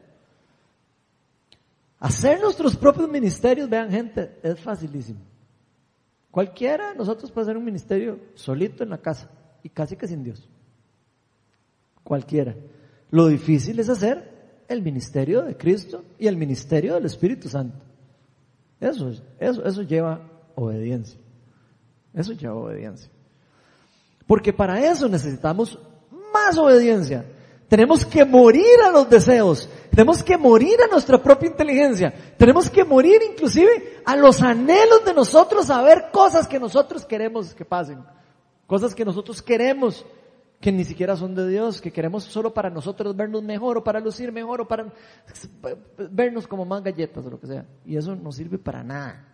Hacer 2.00 2.40
nuestros 2.40 2.76
propios 2.78 3.06
ministerios, 3.10 3.68
vean 3.68 3.90
gente, 3.90 4.38
es 4.42 4.58
facilísimo. 4.60 5.20
Cualquiera 6.30 6.88
de 6.88 6.96
nosotros 6.96 7.30
puede 7.30 7.44
hacer 7.44 7.58
un 7.58 7.66
ministerio 7.66 8.18
solito 8.32 8.82
en 8.82 8.88
la 8.88 8.98
casa 8.98 9.30
y 9.62 9.68
casi 9.68 9.94
que 9.94 10.08
sin 10.08 10.24
Dios. 10.24 10.48
Cualquiera. 12.02 12.54
Lo 13.14 13.28
difícil 13.28 13.78
es 13.78 13.88
hacer 13.88 14.28
el 14.66 14.82
ministerio 14.82 15.42
de 15.42 15.56
Cristo 15.56 16.02
y 16.18 16.26
el 16.26 16.36
ministerio 16.36 16.94
del 16.94 17.04
Espíritu 17.04 17.48
Santo. 17.48 17.78
Eso, 18.80 19.12
eso, 19.38 19.64
eso 19.64 19.82
lleva 19.82 20.20
obediencia. 20.56 21.20
Eso 22.12 22.32
lleva 22.32 22.56
obediencia. 22.56 23.08
Porque 24.26 24.52
para 24.52 24.84
eso 24.84 25.08
necesitamos 25.08 25.78
más 26.32 26.58
obediencia. 26.58 27.24
Tenemos 27.68 28.04
que 28.04 28.24
morir 28.24 28.80
a 28.84 28.90
los 28.90 29.08
deseos. 29.08 29.68
Tenemos 29.90 30.20
que 30.24 30.36
morir 30.36 30.76
a 30.82 30.90
nuestra 30.90 31.22
propia 31.22 31.50
inteligencia. 31.50 32.12
Tenemos 32.36 32.68
que 32.68 32.82
morir 32.82 33.22
inclusive 33.30 34.02
a 34.04 34.16
los 34.16 34.42
anhelos 34.42 35.04
de 35.04 35.14
nosotros 35.14 35.70
a 35.70 35.80
ver 35.82 36.06
cosas 36.12 36.48
que 36.48 36.58
nosotros 36.58 37.04
queremos 37.04 37.54
que 37.54 37.64
pasen. 37.64 38.04
Cosas 38.66 38.92
que 38.92 39.04
nosotros 39.04 39.40
queremos 39.40 40.04
que 40.64 40.72
ni 40.72 40.82
siquiera 40.82 41.14
son 41.14 41.34
de 41.34 41.46
Dios, 41.46 41.78
que 41.78 41.92
queremos 41.92 42.24
solo 42.24 42.54
para 42.54 42.70
nosotros 42.70 43.14
vernos 43.14 43.42
mejor 43.42 43.76
o 43.76 43.84
para 43.84 44.00
lucir 44.00 44.32
mejor 44.32 44.62
o 44.62 44.66
para 44.66 44.90
vernos 46.10 46.46
como 46.46 46.64
más 46.64 46.82
galletas 46.82 47.26
o 47.26 47.28
lo 47.28 47.38
que 47.38 47.48
sea. 47.48 47.66
Y 47.84 47.98
eso 47.98 48.16
no 48.16 48.32
sirve 48.32 48.56
para 48.56 48.82
nada. 48.82 49.28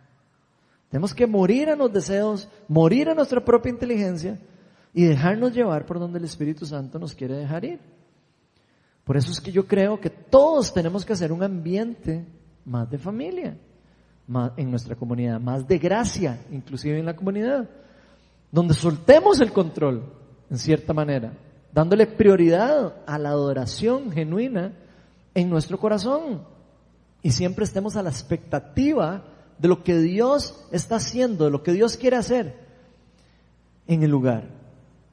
Tenemos 0.88 1.14
que 1.14 1.28
morir 1.28 1.68
a 1.68 1.76
los 1.76 1.92
deseos, 1.92 2.48
morir 2.66 3.08
a 3.08 3.14
nuestra 3.14 3.44
propia 3.44 3.70
inteligencia 3.70 4.40
y 4.92 5.04
dejarnos 5.04 5.54
llevar 5.54 5.86
por 5.86 6.00
donde 6.00 6.18
el 6.18 6.24
Espíritu 6.24 6.66
Santo 6.66 6.98
nos 6.98 7.14
quiere 7.14 7.36
dejar 7.36 7.64
ir. 7.64 7.78
Por 9.04 9.16
eso 9.16 9.30
es 9.30 9.40
que 9.40 9.52
yo 9.52 9.68
creo 9.68 10.00
que 10.00 10.10
todos 10.10 10.74
tenemos 10.74 11.04
que 11.04 11.12
hacer 11.12 11.30
un 11.30 11.44
ambiente 11.44 12.26
más 12.64 12.90
de 12.90 12.98
familia, 12.98 13.56
más 14.26 14.50
en 14.56 14.68
nuestra 14.68 14.96
comunidad, 14.96 15.38
más 15.38 15.64
de 15.64 15.78
gracia, 15.78 16.44
inclusive 16.50 16.98
en 16.98 17.06
la 17.06 17.14
comunidad, 17.14 17.70
donde 18.50 18.74
soltemos 18.74 19.40
el 19.40 19.52
control, 19.52 20.19
en 20.50 20.58
cierta 20.58 20.92
manera, 20.92 21.32
dándole 21.72 22.06
prioridad 22.06 22.94
a 23.06 23.18
la 23.18 23.30
adoración 23.30 24.10
genuina 24.10 24.72
en 25.34 25.48
nuestro 25.48 25.78
corazón. 25.78 26.42
Y 27.22 27.30
siempre 27.30 27.64
estemos 27.64 27.96
a 27.96 28.02
la 28.02 28.10
expectativa 28.10 29.24
de 29.58 29.68
lo 29.68 29.84
que 29.84 29.98
Dios 29.98 30.66
está 30.72 30.96
haciendo, 30.96 31.44
de 31.44 31.50
lo 31.50 31.62
que 31.62 31.72
Dios 31.72 31.96
quiere 31.96 32.16
hacer 32.16 32.54
en 33.86 34.02
el 34.02 34.10
lugar. 34.10 34.44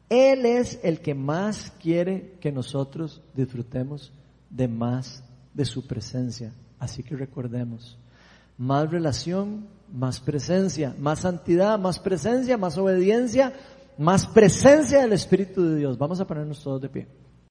Él 0.10 0.46
es 0.46 0.80
el 0.84 1.02
que 1.02 1.14
más 1.14 1.74
quiere 1.82 2.38
que 2.40 2.52
nosotros 2.52 3.22
disfrutemos 3.34 4.14
de 4.50 4.68
más 4.68 5.24
de 5.54 5.66
su 5.66 5.86
presencia. 5.86 6.54
Así 6.80 7.04
que 7.04 7.16
recordemos, 7.16 7.98
más 8.58 8.90
relación, 8.90 9.68
más 9.92 10.20
presencia, 10.20 10.96
más 10.98 11.20
santidad, 11.20 11.78
más 11.78 12.00
presencia, 12.00 12.58
más 12.58 12.78
obediencia, 12.78 13.54
más 13.98 14.28
presencia 14.28 15.02
del 15.02 15.14
Espíritu 15.14 15.64
de 15.64 15.78
Dios. 15.78 15.98
Vamos 15.98 16.20
a 16.20 16.28
ponernos 16.28 16.64
todos 16.64 16.82
de 16.82 16.90
pie. 16.90 17.08